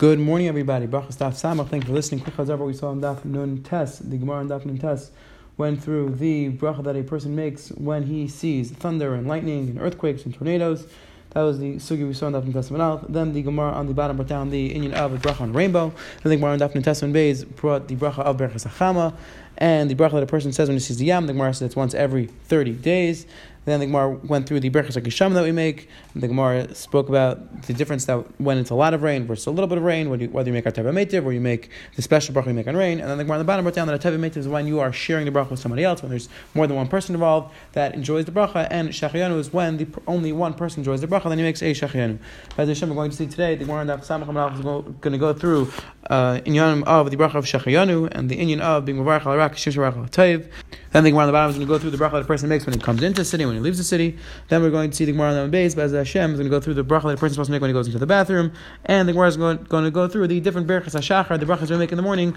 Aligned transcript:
Good 0.00 0.18
morning, 0.18 0.48
everybody. 0.48 0.86
Brachas 0.86 1.18
Daf 1.18 1.34
Samach. 1.34 1.68
Thanks 1.68 1.84
for 1.84 1.92
listening. 1.92 2.22
Quick 2.22 2.34
chazar, 2.34 2.58
we 2.58 2.72
saw 2.72 2.90
in 2.90 3.02
Daf 3.02 3.22
Nun 3.22 3.62
Tes, 3.62 3.98
the 3.98 4.16
Gemara 4.16 4.40
in 4.40 4.48
Daf 4.48 4.64
Nun 4.64 4.78
Tes 4.78 5.10
went 5.58 5.84
through 5.84 6.14
the 6.14 6.52
bracha 6.52 6.82
that 6.84 6.96
a 6.96 7.02
person 7.02 7.36
makes 7.36 7.68
when 7.72 8.04
he 8.04 8.26
sees 8.26 8.70
thunder 8.70 9.12
and 9.12 9.28
lightning 9.28 9.68
and 9.68 9.78
earthquakes 9.78 10.24
and 10.24 10.34
tornadoes. 10.34 10.86
That 11.32 11.42
was 11.42 11.58
the 11.58 11.74
sugi 11.74 12.08
we 12.08 12.14
saw 12.14 12.28
in 12.28 12.32
Daf 12.32 12.44
Nun 12.44 12.54
Testament 12.54 13.12
Then 13.12 13.34
the 13.34 13.42
Gemara 13.42 13.72
on 13.72 13.88
the 13.88 13.92
bottom 13.92 14.16
brought 14.16 14.28
down 14.30 14.48
the 14.48 14.72
Indian 14.72 14.94
of 14.94 15.12
a 15.12 15.18
bracha 15.18 15.42
on 15.42 15.52
rainbow. 15.52 15.92
Then 16.22 16.30
the 16.30 16.36
Gemara 16.36 16.52
on 16.52 16.60
Daf 16.60 16.74
Nun 16.74 16.82
Testament 16.82 17.12
Bays 17.12 17.44
brought 17.44 17.88
the 17.88 17.96
bracha 17.96 18.20
of 18.20 18.38
Berachas 18.38 18.66
Achama 18.66 19.12
and 19.58 19.90
the 19.90 19.94
bracha 19.94 20.12
that 20.12 20.22
a 20.22 20.26
person 20.26 20.50
says 20.50 20.70
when 20.70 20.76
he 20.76 20.80
sees 20.80 20.96
the 20.96 21.04
yam. 21.04 21.26
The 21.26 21.34
Gemara 21.34 21.52
says 21.52 21.66
it's 21.66 21.76
once 21.76 21.92
every 21.92 22.24
30 22.24 22.72
days. 22.72 23.26
Then 23.66 23.80
the 23.80 23.86
Gemara 23.86 24.10
went 24.24 24.48
through 24.48 24.60
the 24.60 24.70
Berachas 24.70 25.00
HaGesham 25.00 25.34
that 25.34 25.44
we 25.44 25.52
make. 25.52 25.88
The 26.16 26.28
Gemara 26.28 26.74
spoke 26.74 27.08
about 27.08 27.62
the 27.62 27.74
difference 27.74 28.06
that 28.06 28.16
when 28.40 28.56
it's 28.56 28.70
a 28.70 28.74
lot 28.74 28.94
of 28.94 29.02
rain 29.02 29.26
versus 29.26 29.46
a 29.46 29.50
little 29.50 29.66
bit 29.66 29.76
of 29.76 29.84
rain, 29.84 30.08
whether 30.08 30.24
you, 30.24 30.30
whether 30.30 30.48
you 30.48 30.54
make 30.54 30.64
a 30.64 30.72
Teva 30.72 30.92
Metiv 30.92 31.26
or 31.26 31.32
you 31.32 31.40
make 31.40 31.70
the 31.94 32.02
special 32.02 32.34
bracha 32.34 32.46
you 32.46 32.54
make 32.54 32.66
on 32.66 32.76
rain. 32.76 33.00
And 33.00 33.10
then 33.10 33.18
the 33.18 33.24
Gemara 33.24 33.36
on 33.36 33.40
the 33.40 33.44
bottom 33.44 33.64
brought 33.64 33.74
down 33.74 33.86
that 33.88 34.04
a 34.04 34.08
Teva 34.08 34.18
Metiv 34.18 34.38
is 34.38 34.48
when 34.48 34.66
you 34.66 34.80
are 34.80 34.92
sharing 34.92 35.26
the 35.26 35.30
bracha 35.30 35.50
with 35.50 35.60
somebody 35.60 35.84
else, 35.84 36.02
when 36.02 36.08
there's 36.08 36.30
more 36.54 36.66
than 36.66 36.76
one 36.76 36.88
person 36.88 37.14
involved 37.14 37.52
that 37.72 37.94
enjoys 37.94 38.24
the 38.24 38.32
bracha. 38.32 38.66
And 38.70 38.88
Shachayanu 38.88 39.38
is 39.38 39.52
when 39.52 39.76
the, 39.76 39.86
only 40.06 40.32
one 40.32 40.54
person 40.54 40.80
enjoys 40.80 41.02
the 41.02 41.06
bracha, 41.06 41.28
then 41.28 41.38
he 41.38 41.44
makes 41.44 41.60
a 41.60 41.72
Shachayanu. 41.72 42.18
As 42.56 42.68
Hashem, 42.68 42.88
we're 42.88 42.94
going 42.94 43.10
to 43.10 43.16
see 43.16 43.26
today, 43.26 43.56
the 43.56 43.64
Gemara 43.66 43.80
on 43.80 44.00
Samach 44.00 44.54
is 44.54 44.62
going 44.62 45.12
to 45.12 45.18
go 45.18 45.34
through 45.34 45.70
uh, 46.08 46.40
inyanim 46.46 46.82
of 46.84 47.10
the 47.10 47.16
bracha 47.16 47.34
of 47.34 47.44
Shachayanu 47.44 48.08
and 48.12 48.30
the 48.30 48.38
inyan 48.38 48.60
of 48.60 48.86
being 48.86 48.98
Mavarach 48.98 49.26
al 49.26 49.32
Arak, 49.32 49.56
Shish 49.56 49.76
Mavarach 49.76 49.96
al 49.96 50.50
Then 50.92 51.04
the 51.04 51.10
Gemara 51.10 51.24
on 51.24 51.28
the 51.28 51.32
bottom 51.32 51.50
is 51.50 51.56
going 51.56 51.66
to 51.66 51.72
go 51.72 51.78
through 51.78 51.90
the 51.90 51.98
bracha 51.98 52.12
that 52.12 52.22
a 52.22 52.24
person 52.24 52.48
makes 52.48 52.64
when 52.64 52.74
he 52.74 52.80
comes 52.80 53.02
into 53.02 53.20
the 53.20 53.24
city, 53.24 53.49
when 53.50 53.56
he 53.56 53.62
leaves 53.62 53.78
the 53.78 53.84
city. 53.84 54.16
Then 54.48 54.62
we're 54.62 54.70
going 54.70 54.90
to 54.90 54.96
see 54.96 55.04
the 55.04 55.12
Gemara 55.12 55.34
on 55.34 55.44
the 55.44 55.48
base, 55.48 55.74
but 55.74 55.84
as 55.84 55.92
Hashem 55.92 56.32
is 56.32 56.38
going 56.38 56.50
to 56.50 56.56
go 56.56 56.60
through 56.60 56.74
the 56.74 56.84
bracha 56.84 57.02
that 57.04 57.10
a 57.10 57.16
person 57.16 57.26
is 57.26 57.32
supposed 57.34 57.48
to 57.48 57.52
make 57.52 57.60
when 57.60 57.70
he 57.70 57.74
goes 57.74 57.86
into 57.86 57.98
the 57.98 58.06
bathroom, 58.06 58.52
and 58.84 59.08
the 59.08 59.12
Gemara 59.12 59.28
is 59.28 59.36
going, 59.36 59.58
going 59.64 59.84
to 59.84 59.90
go 59.90 60.08
through 60.08 60.28
the 60.28 60.40
different 60.40 60.66
berachas 60.66 60.98
hashachar, 60.98 61.38
the 61.38 61.46
brachas 61.46 61.70
we 61.70 61.76
make 61.76 61.92
in 61.92 61.96
the 61.96 62.02
morning, 62.02 62.34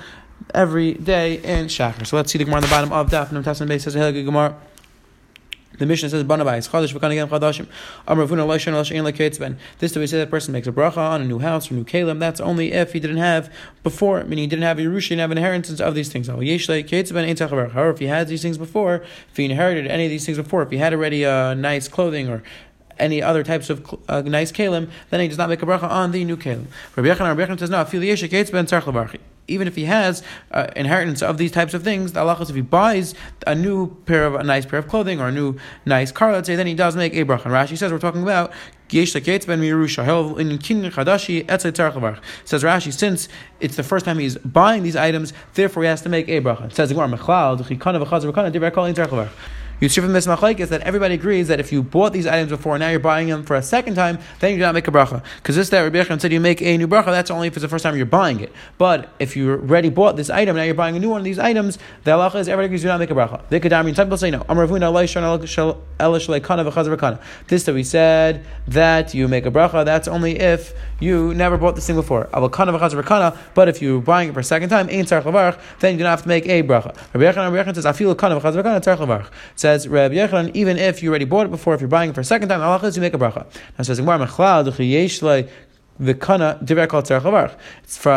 every 0.53 0.93
day 0.93 1.35
in 1.43 1.67
shachar. 1.67 2.05
So 2.05 2.15
let's 2.17 2.31
see 2.31 2.37
the 2.37 2.45
Gemara 2.45 2.57
on 2.57 2.63
the 2.63 2.69
bottom 2.69 2.91
of 2.91 3.09
Daf 3.09 3.31
Nam 3.31 3.43
Tasman 3.43 3.67
base 3.67 3.83
says 3.83 3.95
Gemara. 3.95 4.57
The 5.79 5.85
mission 5.87 6.09
says 6.09 6.23
Banabais 6.23 6.69
Chadash 6.69 6.93
V'Kanagam 6.93 7.27
Chadashim 7.29 7.67
Amar 8.07 8.25
Vuna 8.25 8.45
Leishan 8.45 8.73
Leishan 8.73 9.03
Lekeitzben. 9.11 9.57
This 9.79 9.91
to 9.93 9.99
we 9.99 10.07
say 10.07 10.19
that 10.19 10.29
person 10.29 10.53
makes 10.53 10.67
a 10.67 10.71
bracha 10.71 10.97
on 10.97 11.21
a 11.21 11.25
new 11.25 11.39
house 11.39 11.71
or 11.71 11.73
new 11.73 11.83
kalim. 11.83 12.19
That's 12.19 12.39
only 12.39 12.73
if 12.73 12.93
he 12.93 12.99
didn't 12.99 13.17
have 13.17 13.51
before, 13.81 14.23
meaning 14.23 14.43
he 14.43 14.47
didn't 14.47 14.63
have 14.63 14.77
Yerusha, 14.77 15.09
didn't 15.09 15.21
have 15.21 15.31
an 15.31 15.37
inheritance 15.39 15.79
of 15.79 15.95
these 15.95 16.09
things. 16.11 16.27
However, 16.27 16.43
if 16.43 17.99
he 17.99 18.05
had 18.05 18.27
these 18.27 18.41
things 18.41 18.57
before, 18.57 18.95
if 18.95 19.37
he 19.37 19.45
inherited 19.45 19.87
any 19.87 20.05
of 20.05 20.11
these 20.11 20.25
things 20.25 20.37
before, 20.37 20.61
if 20.61 20.69
he 20.69 20.77
had 20.77 20.93
already 20.93 21.25
uh, 21.25 21.53
nice 21.55 21.87
clothing 21.87 22.29
or 22.29 22.43
any 22.99 23.23
other 23.23 23.43
types 23.43 23.71
of 23.71 23.99
uh, 24.07 24.21
nice 24.21 24.51
kalim, 24.51 24.89
then 25.09 25.19
he 25.19 25.27
does 25.27 25.37
not 25.37 25.49
make 25.49 25.63
a 25.63 25.65
bracha 25.65 25.89
on 25.89 26.11
the 26.11 26.23
new 26.23 26.37
kalim. 26.37 26.67
Rabbi 26.95 27.09
Yechon, 27.09 27.21
Rabbi 27.21 27.45
Yechon 27.45 27.57
says 27.59 27.71
no. 27.71 27.83
Kates 27.83 28.51
ben 28.51 28.65
tzarch 28.67 29.19
even 29.47 29.67
if 29.67 29.75
he 29.75 29.85
has 29.85 30.23
uh, 30.51 30.67
inheritance 30.75 31.21
of 31.21 31.37
these 31.37 31.51
types 31.51 31.73
of 31.73 31.83
things, 31.83 32.13
the 32.13 32.19
Allah 32.21 32.37
if 32.41 32.55
he 32.55 32.61
buys 32.61 33.13
a 33.45 33.55
new 33.55 33.95
pair 34.05 34.25
of 34.25 34.35
a 34.35 34.43
nice 34.43 34.65
pair 34.65 34.79
of 34.79 34.87
clothing 34.87 35.19
or 35.19 35.27
a 35.27 35.31
new 35.31 35.57
nice 35.85 36.11
car, 36.11 36.31
let's 36.31 36.47
say, 36.47 36.55
then 36.55 36.67
he 36.67 36.73
does 36.73 36.95
make 36.95 37.13
a 37.13 37.25
bracha. 37.25 37.45
And 37.45 37.53
Rashi 37.53 37.77
says 37.77 37.91
we're 37.91 37.99
talking 37.99 38.21
about 38.21 38.51
Says 38.89 39.13
Rashi, 42.63 42.93
since 42.93 43.29
it's 43.59 43.75
the 43.75 43.83
first 43.83 44.05
time 44.05 44.19
he's 44.19 44.37
buying 44.37 44.83
these 44.83 44.95
items, 44.95 45.33
therefore 45.55 45.83
he 45.83 45.89
has 45.89 46.01
to 46.03 46.09
make 46.09 46.29
a 46.29 46.41
bracha. 46.41 46.71
Says 46.71 46.91
see 49.89 50.01
from 50.01 50.13
this 50.13 50.27
machlekes 50.27 50.69
that 50.69 50.81
everybody 50.81 51.15
agrees 51.15 51.47
that 51.49 51.59
if 51.59 51.71
you 51.71 51.83
bought 51.83 52.13
these 52.13 52.25
items 52.25 52.51
before, 52.51 52.77
now 52.77 52.89
you're 52.89 52.99
buying 52.99 53.27
them 53.27 53.43
for 53.43 53.55
a 53.55 53.61
second 53.61 53.95
time, 53.95 54.19
then 54.39 54.51
you 54.51 54.57
do 54.57 54.61
not 54.61 54.73
make 54.73 54.87
a 54.87 54.91
bracha. 54.91 55.23
Because 55.37 55.55
this 55.55 55.69
that 55.69 55.81
Rabbi 55.81 56.03
Yechon 56.03 56.21
said 56.21 56.31
you 56.31 56.39
make 56.39 56.61
a 56.61 56.77
new 56.77 56.87
bracha, 56.87 57.07
that's 57.07 57.29
only 57.31 57.47
if 57.47 57.55
it's 57.55 57.61
the 57.61 57.67
first 57.67 57.83
time 57.83 57.95
you're 57.97 58.05
buying 58.05 58.39
it. 58.39 58.51
But 58.77 59.09
if 59.19 59.35
you 59.35 59.51
already 59.51 59.89
bought 59.89 60.15
this 60.15 60.29
item, 60.29 60.55
now 60.55 60.63
you're 60.63 60.73
buying 60.73 60.95
a 60.95 60.99
new 60.99 61.09
one 61.09 61.19
of 61.19 61.25
these 61.25 61.39
items, 61.39 61.77
the 62.03 62.11
halacha 62.11 62.35
is 62.35 62.47
everybody 62.47 62.67
agrees 62.67 62.83
you 62.83 62.87
do 62.87 62.93
not 62.93 62.99
make 62.99 63.11
a 63.11 63.15
bracha. 63.15 63.41
They 63.49 63.59
could 63.59 63.71
some 63.71 64.07
people 64.07 64.17
say 64.17 64.31
no. 64.31 64.45
This 67.47 67.63
that 67.63 67.73
we 67.73 67.83
said 67.83 68.45
that 68.67 69.13
you 69.13 69.27
make 69.27 69.45
a 69.45 69.51
bracha, 69.51 69.83
that's 69.85 70.07
only 70.07 70.39
if 70.39 70.73
you 70.99 71.33
never 71.33 71.57
bought 71.57 71.75
this 71.75 71.87
thing 71.87 71.95
before. 71.95 72.29
But 72.31 73.69
if 73.69 73.81
you're 73.81 74.01
buying 74.01 74.29
it 74.29 74.33
for 74.33 74.39
a 74.39 74.43
second 74.43 74.69
time, 74.69 74.87
then 74.87 74.97
you 74.97 75.03
do 75.03 76.03
not 76.03 76.09
have 76.09 76.21
to 76.23 76.27
make 76.27 76.47
a 76.47 76.63
bracha. 76.63 76.95
Rabbi 77.13 77.31
Yechon 77.31 77.75
says, 77.75 77.85
I 77.85 77.91
feel 77.91 78.15
says 79.63 79.87
Reb 79.87 80.11
Yechon, 80.11 80.51
even 80.53 80.77
if 80.77 81.01
you 81.01 81.09
already 81.09 81.23
bought 81.23 81.45
it 81.45 81.49
before, 81.49 81.73
if 81.73 81.79
you're 81.79 81.87
buying 81.87 82.09
it 82.09 82.13
for 82.13 82.19
a 82.19 82.25
second 82.25 82.49
time, 82.49 82.61
is 82.83 82.97
you 82.97 83.01
make 83.01 83.13
a 83.13 83.17
bracha. 83.17 83.45
Now 83.77 83.83
says 83.83 83.97
the 85.99 86.13
kana 86.13 86.59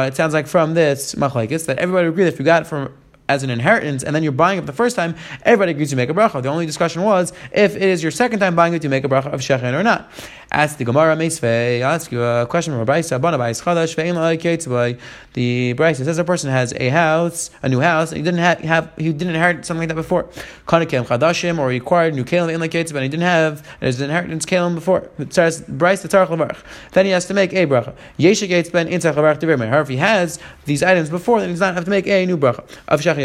It 0.09 0.17
sounds 0.17 0.35
like 0.35 0.47
from 0.49 0.75
this 0.75 1.15
machlekes 1.15 1.67
that 1.67 1.79
everybody 1.79 2.09
agrees 2.09 2.27
that 2.27 2.33
if 2.33 2.39
you 2.41 2.45
got 2.45 2.63
it 2.63 2.67
from 2.67 2.93
as 3.29 3.43
an 3.43 3.51
inheritance 3.51 4.03
and 4.03 4.15
then 4.15 4.23
you're 4.23 4.33
buying 4.33 4.59
it 4.59 4.67
the 4.67 4.73
first 4.73 4.97
time, 4.97 5.15
everybody 5.43 5.73
agrees 5.73 5.91
to 5.91 5.97
make 5.97 6.11
a 6.11 6.15
bracha. 6.15 6.43
The 6.43 6.49
only 6.49 6.67
discussion 6.67 7.03
was 7.03 7.33
if 7.53 7.77
it 7.77 7.83
is 7.83 8.03
your 8.03 8.13
second 8.13 8.41
time 8.41 8.55
buying 8.55 8.75
it, 8.75 8.85
you 8.85 8.91
make 8.91 9.05
a 9.05 9.09
bracha 9.09 9.33
of 9.33 9.41
shechen 9.41 9.73
or 9.79 9.83
not. 9.83 10.11
Ask 10.53 10.79
the 10.79 10.85
Gemara 10.85 11.17
Meisvei. 11.17 11.81
Ask 11.81 12.13
you 12.13 12.23
a 12.23 12.47
question 12.47 12.73
from 12.73 12.81
a 12.81 12.87
Rabaisa. 12.87 13.21
Banabais 13.21 13.61
Chadash 13.61 14.99
The 15.33 15.75
Brisa 15.75 16.05
says 16.05 16.19
a 16.19 16.25
person 16.25 16.51
has 16.51 16.73
a 16.75 16.89
house, 16.89 17.51
a 17.63 17.69
new 17.69 17.81
house, 17.81 18.13
and 18.13 18.19
he 18.19 18.23
didn't 18.23 18.39
have, 18.39 18.61
have 18.61 18.93
he 18.97 19.13
didn't 19.13 19.35
inherit 19.35 19.67
something 19.67 19.81
like 19.81 19.89
that 19.89 19.97
before. 19.97 20.25
Kanakem 20.69 21.05
Chadashim, 21.05 21.59
or 21.59 21.73
he 21.73 21.79
acquired 21.79 22.15
new 22.15 22.25
Kalim 22.25 22.55
in 22.55 22.61
like 22.61 22.75
and 22.75 22.89
he 22.89 23.09
didn't 23.09 23.23
have 23.23 23.67
his 23.81 24.01
inheritance 24.01 24.47
Kalim 24.47 24.77
before. 24.77 25.11
Then 25.19 27.05
he 27.05 27.11
has 27.11 27.27
to 27.27 27.35
make 27.35 27.53
a 27.53 27.67
bracha. 27.67 27.95
Yesha 28.17 28.47
Gates 28.47 28.71
Ben 28.71 28.87
Intzach. 28.87 29.15
However, 29.17 29.81
if 29.81 29.89
he 29.89 29.97
has 29.97 30.39
these 30.65 30.83
items 30.83 31.11
before, 31.11 31.41
then 31.41 31.49
he 31.49 31.55
does 31.55 31.61
not 31.61 31.75
have 31.75 31.85
to 31.85 31.91
make 31.91 32.07
a 32.07 32.25
new 32.25 32.37
bracha 32.37 32.65
of 32.87 33.01
Shachianu. 33.01 33.16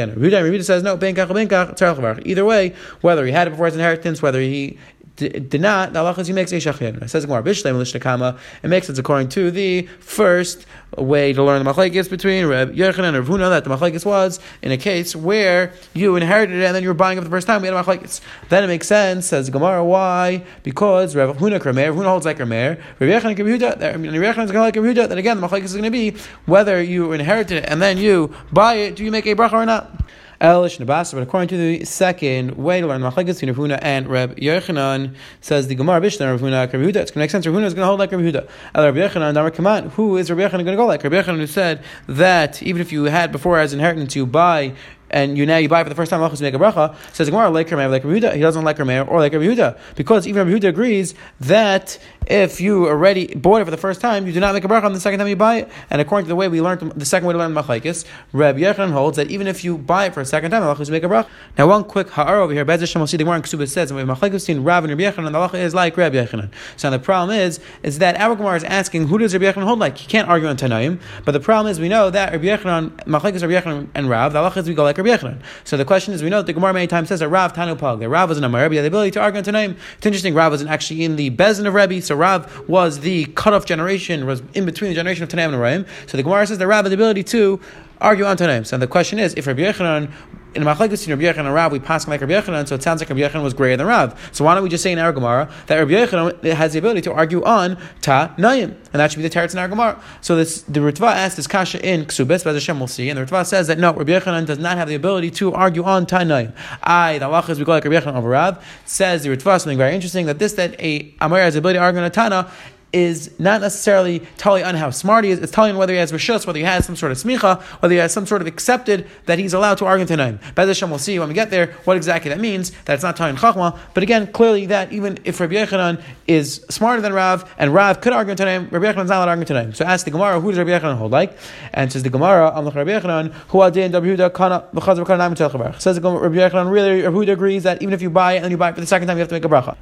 Either 2.25 2.45
way, 2.45 2.73
whether 3.01 3.25
he 3.25 3.31
had 3.31 3.47
it 3.47 3.51
before 3.51 3.65
his 3.67 3.75
inheritance, 3.75 4.21
whether 4.21 4.39
he 4.39 4.77
did 5.15 5.61
not, 5.61 5.93
the 5.93 5.99
halacha 5.99 6.19
is 6.19 6.27
he 6.27 6.33
makes 6.33 6.51
shachyan. 6.51 7.01
It 7.01 7.09
says 7.09 7.25
Gemara 7.25 7.43
Bishleim 7.43 7.75
Lishtakama. 7.75 8.37
It 8.63 8.67
makes 8.67 8.87
sense 8.87 8.97
according 8.97 9.29
to 9.29 9.51
the 9.51 9.83
first 9.99 10.65
way 10.97 11.31
to 11.33 11.43
learn 11.43 11.63
the 11.63 11.71
machlekes 11.71 12.09
between 12.09 12.45
Reb 12.45 12.75
Yechon 12.75 12.99
and 12.99 13.15
Reb 13.15 13.25
Huna 13.25 13.49
that 13.49 13.63
the 13.63 13.69
machlekes 13.69 14.05
was 14.05 14.39
in 14.61 14.71
a 14.71 14.77
case 14.77 15.15
where 15.15 15.73
you 15.93 16.15
inherited 16.15 16.61
it 16.61 16.65
and 16.65 16.75
then 16.75 16.83
you 16.83 16.89
were 16.89 16.95
buying 16.95 17.17
it 17.17 17.21
for 17.21 17.25
the 17.25 17.29
first 17.29 17.47
time. 17.47 17.61
We 17.61 17.67
had 17.67 17.75
a 17.77 17.83
machlekes. 17.83 18.21
Then 18.49 18.63
it 18.63 18.67
makes 18.67 18.87
sense. 18.87 19.27
Says 19.27 19.49
Gemara, 19.49 19.83
why? 19.83 20.43
Because 20.63 21.15
Reb 21.15 21.37
Huna 21.37 21.61
Kramer, 21.61 21.91
Reb 21.91 21.95
Huna 21.95 22.05
holds 22.05 22.25
like 22.25 22.37
Kramer. 22.37 22.77
Reb 22.99 23.09
Yechon 23.09 23.25
and 23.25 23.39
Reb 23.39 23.61
Huda. 23.61 23.81
Reb 23.81 24.35
Yechon 24.35 24.43
is 24.45 24.53
like 24.53 24.75
Reb 24.75 24.85
Huda. 24.85 25.07
Then 25.07 25.17
again, 25.17 25.39
the 25.39 25.47
machlekes 25.47 25.65
is 25.65 25.73
going 25.73 25.83
to 25.83 25.91
be 25.91 26.15
whether 26.45 26.81
you 26.81 27.11
inherited 27.13 27.59
it 27.59 27.65
and 27.67 27.81
then 27.81 27.97
you 27.97 28.33
buy 28.51 28.75
it. 28.75 28.95
Do 28.95 29.03
you 29.03 29.11
make 29.11 29.25
a 29.25 29.35
bracha 29.35 29.53
or 29.53 29.65
not? 29.65 29.91
Elish 30.41 30.83
Nabasa, 30.83 31.13
but 31.13 31.21
according 31.21 31.49
to 31.49 31.57
the 31.57 31.85
second 31.85 32.57
way 32.57 32.81
to 32.81 32.87
learn 32.87 33.01
Machlekes 33.01 33.39
between 33.39 33.53
Ravuna 33.53 33.77
and 33.79 34.07
Reb 34.07 34.35
Yochanan, 34.37 35.15
says 35.39 35.67
the 35.67 35.75
Gemara 35.75 36.01
Bishna 36.01 36.35
Ravuna 36.35 36.71
Reb 36.71 36.81
Yehuda. 36.81 36.95
It's 36.95 37.11
going 37.11 37.13
to 37.13 37.19
make 37.19 37.29
sense. 37.29 37.45
Ravuna 37.45 37.65
is 37.65 37.75
going 37.75 37.83
to 37.83 37.85
hold 37.85 37.99
like 37.99 38.11
Reb 38.11 38.21
Yehuda. 38.21 38.49
El 38.73 38.91
Reb 38.91 38.95
Yochanan, 38.95 39.35
Damar 39.35 39.51
Kaman. 39.51 39.89
Who 39.91 40.17
is 40.17 40.31
Reb 40.31 40.39
Yochanan 40.39 40.63
going 40.63 40.65
to 40.65 40.75
go 40.75 40.87
like? 40.87 41.03
Reb 41.03 41.13
Yochanan 41.13 41.37
who 41.37 41.45
said 41.47 41.83
that 42.07 42.63
even 42.63 42.81
if 42.81 42.91
you 42.91 43.03
had 43.03 43.31
before 43.31 43.59
as 43.59 43.71
inheritance, 43.71 44.15
you 44.15 44.25
buy 44.25 44.73
and 45.11 45.37
you 45.37 45.45
now 45.45 45.57
you 45.57 45.69
buy 45.69 45.81
it 45.81 45.83
for 45.83 45.89
the 45.89 45.95
first 45.95 46.09
time, 46.09 46.21
to 46.21 46.43
make 46.43 46.53
a 46.53 46.57
bracha, 46.57 46.95
says 47.13 47.29
Gemara, 47.29 47.49
like 47.49 47.67
Rameir, 47.67 47.89
like 47.89 48.03
Yehuda, 48.03 48.33
he 48.33 48.41
doesn't 48.41 48.63
like 48.63 48.77
Rameir 48.77 49.07
or 49.07 49.19
like 49.19 49.33
Yehuda. 49.33 49.77
Because 49.95 50.27
even 50.27 50.47
Yehuda 50.47 50.69
agrees 50.69 51.13
that 51.41 51.99
if 52.27 52.61
you 52.61 52.87
already 52.87 53.27
bought 53.35 53.61
it 53.61 53.65
for 53.65 53.71
the 53.71 53.77
first 53.77 53.99
time, 53.99 54.25
you 54.25 54.33
do 54.33 54.39
not 54.39 54.53
make 54.53 54.63
a 54.63 54.67
bracha 54.67 54.83
on 54.83 54.93
the 54.93 54.99
second 54.99 55.19
time 55.19 55.27
you 55.27 55.35
buy 55.35 55.57
it. 55.57 55.69
And 55.89 56.01
according 56.01 56.25
to 56.25 56.29
the 56.29 56.35
way 56.35 56.47
we 56.47 56.61
learned, 56.61 56.93
the 56.93 57.05
second 57.05 57.27
way 57.27 57.33
to 57.33 57.39
learn 57.39 57.53
Machlaikis, 57.53 58.05
Reb 58.31 58.57
Yechon 58.57 58.91
holds 58.91 59.17
that 59.17 59.29
even 59.29 59.47
if 59.47 59.63
you 59.63 59.77
buy 59.77 60.05
it 60.05 60.13
for 60.13 60.21
a 60.21 60.25
second 60.25 60.51
time, 60.51 60.63
Allah 60.63 60.77
make 60.89 61.03
a 61.03 61.07
bracha. 61.07 61.27
Now, 61.57 61.67
one 61.67 61.83
quick 61.83 62.09
ha'ar 62.09 62.39
over 62.39 62.53
here, 62.53 62.65
Bez 62.65 62.79
Hashem 62.79 63.01
the 63.05 63.17
Gemara 63.17 63.37
in 63.37 63.41
Ksubah 63.41 63.67
says, 63.67 63.91
and 63.91 63.99
we 63.99 64.07
have 64.07 64.17
Machlaikis 64.17 64.41
seen 64.41 64.63
Rav 64.63 64.83
and 64.83 64.97
Reb 64.97 65.13
Yechon, 65.13 65.25
and 65.25 65.35
the 65.35 65.39
Allah 65.39 65.51
is 65.57 65.73
like 65.73 65.97
Reb 65.97 66.13
Yechon. 66.13 66.51
So 66.77 66.89
now 66.89 66.97
the 66.97 67.03
problem 67.03 67.37
is, 67.37 67.59
is 67.83 67.99
that 67.99 68.15
our 68.17 68.35
Gemara 68.35 68.55
is 68.55 68.63
asking, 68.63 69.07
who 69.07 69.17
does 69.17 69.33
Reb 69.33 69.41
Yechon 69.41 69.63
hold 69.63 69.79
like? 69.79 69.97
He 69.97 70.07
can't 70.07 70.29
argue 70.29 70.47
on 70.47 70.57
Tanaim, 70.57 71.01
but 71.25 71.33
the 71.33 71.39
problem 71.39 71.69
is, 71.71 71.79
we 71.79 71.89
know 71.89 72.09
that 72.09 72.31
Reb 72.31 72.43
Yechon, 72.43 72.91
Machlaikis 73.05 73.41
Reb 73.47 73.63
Yechon 73.63 73.89
and 73.93 74.09
Rav, 74.09 74.33
the 74.33 74.39
Allah 74.39 74.53
is 74.55 74.67
we 74.67 74.75
go 74.75 74.83
like 74.83 74.97
Yechon. 75.05 75.39
So 75.63 75.77
the 75.77 75.85
question 75.85 76.13
is, 76.13 76.23
we 76.23 76.29
know 76.29 76.37
that 76.37 76.45
the 76.45 76.53
Gemara 76.53 76.73
many 76.73 76.87
times 76.87 77.09
says 77.09 77.19
that 77.19 77.29
Rav 77.29 77.53
Tanu 77.53 77.77
Pag, 77.77 77.99
that 77.99 78.09
Rav 78.09 78.29
was 78.29 78.37
an 78.37 78.43
Amar 78.43 78.63
Rebbe, 78.63 78.81
the 78.81 78.87
ability 78.87 79.11
to 79.11 79.21
argue 79.21 79.37
on 79.37 79.43
Tanaim. 79.43 79.77
It's 79.97 80.05
interesting, 80.05 80.33
Rav 80.33 80.51
wasn't 80.51 80.69
actually 80.69 81.03
in 81.03 81.15
the 81.15 81.29
Bezin 81.31 81.65
of 81.65 81.73
Rebbe, 81.73 82.01
so 82.01 82.15
Rav 82.15 82.67
was 82.67 82.99
the 83.01 83.25
cut-off 83.35 83.65
generation, 83.65 84.25
was 84.25 84.41
in 84.53 84.65
between 84.65 84.89
the 84.89 84.95
generation 84.95 85.23
of 85.23 85.29
Tanaim 85.29 85.53
and 85.53 85.55
Rayim. 85.55 86.09
So 86.09 86.17
the 86.17 86.23
Gemara 86.23 86.47
says 86.47 86.57
that 86.57 86.67
Rav 86.67 86.85
had 86.85 86.91
the 86.91 86.95
ability 86.95 87.23
to 87.23 87.59
argue 87.99 88.25
on 88.25 88.37
Tanaim. 88.37 88.65
So 88.65 88.77
the 88.77 88.87
question 88.87 89.19
is, 89.19 89.33
if 89.35 89.47
Rabbi 89.47 89.61
Yechanan 89.61 90.11
in 90.53 90.63
Machlekes 90.63 91.07
Rabbi 91.07 91.23
Yechon 91.23 91.39
and 91.39 91.53
Rav, 91.53 91.71
we 91.71 91.79
pass 91.79 92.07
like 92.07 92.21
Rabbi 92.21 92.33
Yechon, 92.33 92.67
so 92.67 92.75
it 92.75 92.83
sounds 92.83 93.01
like 93.01 93.09
Rabbi 93.09 93.21
Yechon 93.21 93.41
was 93.41 93.53
greater 93.53 93.77
than 93.77 93.87
Rav. 93.87 94.19
So 94.33 94.43
why 94.43 94.53
don't 94.53 94.63
we 94.63 94.69
just 94.69 94.83
say 94.83 94.91
in 94.91 94.99
our 94.99 95.13
Gemara 95.13 95.49
that 95.67 95.77
Rabbi 95.77 95.91
Yechon 95.91 96.53
has 96.53 96.73
the 96.73 96.79
ability 96.79 97.01
to 97.01 97.13
argue 97.13 97.43
on 97.43 97.77
Ta 98.01 98.33
Nayim, 98.37 98.63
and 98.63 98.93
that 98.93 99.11
should 99.11 99.17
be 99.17 99.27
the 99.27 99.29
teretz 99.29 99.53
in 99.53 99.59
our 99.59 99.67
Gemara. 99.67 100.01
So 100.19 100.35
this 100.35 100.61
the 100.63 100.81
Ritva 100.81 101.11
asked 101.11 101.37
this 101.37 101.47
kasha 101.47 101.85
in 101.85 102.05
Ksubis, 102.05 102.43
but 102.43 102.53
Hashem 102.53 102.79
will 102.79 102.87
see, 102.87 103.09
and 103.09 103.17
the 103.17 103.25
Ritva 103.25 103.45
says 103.45 103.67
that 103.67 103.79
no, 103.79 103.93
Rabbi 103.93 104.11
Yechon 104.11 104.45
does 104.45 104.59
not 104.59 104.77
have 104.77 104.89
the 104.89 104.95
ability 104.95 105.31
to 105.31 105.53
argue 105.53 105.83
on 105.83 106.05
Ta 106.05 106.19
Nayim. 106.19 106.53
I 106.83 107.17
the 107.17 107.25
halachas 107.25 107.57
we 107.57 107.63
go 107.63 107.71
like 107.71 107.85
Rabbi 107.85 107.95
Yechon 107.95 108.15
over 108.15 108.29
Rav 108.29 108.63
says 108.85 109.23
the 109.23 109.29
Ritva 109.29 109.61
something 109.61 109.77
very 109.77 109.95
interesting 109.95 110.25
that 110.25 110.39
this 110.39 110.53
that 110.53 110.79
a 110.81 111.13
Amar 111.21 111.39
has 111.39 111.53
the 111.53 111.59
ability 111.59 111.77
to 111.77 111.83
argue 111.83 111.99
on 112.01 112.05
a 112.05 112.09
Tana 112.09 112.51
is 112.93 113.31
not 113.39 113.61
necessarily 113.61 114.19
telling 114.37 114.63
on 114.63 114.75
how 114.75 114.89
smart 114.89 115.23
he 115.23 115.31
is. 115.31 115.39
It's 115.39 115.51
telling 115.51 115.77
whether 115.77 115.93
he 115.93 115.99
has 115.99 116.11
rishus, 116.11 116.45
whether 116.45 116.59
he 116.59 116.65
has 116.65 116.85
some 116.85 116.95
sort 116.95 117.11
of 117.11 117.17
smicha, 117.17 117.61
whether 117.81 117.93
he 117.93 117.99
has 117.99 118.11
some 118.11 118.25
sort 118.25 118.41
of 118.41 118.47
accepted 118.47 119.07
that 119.25 119.39
he's 119.39 119.53
allowed 119.53 119.77
to 119.79 119.85
argue 119.85 120.05
tonight. 120.05 120.39
Bez 120.55 120.67
Hashem, 120.67 120.89
we'll 120.89 120.99
see 120.99 121.17
when 121.19 121.27
we 121.27 121.33
get 121.33 121.49
there 121.49 121.67
what 121.85 121.97
exactly 121.97 122.29
that 122.29 122.39
means. 122.39 122.71
That's 122.85 123.03
not 123.03 123.15
telling 123.15 123.35
chachma, 123.35 123.77
but 123.93 124.03
again, 124.03 124.31
clearly 124.31 124.65
that 124.67 124.91
even 124.91 125.19
if 125.23 125.39
Rabbi 125.39 125.53
Yechanan 125.53 126.01
is 126.27 126.65
smarter 126.69 127.01
than 127.01 127.13
Rav, 127.13 127.49
and 127.57 127.73
Rav 127.73 128.01
could 128.01 128.13
argue 128.13 128.35
tonight, 128.35 128.71
Rabbi 128.71 128.89
is 128.89 128.95
not 128.95 129.05
allowed 129.05 129.25
to 129.25 129.31
argue 129.31 129.45
tonight. 129.45 129.75
So 129.75 129.85
ask 129.85 130.05
the 130.05 130.11
Gemara, 130.11 130.39
who 130.39 130.51
does 130.51 130.57
Rabbi 130.57 130.71
Yechanan 130.71 130.97
hold 130.97 131.11
like? 131.11 131.37
And 131.73 131.91
says 131.91 132.03
the 132.03 132.09
Gemara, 132.09 132.51
Amlach 132.51 132.75
Rabbi 132.75 132.91
Yechanan, 132.91 133.31
who 133.49 133.61
adin 133.61 133.91
Rabbi 133.91 134.07
Yehuda 134.07 134.33
kana 134.33 134.67
v'chazar 134.73 135.05
kana 135.05 135.29
nam 135.29 135.35
Says 135.79 135.99
the 135.99 136.01
Rabbi 136.01 136.35
Yechanan, 136.35 136.71
really, 136.71 137.01
Yehuda 137.01 137.33
agrees 137.33 137.63
that 137.63 137.81
even 137.81 137.93
if 137.93 138.01
you 138.01 138.09
buy 138.09 138.33
it 138.33 138.43
and 138.43 138.51
you 138.51 138.57
buy 138.57 138.69
it 138.69 138.75
for 138.75 138.81
the 138.81 138.87
second 138.87 139.07
time, 139.07 139.17
you 139.17 139.21
have 139.21 139.29
to 139.29 139.35
make 139.35 139.45
a 139.45 139.49
bracha. 139.49 139.75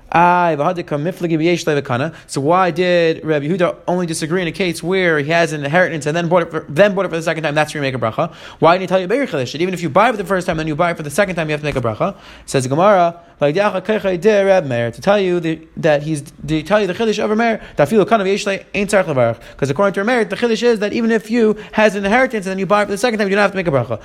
So 2.27 2.41
why 2.41 2.71
did 2.71 2.98
Rabbi 3.23 3.47
Yehuda 3.47 3.77
only 3.87 4.05
disagree 4.05 4.41
in 4.41 4.47
a 4.47 4.51
case 4.51 4.81
where 4.83 5.19
he 5.19 5.29
has 5.31 5.53
an 5.53 5.63
inheritance 5.63 6.05
and 6.05 6.15
then 6.15 6.27
bought 6.29 6.43
it 6.43 6.51
for, 6.51 6.65
then 6.69 6.95
bought 6.95 7.05
it 7.05 7.09
for 7.09 7.15
the 7.15 7.23
second 7.23 7.43
time? 7.43 7.55
That's 7.55 7.73
where 7.73 7.83
you 7.83 7.91
make 7.91 7.95
a 7.95 7.99
bracha. 7.99 8.33
Why 8.59 8.73
didn't 8.73 8.81
he 8.81 8.87
tell 8.87 8.99
you 8.99 9.07
bigger 9.07 9.25
chiddush? 9.27 9.59
Even 9.59 9.73
if 9.73 9.81
you 9.81 9.89
buy 9.89 10.09
it 10.09 10.11
for 10.11 10.17
the 10.17 10.25
first 10.25 10.47
time, 10.47 10.57
then 10.57 10.67
you 10.67 10.75
buy 10.75 10.91
it 10.91 10.97
for 10.97 11.03
the 11.03 11.09
second 11.09 11.35
time, 11.35 11.49
you 11.49 11.53
have 11.53 11.61
to 11.61 11.65
make 11.65 11.75
a 11.75 11.81
bracha. 11.81 12.15
Says 12.45 12.67
Gemara, 12.67 13.21
to 13.39 15.01
tell 15.01 15.19
you 15.19 15.39
the, 15.39 15.67
that 15.77 16.03
he's 16.03 16.21
to 16.45 16.63
tell 16.63 16.81
you 16.81 16.87
the 16.87 16.93
chiddush 16.93 17.23
of 17.23 17.37
Meir 17.37 17.61
that 17.77 17.87
feel 17.87 18.05
kind 18.05 18.21
of 18.21 18.27
ain't 18.27 18.43
because 18.89 19.69
according 19.69 19.93
to 19.93 20.01
a 20.01 20.03
Meir 20.03 20.25
the 20.25 20.35
chiddush 20.35 20.61
is 20.61 20.79
that 20.79 20.91
even 20.91 21.09
if 21.11 21.31
you 21.31 21.55
has 21.71 21.95
an 21.95 22.03
inheritance 22.03 22.45
and 22.45 22.51
then 22.51 22.59
you 22.59 22.65
buy 22.65 22.81
it 22.81 22.85
for 22.85 22.91
the 22.91 22.97
second 22.97 23.19
time, 23.19 23.29
you 23.29 23.35
don't 23.35 23.41
have 23.41 23.51
to 23.51 23.57
make 23.57 23.67
a 23.67 23.71
bracha. 23.71 24.01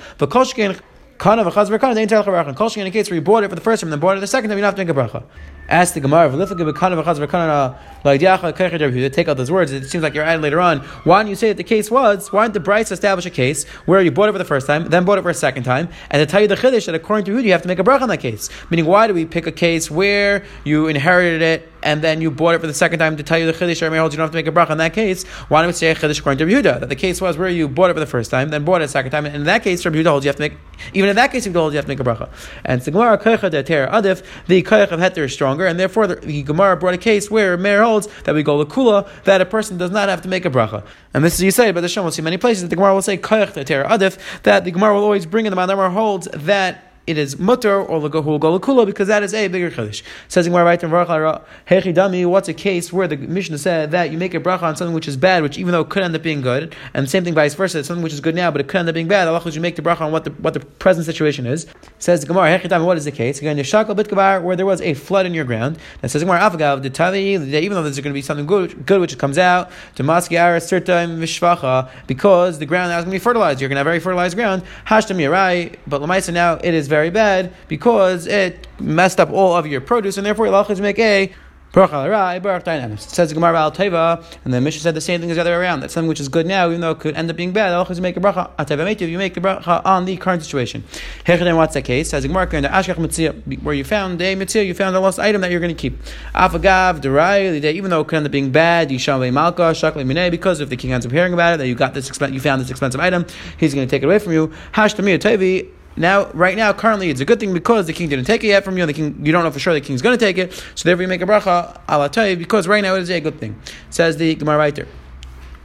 Kana 1.17 1.45
v'chaz 1.45 1.69
v'kana, 1.69 1.95
they 1.95 2.05
telach 2.05 2.25
bracha. 2.25 2.53
Kol 2.55 2.69
in 2.75 2.87
a 2.87 2.91
case 2.91 3.09
where 3.09 3.15
you 3.15 3.21
bought 3.21 3.45
it 3.45 3.49
for 3.49 3.55
the 3.55 3.61
first 3.61 3.81
time 3.81 3.89
then 3.89 3.99
bought 3.99 4.17
it 4.17 4.19
the 4.19 4.27
second 4.27 4.49
time, 4.49 4.57
you 4.57 4.61
don't 4.61 4.75
have 4.75 4.75
to 4.75 4.93
make 4.93 5.11
a 5.13 5.19
bracha. 5.19 5.23
Ask 5.69 5.93
the 5.93 6.01
Gemara, 6.01 6.29
v'liflik 6.29 6.73
v'kana 6.73 7.01
v'chazver 7.01 7.29
kana, 7.29 7.79
like 8.03 8.19
diacha 8.19 8.51
kechet 8.51 8.79
Yehuda, 8.79 9.13
take 9.13 9.29
out 9.29 9.37
those 9.37 9.49
words. 9.49 9.71
It 9.71 9.87
seems 9.89 10.03
like 10.03 10.13
you're 10.13 10.25
adding 10.25 10.41
later 10.41 10.59
on. 10.59 10.79
Why 11.05 11.21
don't 11.21 11.29
you 11.29 11.35
say 11.35 11.47
that 11.47 11.57
the 11.57 11.63
case 11.63 11.89
was? 11.89 12.33
Why 12.33 12.43
didn't 12.43 12.55
the 12.55 12.59
Bryce 12.59 12.91
establish 12.91 13.25
a 13.25 13.29
case 13.29 13.63
where 13.85 14.01
you 14.01 14.11
bought 14.11 14.27
it 14.27 14.33
for 14.33 14.37
the 14.37 14.45
first 14.45 14.67
time, 14.67 14.89
then 14.89 15.05
bought 15.05 15.17
it 15.17 15.21
for 15.21 15.29
a 15.29 15.33
second 15.33 15.63
time, 15.63 15.87
and 16.11 16.19
to 16.19 16.25
tell 16.29 16.41
you 16.41 16.47
the 16.49 16.55
chiddush 16.55 16.85
that 16.87 16.95
according 16.95 17.25
to 17.25 17.31
who 17.31 17.39
you 17.39 17.53
have 17.53 17.61
to 17.61 17.69
make 17.69 17.79
a 17.79 17.83
bracha 17.83 18.01
on 18.01 18.09
that 18.09 18.17
case? 18.17 18.49
Meaning, 18.69 18.85
why 18.85 19.07
do 19.07 19.13
we 19.13 19.25
pick 19.25 19.47
a 19.47 19.53
case 19.53 19.89
where 19.89 20.43
you 20.65 20.87
inherited 20.87 21.41
it 21.41 21.71
and 21.85 22.01
then 22.01 22.19
you 22.19 22.31
bought 22.31 22.55
it 22.55 22.59
for 22.59 22.67
the 22.67 22.73
second 22.73 22.99
time 22.99 23.15
to 23.15 23.23
tell 23.23 23.37
you 23.37 23.45
the 23.45 23.53
chiddush 23.53 23.81
or 23.81 23.95
holds 23.95 24.13
you 24.13 24.17
don't 24.17 24.25
have 24.25 24.31
to 24.31 24.35
make 24.35 24.47
a 24.47 24.51
bracha 24.51 24.71
in 24.71 24.79
that 24.79 24.93
case? 24.93 25.23
Why 25.47 25.61
don't 25.61 25.67
we 25.67 25.73
say 25.73 25.91
a 25.91 25.95
chiddush 25.95 26.19
according 26.19 26.45
to 26.45 26.53
Yehuda? 26.53 26.81
That 26.81 26.89
the 26.89 26.95
case 26.95 27.21
was 27.21 27.37
where 27.37 27.47
you 27.47 27.69
bought 27.69 27.91
it 27.91 27.93
for 27.93 27.99
the 27.99 28.05
first 28.05 28.31
time, 28.31 28.49
then 28.49 28.65
bought 28.65 28.81
it 28.81 28.85
a 28.85 28.87
second 28.89 29.11
time, 29.11 29.25
and 29.25 29.35
in 29.35 29.43
that 29.43 29.63
case, 29.63 29.85
Rabbi 29.85 29.97
Yehuda 29.99 30.07
holds 30.07 30.25
you 30.25 30.29
have 30.29 30.35
to 30.35 30.41
make 30.41 30.57
even 30.93 31.09
in 31.09 31.15
that 31.15 31.31
case, 31.31 31.47
Yehuda 31.47 31.53
holds 31.53 31.73
you 31.73 31.77
have 31.77 31.85
to 31.85 31.89
make 31.89 31.99
a 31.99 32.03
bracha. 32.03 32.29
And 32.65 32.81
the 32.81 32.91
Gemara 32.91 33.17
koicha 33.17 33.49
de 33.49 33.63
adif, 33.63 34.23
the 34.47 34.63
koich 34.63 34.91
of 34.91 34.99
heter 34.99 35.25
is 35.25 35.33
stronger, 35.33 35.65
and 35.65 35.79
therefore 35.79 36.07
the 36.07 36.43
Gemara 36.43 36.75
brought 36.77 36.95
a 36.95 36.97
case 36.97 37.29
where 37.29 37.57
Meir 37.57 37.83
holds 37.83 38.07
that 38.23 38.35
we 38.35 38.43
go 38.43 38.57
the 38.57 38.65
kula 38.65 39.07
that 39.23 39.41
a 39.41 39.45
person 39.45 39.77
does 39.77 39.91
not 39.91 40.09
have 40.09 40.21
to 40.23 40.27
make 40.27 40.45
a 40.45 40.49
bracha. 40.49 40.83
And 41.13 41.23
this 41.23 41.35
is 41.35 41.43
you 41.43 41.51
say, 41.51 41.71
but 41.71 41.81
the 41.81 41.89
Shem 41.89 42.03
will 42.03 42.11
see 42.11 42.21
many 42.21 42.37
places 42.37 42.63
that 42.63 42.69
the 42.69 42.75
Gemara 42.75 42.93
will 42.93 43.01
say 43.01 43.17
koyach 43.17 43.53
adif 43.53 44.17
that 44.43 44.65
the 44.65 44.71
Gemara 44.71 44.95
will 44.95 45.03
always 45.03 45.25
bring 45.25 45.45
in 45.45 45.51
the 45.51 45.65
Gemara 45.65 45.91
holds 45.91 46.27
that 46.33 46.84
it 47.07 47.17
is 47.17 47.37
mutter 47.39 47.81
or 47.81 47.99
legahu 47.99 48.39
golakula 48.39 48.85
because 48.85 49.07
that 49.07 49.23
is 49.23 49.33
a 49.33 49.47
bigger 49.47 49.69
chiddush. 49.69 50.01
Says 50.27 50.47
Hechidami. 50.47 52.25
What's 52.25 52.49
a 52.49 52.53
case 52.53 52.91
where 52.91 53.07
the 53.07 53.17
Mishnah 53.17 53.57
said 53.57 53.91
that 53.91 54.11
you 54.11 54.17
make 54.17 54.33
a 54.33 54.39
bracha 54.39 54.63
on 54.63 54.75
something 54.75 54.93
which 54.93 55.07
is 55.07 55.17
bad, 55.17 55.43
which 55.43 55.57
even 55.57 55.71
though 55.71 55.81
it 55.81 55.89
could 55.89 56.03
end 56.03 56.15
up 56.15 56.23
being 56.23 56.41
good, 56.41 56.75
and 56.93 57.09
same 57.09 57.23
thing 57.23 57.33
vice 57.33 57.53
versa, 57.53 57.83
something 57.83 58.03
which 58.03 58.13
is 58.13 58.21
good 58.21 58.35
now 58.35 58.49
but 58.51 58.61
it 58.61 58.67
could 58.67 58.79
end 58.79 58.89
up 58.89 58.95
being 58.95 59.07
bad. 59.07 59.27
Allah 59.27 59.41
you 59.51 59.61
make 59.61 59.75
the 59.75 59.81
bracha 59.81 60.01
on 60.01 60.11
what 60.11 60.23
the 60.23 60.31
what 60.31 60.53
the 60.53 60.59
present 60.59 61.05
situation 61.05 61.45
is. 61.45 61.67
Says 61.99 62.25
Gemara 62.25 62.57
Hechidami. 62.57 62.85
What 62.85 62.97
is 62.97 63.05
the 63.05 63.11
case? 63.11 63.39
Again, 63.39 63.57
Bitkabar 63.57 64.41
where 64.41 64.55
there 64.55 64.65
was 64.65 64.81
a 64.81 64.93
flood 64.93 65.25
in 65.25 65.33
your 65.33 65.45
ground. 65.45 65.77
That 66.01 66.09
says 66.09 66.23
Gemara 66.23 66.39
Afagav 66.39 66.81
the. 66.81 66.95
Even 67.15 67.49
though 67.49 67.83
there's 67.83 67.99
going 67.99 68.11
to 68.11 68.13
be 68.13 68.21
something 68.21 68.45
good, 68.45 68.85
good 68.85 68.99
which 69.01 69.17
comes 69.17 69.37
out 69.37 69.69
to 69.95 70.03
Maski 70.03 70.39
Ara 70.39 70.59
Sirta 70.59 71.07
Mishvacha 71.07 71.89
because 72.07 72.59
the 72.59 72.65
ground 72.65 72.91
is 72.91 72.95
going 72.95 73.05
to 73.05 73.11
be 73.11 73.19
fertilized. 73.19 73.61
You're 73.61 73.69
going 73.69 73.75
to 73.75 73.79
have 73.79 73.85
very 73.85 73.99
fertilized 73.99 74.35
ground. 74.35 74.63
Hashtam 74.87 75.17
Yarai. 75.17 75.75
But 75.87 76.01
Lamaisa 76.01 76.33
now 76.33 76.55
it 76.55 76.73
is 76.73 76.87
very 76.87 76.94
bad 77.09 77.53
because 77.67 78.27
it 78.27 78.67
messed 78.79 79.19
up 79.19 79.31
all 79.31 79.55
of 79.55 79.67
your 79.67 79.81
produce, 79.81 80.17
and 80.17 80.25
therefore 80.25 80.47
you'll 80.47 80.81
make 80.81 80.99
a 80.99 81.33
it 81.77 82.99
says 83.01 83.33
Gemara 83.33 83.59
al 83.59 83.71
Teva, 83.73 84.23
and 84.45 84.53
the 84.53 84.61
Mishnah 84.61 84.79
said 84.81 84.95
the 84.95 85.01
same 85.01 85.19
thing 85.19 85.29
as 85.29 85.35
the 85.35 85.41
other 85.41 85.51
way 85.51 85.57
around. 85.57 85.81
That 85.81 85.91
something 85.91 86.07
which 86.07 86.21
is 86.21 86.29
good 86.29 86.45
now, 86.45 86.69
even 86.69 86.79
though 86.79 86.91
it 86.91 86.99
could 86.99 87.15
end 87.15 87.29
up 87.29 87.35
being 87.35 87.51
bad, 87.51 87.71
you 87.89 88.01
make 88.01 88.15
a 88.15 88.21
bracha. 88.21 89.09
You 89.09 89.17
make 89.17 89.35
a 89.35 89.41
bracha 89.41 89.85
on 89.85 90.05
the 90.05 90.15
current 90.15 90.41
situation. 90.41 90.85
What's 91.25 91.73
that 91.73 91.81
case? 91.83 92.11
Says 92.11 92.25
Gemara 92.25 92.47
in 92.55 92.63
the 92.63 92.69
Ashkach 92.69 92.95
Mitzia, 92.95 93.61
where 93.61 93.75
you 93.75 93.83
found 93.83 94.21
a 94.21 94.37
Mitzia, 94.37 94.65
you 94.65 94.73
found 94.73 94.95
a 94.95 95.01
lost 95.01 95.19
item 95.19 95.41
that 95.41 95.51
you're 95.51 95.59
going 95.59 95.75
to 95.75 95.81
keep. 95.81 96.01
Afagav 96.33 97.01
Derai, 97.01 97.61
even 97.61 97.89
though 97.89 97.99
it 97.99 98.07
could 98.07 98.15
end 98.15 98.25
up 98.25 98.31
being 98.31 98.51
bad, 98.51 98.87
Yishamle 98.89 99.33
Malka 99.33 99.75
Shakle 99.75 100.05
Mine, 100.05 100.31
because 100.31 100.61
if 100.61 100.69
the 100.69 100.77
king 100.77 100.93
ends 100.93 101.05
up 101.05 101.11
hearing 101.11 101.33
about 101.33 101.55
it, 101.55 101.57
that 101.57 101.67
you 101.67 101.75
got 101.75 101.93
this, 101.93 102.09
you 102.31 102.39
found 102.39 102.61
this 102.61 102.69
expensive 102.69 103.01
item, 103.01 103.25
he's 103.57 103.73
going 103.73 103.85
to 103.85 103.91
take 103.91 104.01
it 104.01 104.05
away 104.05 104.19
from 104.19 104.31
you. 104.31 104.49
Hash 104.71 104.95
Tamir 104.95 105.19
Tevi. 105.19 105.71
Now, 105.97 106.29
right 106.31 106.57
now, 106.57 106.73
currently, 106.73 107.09
it's 107.09 107.21
a 107.21 107.25
good 107.25 107.39
thing 107.39 107.53
because 107.53 107.87
the 107.87 107.93
king 107.93 108.09
didn't 108.09 108.25
take 108.25 108.43
it 108.43 108.47
yet 108.47 108.65
from 108.65 108.77
you. 108.77 108.85
The 108.85 108.93
king, 108.93 109.25
you 109.25 109.31
don't 109.31 109.43
know 109.43 109.51
for 109.51 109.59
sure 109.59 109.73
the 109.73 109.81
king's 109.81 110.01
going 110.01 110.17
to 110.17 110.23
take 110.23 110.37
it, 110.37 110.53
so 110.75 110.83
therefore 110.83 111.03
you 111.03 111.07
make 111.07 111.21
a 111.21 111.25
bracha 111.25 111.79
ala 111.89 112.35
because 112.35 112.67
right 112.67 112.81
now 112.81 112.95
it 112.95 113.01
is 113.01 113.09
a 113.09 113.21
good 113.21 113.39
thing. 113.39 113.59
Says 113.89 114.17
the 114.17 114.35
Gemara 114.35 114.71
there. 114.71 114.87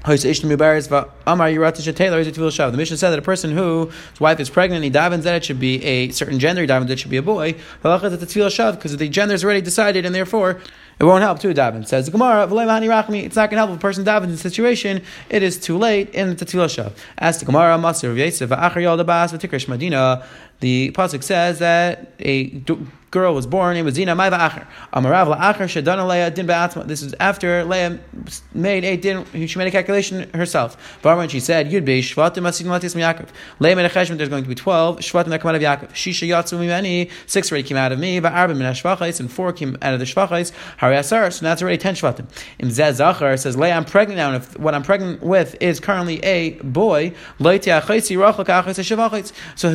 The 0.02 0.12
Mishnah 2.76 2.97
said 2.97 3.11
that 3.11 3.19
a 3.19 3.23
person 3.23 3.52
whose 3.52 3.93
wife 4.19 4.41
is 4.41 4.49
pregnant, 4.49 4.82
he 4.82 4.91
davens 4.91 5.25
that 5.25 5.35
it 5.35 5.44
should 5.44 5.61
be 5.61 5.85
a 5.85 6.08
certain 6.11 6.38
gender, 6.38 6.62
he 6.62 6.69
davens 6.69 6.87
that 6.87 6.94
it 6.94 6.99
should 6.99 7.11
be 7.11 7.19
a 7.19 7.23
boy. 7.23 7.55
Because 7.82 8.97
the 8.97 9.08
gender 9.11 9.35
is 9.35 9.44
already 9.44 9.61
decided, 9.61 10.06
and 10.06 10.14
therefore 10.14 10.61
it 10.99 11.05
won't 11.05 11.23
help 11.23 11.38
to 11.41 11.52
daven. 11.52 11.87
Says 11.87 12.06
the 12.06 12.12
Gemara, 12.12 12.44
it's 12.44 13.37
not 13.37 13.50
going 13.50 13.56
to 13.56 13.56
help 13.56 13.70
if 13.70 13.76
a 13.76 13.79
person 13.79 14.05
davens 14.05 14.25
in 14.25 14.31
a 14.31 14.37
situation, 14.38 15.02
it 15.29 15.43
is 15.43 15.58
too 15.58 15.76
late 15.76 16.08
in 16.11 16.31
the 16.35 16.46
tefillah 16.46 16.69
shav. 16.69 16.93
Ask 17.19 17.41
the 17.41 17.46
Gemara, 17.46 17.76
Masir 17.76 18.17
Yosef, 18.17 18.49
Madina. 19.69 20.25
The 20.61 20.93
pasuk 20.93 21.23
says 21.23 21.58
that 21.58 22.12
a 22.20 22.62
girl 23.11 23.35
was 23.35 23.47
born, 23.47 23.77
it 23.77 23.83
was 23.83 23.95
Zina 23.95 24.15
Maiva 24.15 24.39
Acher. 24.39 24.67
Amarav 24.93 25.37
La'acher 25.37 25.67
Shadana 25.67 26.09
Leah 26.09 26.31
Din 26.31 26.47
Ba'atzma. 26.47 26.87
This 26.87 27.03
is 27.03 27.12
after 27.19 27.65
Leah 27.65 27.99
made 28.55 28.85
a 28.85 28.97
din, 28.97 29.25
she 29.47 29.59
made 29.59 29.67
a 29.67 29.71
calculation 29.71 30.31
herself. 30.33 30.77
When 31.03 31.29
she 31.29 31.41
said, 31.41 31.71
Yud 31.71 31.85
Be 31.85 32.01
Shvatim 32.01 32.47
Asin 32.47 32.67
Latis 32.67 32.95
Yaakov. 32.95 33.29
Leah 33.59 33.75
made 33.75 33.87
a 33.87 33.89
cheshbon, 33.89 34.17
there's 34.17 34.29
going 34.29 34.45
to 34.45 34.49
be 34.49 34.55
12 34.55 34.99
Shvatim 34.99 35.27
that 35.27 35.41
come 35.41 35.49
out 35.49 35.57
of 35.57 35.62
Yaakov. 35.62 35.91
Shisha 35.91 36.29
Yatsu 36.29 37.11
six 37.27 37.51
already 37.51 37.67
came 37.67 37.77
out 37.77 37.91
of 37.91 37.99
me, 37.99 38.21
but 38.21 38.33
Arba 38.33 38.55
Min 38.55 38.73
Shvachais, 38.73 39.19
and 39.19 39.31
four 39.31 39.53
came 39.53 39.77
out 39.83 39.93
of 39.93 39.99
the 39.99 40.06
Shvachais. 40.06 40.53
Hari 40.79 40.97
Asar, 40.97 41.31
so 41.33 41.45
that's 41.45 41.63
already 41.63 41.79
10 41.79 41.95
Shvatim. 41.95 42.27
Im 42.59 42.71
Zachar 42.71 43.37
says, 43.37 43.56
Leah, 43.56 43.75
I'm 43.75 43.85
pregnant 43.85 44.19
now, 44.19 44.33
and 44.33 44.43
if 44.43 44.56
what 44.59 44.75
I'm 44.75 44.85
pregnant 44.85 45.23
with 45.23 45.56
is 45.61 45.81
currently 45.81 46.23
a 46.23 46.53
boy, 46.61 47.13
so 47.41 47.51
it's 47.51 47.73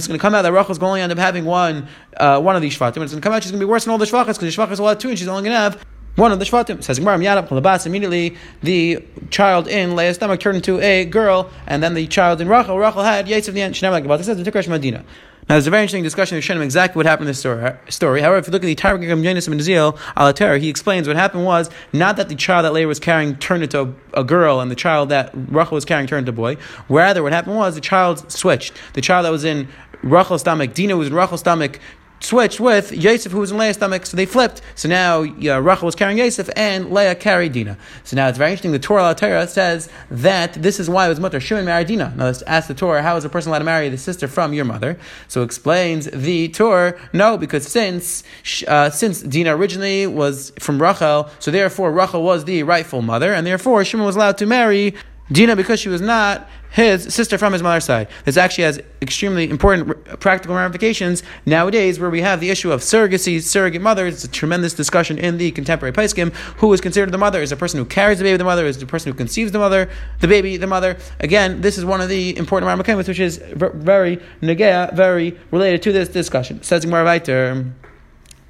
going 0.07 0.17
to 0.17 0.17
come 0.19 0.35
out 0.35 0.41
that 0.43 0.53
Rachel 0.53 0.71
is 0.71 0.77
going 0.77 0.99
to 0.99 1.03
end 1.03 1.11
up 1.11 1.17
having 1.17 1.43
one, 1.45 1.87
uh, 2.17 2.39
one 2.39 2.55
of 2.55 2.61
these 2.61 2.77
Shvatim, 2.77 3.03
it's 3.03 3.11
going 3.11 3.21
to 3.21 3.24
come 3.25 3.33
out, 3.33 3.41
she's 3.41 3.51
going 3.51 3.59
to 3.59 3.65
be 3.65 3.69
worse 3.69 3.85
than 3.85 3.91
all 3.91 3.97
the 3.97 4.05
shvachas 4.05 4.39
because 4.39 4.55
the 4.55 4.61
shvachas 4.61 4.79
will 4.79 4.87
have 4.87 4.99
two, 4.99 5.09
and 5.09 5.17
she's 5.17 5.27
only 5.27 5.41
going 5.41 5.55
to 5.55 5.59
have 5.59 5.83
one 6.15 6.31
of 6.31 6.37
the 6.37 6.45
shvatim. 6.45 6.83
Says 6.83 6.99
Gemara 6.99 7.17
Miyadab 7.17 7.47
Chalabas. 7.47 7.87
Immediately, 7.87 8.37
the 8.61 9.03
child 9.31 9.67
in 9.67 9.95
Leah's 9.95 10.15
stomach 10.15 10.39
turned 10.39 10.57
into 10.57 10.79
a 10.79 11.05
girl, 11.05 11.49
and 11.65 11.81
then 11.81 11.95
the 11.95 12.05
child 12.05 12.39
in 12.39 12.47
Rachel, 12.47 12.77
Rachel 12.77 13.01
had 13.01 13.27
Yates 13.27 13.47
of 13.47 13.55
the 13.55 13.63
end. 13.63 13.75
She 13.75 13.87
like 13.87 14.05
about 14.05 14.17
this. 14.17 14.27
Says 14.27 14.37
the 14.37 14.69
Medina. 14.69 15.03
Now, 15.47 15.55
there's 15.55 15.67
a 15.67 15.69
very 15.69 15.83
interesting 15.83 16.03
discussion 16.03 16.35
in 16.35 16.41
Shem 16.41 16.59
exactly 16.61 16.97
what 16.97 17.05
happened 17.05 17.25
in 17.25 17.29
this 17.29 17.39
story. 17.39 17.71
Story. 17.89 18.21
However, 18.21 18.37
if 18.37 18.47
you 18.47 18.51
look 18.51 18.63
at 18.63 18.67
the 18.67 18.73
Targum 18.73 19.21
Yonis 19.21 19.47
and 19.47 19.61
Zil 19.61 19.95
Alater, 20.15 20.57
he 20.57 20.69
explains 20.69 21.07
what 21.07 21.17
happened 21.17 21.45
was 21.45 21.69
not 21.93 22.17
that 22.17 22.29
the 22.29 22.35
child 22.35 22.65
that 22.65 22.73
Leah 22.73 22.87
was 22.87 22.99
carrying 22.99 23.35
turned 23.35 23.61
into 23.61 23.93
a, 24.13 24.23
girl 24.23 24.59
and 24.59 24.71
the 24.71 24.75
child 24.75 25.09
that 25.09 25.31
Rachel 25.35 25.75
was 25.75 25.85
carrying 25.85 26.07
turned 26.07 26.27
into 26.27 26.31
a 26.31 26.33
boy. 26.33 26.57
Rather, 26.89 27.21
what 27.21 27.31
happened 27.31 27.57
was 27.57 27.75
the 27.75 27.81
child 27.81 28.31
switched. 28.31 28.73
The 28.93 29.01
child 29.01 29.25
that 29.25 29.31
was 29.31 29.45
in 29.45 29.67
Rachel's 30.01 30.41
stomach, 30.41 30.73
Dina 30.73 30.97
was 30.97 31.09
in 31.09 31.13
Rachel's 31.13 31.41
stomach, 31.41 31.79
switched 32.19 32.59
with 32.59 32.91
Yosef, 32.91 33.31
who 33.31 33.39
was 33.39 33.51
in 33.51 33.57
Leah's 33.57 33.75
stomach, 33.75 34.05
so 34.05 34.17
they 34.17 34.25
flipped. 34.25 34.61
So 34.75 34.89
now 34.89 35.21
Rachel 35.21 35.85
was 35.85 35.95
carrying 35.95 36.17
Yosef, 36.17 36.49
and 36.55 36.91
Leah 36.91 37.15
carried 37.15 37.53
Dina. 37.53 37.77
So 38.03 38.15
now 38.15 38.27
it's 38.27 38.37
very 38.37 38.51
interesting. 38.51 38.71
The 38.71 38.79
Torah 38.79 39.13
Torah 39.15 39.47
says 39.47 39.89
that 40.09 40.53
this 40.53 40.79
is 40.79 40.89
why 40.89 41.05
it 41.05 41.09
was 41.09 41.19
mutter 41.19 41.39
Shimon 41.39 41.65
married 41.65 41.87
Dina. 41.87 42.13
Now 42.15 42.25
let's 42.25 42.41
ask 42.43 42.67
the 42.67 42.73
Torah, 42.73 43.01
how 43.01 43.15
is 43.15 43.25
a 43.25 43.29
person 43.29 43.49
allowed 43.49 43.59
to 43.59 43.65
marry 43.65 43.89
the 43.89 43.97
sister 43.97 44.27
from 44.27 44.53
your 44.53 44.65
mother? 44.65 44.97
So 45.27 45.43
explains 45.43 46.05
the 46.11 46.49
Torah, 46.49 46.99
no, 47.13 47.37
because 47.37 47.67
since 47.67 48.23
uh, 48.67 48.89
since 48.89 49.21
Dina 49.21 49.55
originally 49.55 50.07
was 50.07 50.51
from 50.59 50.81
Rachel, 50.81 51.29
so 51.39 51.51
therefore 51.51 51.91
Rachel 51.91 52.23
was 52.23 52.45
the 52.45 52.63
rightful 52.63 53.01
mother, 53.01 53.33
and 53.33 53.45
therefore 53.45 53.83
Shimon 53.85 54.05
was 54.05 54.15
allowed 54.15 54.37
to 54.39 54.45
marry 54.45 54.95
Dina 55.31 55.55
because 55.55 55.79
she 55.79 55.89
was 55.89 56.01
not 56.01 56.47
his 56.69 57.13
sister 57.13 57.37
from 57.37 57.53
his 57.53 57.63
mother's 57.63 57.85
side. 57.85 58.09
This 58.25 58.35
actually 58.35 58.65
has 58.65 58.81
extremely 59.01 59.49
important 59.49 60.19
practical 60.19 60.55
ramifications 60.55 61.23
nowadays 61.45 61.99
where 61.99 62.09
we 62.09 62.21
have 62.21 62.41
the 62.41 62.49
issue 62.49 62.71
of 62.71 62.81
surrogacy, 62.81 63.41
surrogate 63.41 63.81
mothers. 63.81 64.15
It's 64.15 64.23
a 64.25 64.27
tremendous 64.27 64.73
discussion 64.73 65.17
in 65.17 65.37
the 65.37 65.51
contemporary 65.51 65.93
Paiskim. 65.93 66.33
Who 66.57 66.71
is 66.73 66.81
considered 66.81 67.11
the 67.11 67.17
mother? 67.17 67.41
Is 67.41 67.49
the 67.49 67.55
person 67.55 67.79
who 67.79 67.85
carries 67.85 68.17
the 68.17 68.25
baby 68.25 68.37
the 68.37 68.43
mother? 68.43 68.65
Is 68.65 68.77
the 68.77 68.85
person 68.85 69.11
who 69.11 69.17
conceives 69.17 69.53
the 69.53 69.59
mother, 69.59 69.89
the 70.19 70.27
baby 70.27 70.57
the 70.57 70.67
mother? 70.67 70.97
Again, 71.21 71.61
this 71.61 71.77
is 71.77 71.85
one 71.85 72.01
of 72.01 72.09
the 72.09 72.37
important 72.37 72.67
ramifications 72.67 73.07
which 73.07 73.19
is 73.19 73.37
very 73.55 74.17
negea, 74.41 74.93
very 74.93 75.39
related 75.51 75.81
to 75.83 75.93
this 75.93 76.09
discussion. 76.09 76.61
Says 76.61 76.83
Gemara 76.83 77.05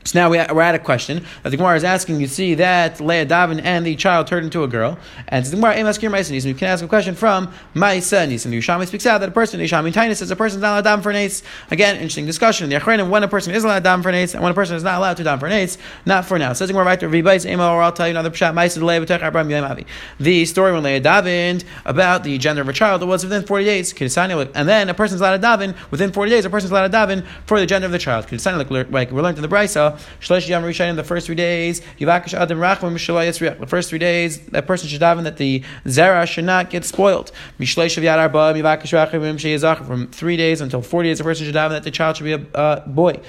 So 0.05 0.19
now 0.19 0.29
we, 0.29 0.37
are 0.37 0.61
at 0.61 0.75
a 0.75 0.79
question 0.79 1.25
that 1.41 1.49
the 1.49 1.57
Gemara 1.57 1.75
is 1.75 1.83
asking. 1.83 2.21
You 2.21 2.27
see 2.27 2.53
that 2.55 3.01
Leah 3.01 3.25
Davin 3.25 3.59
and 3.63 3.83
the 3.83 3.95
child 3.95 4.27
turned 4.27 4.45
into 4.45 4.61
a 4.61 4.67
girl, 4.67 4.99
and 5.29 5.43
the 5.43 5.55
Gemara 5.55 5.77
Emaskir 5.77 6.11
Maisa 6.11 6.45
You 6.45 6.53
can 6.53 6.67
ask 6.67 6.83
a 6.83 6.87
question 6.87 7.15
from 7.15 7.51
Maisa 7.73 8.29
Nisan. 8.29 8.51
The 8.51 8.59
Yishami 8.59 8.85
speaks 8.85 9.07
out 9.07 9.17
that 9.21 9.29
a 9.29 9.31
person 9.31 9.59
Yishami 9.59 9.91
Tainus 9.91 10.17
says 10.17 10.29
a 10.29 10.35
person 10.35 10.59
is 10.59 10.61
not 10.61 10.85
allowed 10.85 10.97
to 10.97 11.01
for 11.01 11.11
ace. 11.11 11.41
Again, 11.71 11.95
interesting 11.95 12.27
discussion. 12.27 12.69
The 12.69 12.75
Achrenim 12.75 13.09
when 13.09 13.23
a 13.23 13.27
person 13.27 13.55
is 13.55 13.63
allowed 13.63 13.83
to 13.83 14.03
for 14.03 14.11
ace 14.11 14.35
and 14.35 14.43
when 14.43 14.51
a 14.51 14.55
person 14.55 14.75
is 14.75 14.83
not 14.83 14.99
allowed 14.99 15.17
to 15.17 15.23
dam 15.23 15.39
for 15.39 15.47
ace. 15.47 15.79
Not 16.05 16.25
for 16.25 16.37
now. 16.37 16.53
Says 16.53 16.67
the 16.67 16.73
Gemara 16.73 16.85
right 16.85 16.99
to 16.99 17.07
Vibais 17.07 17.49
Emo, 17.49 17.73
or 17.73 17.81
I'll 17.81 17.91
tell 17.91 18.07
you 18.07 18.11
another 18.11 18.29
pshat. 18.29 18.53
Maisa 18.53 18.83
Leah 18.83 19.01
B'Tech 19.01 19.23
Abraham 19.23 19.49
Yemavi. 19.49 19.87
The 20.19 20.45
story 20.45 20.71
when 20.71 20.83
Leah 20.83 21.01
davened 21.01 21.63
about 21.83 22.23
the 22.23 22.37
gender 22.37 22.61
of 22.61 22.69
a 22.69 22.73
child 22.73 23.01
that 23.01 23.07
was 23.07 23.23
within 23.23 23.43
forty 23.43 23.65
days. 23.65 23.91
And 23.99 24.69
then 24.69 24.87
a 24.87 24.93
person 24.93 25.15
is 25.15 25.21
allowed 25.21 25.41
to 25.41 25.47
daven 25.47 25.75
within 25.89 26.11
forty 26.11 26.29
days. 26.29 26.45
A 26.45 26.49
person 26.51 26.67
is 26.67 26.71
allowed 26.71 26.91
to 26.91 26.95
daven 26.95 27.25
for 27.47 27.59
the 27.59 27.65
gender 27.65 27.87
of 27.87 27.91
the 27.91 27.97
child. 27.97 28.31
Like 28.31 29.11
we 29.11 29.19
learned 29.19 29.39
in 29.39 29.41
the 29.41 29.47
Brisa. 29.47 29.94
Shlesh 30.19 30.47
Yam 30.47 30.63
Rishayim, 30.63 30.95
the 30.95 31.03
first 31.03 31.25
three 31.25 31.35
days, 31.35 31.81
Yivakish 31.99 32.33
Adam 32.33 32.59
Rachman 32.59 32.93
Mishalai 32.93 33.27
Yisriach. 33.27 33.59
The 33.59 33.67
first 33.67 33.89
three 33.89 33.99
days, 33.99 34.39
that 34.47 34.67
person 34.67 34.87
should 34.87 35.01
daven 35.01 35.23
that 35.23 35.37
the 35.37 35.63
Zera 35.85 36.27
should 36.27 36.45
not 36.45 36.69
get 36.69 36.85
spoiled. 36.85 37.31
Mishlei 37.59 37.87
Shav 37.87 38.03
Yad 38.03 38.17
Arba, 38.17 38.53
Yivakish 38.53 38.93
Rachman 38.93 39.35
Sheyazach. 39.35 39.85
From 39.85 40.07
three 40.07 40.37
days 40.37 40.61
until 40.61 40.81
40 40.81 41.09
days, 41.09 41.17
the 41.17 41.23
person 41.23 41.45
should 41.45 41.55
daven 41.55 41.71
that 41.71 41.83
the 41.83 41.91
child 41.91 42.17
should 42.17 42.23
be 42.23 42.33
a 42.33 42.57
uh, 42.57 42.87
boy. 42.87 43.19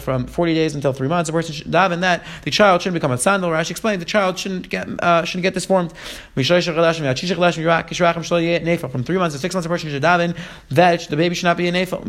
From 0.00 0.26
40 0.26 0.54
days 0.54 0.74
until 0.74 0.92
three 0.92 1.08
months, 1.08 1.28
the 1.28 1.32
person 1.32 1.54
should 1.54 1.70
daven 1.70 2.00
that 2.00 2.24
the 2.42 2.50
child 2.50 2.82
shouldn't 2.82 2.94
become 2.94 3.12
a 3.12 3.18
sandal. 3.18 3.50
Rashi 3.50 3.70
explained 3.70 4.00
the 4.00 4.06
child 4.06 4.38
shouldn't 4.38 4.68
get 4.68 4.88
uh, 5.02 5.24
shouldn't 5.24 5.42
get 5.42 5.54
disformed. 5.54 5.92
From 6.34 6.44
three 6.44 6.60
months 9.18 9.34
to 9.34 9.40
six 9.40 9.54
months, 9.54 9.64
the 9.64 9.68
person 9.68 9.90
should 9.90 10.02
daven 10.02 10.36
that 10.70 11.08
the 11.08 11.16
baby 11.16 11.34
should 11.34 11.44
not 11.44 11.56
be 11.56 11.68
a 11.68 11.72
nefel. 11.72 12.04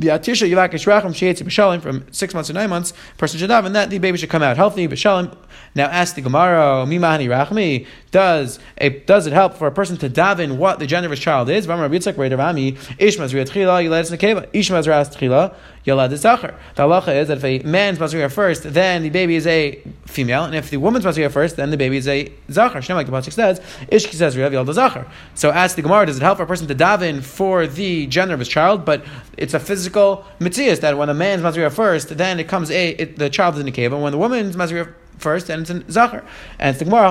V'atisha 0.00 0.48
yivakish 0.48 0.86
racham 0.86 1.12
sheyetzi 1.12 1.42
b'shalim 1.42 1.82
from 1.82 2.06
six 2.10 2.32
months 2.32 2.48
to 2.48 2.54
nine 2.54 2.70
months, 2.70 2.94
person 3.18 3.38
should 3.38 3.50
have, 3.50 3.66
and 3.66 3.76
that 3.76 3.90
the 3.90 3.98
baby 3.98 4.16
should 4.16 4.30
come 4.30 4.42
out 4.42 4.56
healthy 4.56 4.88
b'shalim. 4.88 5.36
Now 5.74 5.86
ask 5.86 6.14
the 6.14 6.22
Gemara, 6.22 6.86
mimahani 6.86 7.28
rachmi, 7.28 7.86
does 8.10 8.58
a, 8.78 8.88
does 8.88 9.26
it 9.26 9.32
help 9.32 9.54
for 9.54 9.68
a 9.68 9.72
person 9.72 9.98
to 9.98 10.08
daven 10.08 10.56
what 10.56 10.78
the 10.78 10.86
gender 10.86 11.06
of 11.06 11.10
his 11.10 11.20
child 11.20 11.50
is? 11.50 11.66
V'amar 11.66 11.90
Yitzchak 11.90 12.14
Ravami, 12.14 12.76
ishmaz 12.96 13.34
riatchila 13.34 13.84
yiladas 13.84 14.10
nekeva, 14.10 14.46
ishmaz 14.52 14.88
ras 14.88 15.14
tchila 15.14 15.54
yalad 15.86 16.14
zachar. 16.16 16.54
The 16.74 16.82
halacha 16.82 17.20
is 17.20 17.28
that 17.28 17.38
if 17.38 17.44
a 17.44 17.58
man's 17.66 17.98
masriya 17.98 18.30
first, 18.30 18.62
then 18.72 19.02
the 19.02 19.10
baby 19.10 19.36
is 19.36 19.46
a 19.46 19.82
female, 20.06 20.44
and 20.44 20.54
if 20.54 20.70
the 20.70 20.76
woman's 20.76 21.04
masriya 21.04 21.30
first, 21.30 21.56
then 21.56 21.70
the 21.70 21.76
baby 21.76 21.96
is 21.96 22.08
a 22.08 22.32
zachar. 22.50 22.82
Shem 22.82 22.96
like 22.96 23.06
the 23.06 23.12
pasuk 23.12 23.32
says, 23.32 23.60
ishki 23.90 24.14
says 24.14 24.36
riav 24.36 24.52
yalad 24.52 24.72
zachar. 24.72 25.06
So 25.34 25.50
ask 25.50 25.76
the 25.76 25.82
Gemara, 25.82 26.06
does 26.06 26.16
it 26.16 26.22
help 26.22 26.40
a 26.40 26.46
person 26.46 26.66
to 26.68 26.74
daven 26.74 27.22
for 27.22 27.66
the 27.66 28.06
gender 28.06 28.34
of 28.34 28.40
his 28.40 28.48
child? 28.48 28.84
But 28.84 29.04
it's 29.36 29.54
a 29.54 29.60
physical 29.60 30.24
mitzvah 30.38 30.76
that 30.80 30.98
when 30.98 31.08
a 31.08 31.14
man's 31.14 31.42
masriya 31.42 31.72
first, 31.72 32.16
then 32.16 32.38
it 32.40 32.48
comes 32.48 32.70
a 32.70 32.90
it, 32.90 33.16
the 33.16 33.30
child 33.30 33.54
is 33.54 33.60
in 33.60 33.66
the 33.66 33.72
cave, 33.72 33.92
and 33.92 34.02
when 34.02 34.12
the 34.12 34.18
woman's 34.18 34.56
masriya 34.56 34.92
first, 35.20 35.50
and 35.50 35.62
it's 35.62 35.70
in 35.70 35.88
Zachar. 35.90 36.24
And 36.58 36.70
it's 36.70 36.78
the 36.78 36.84
Gemara, 36.86 37.10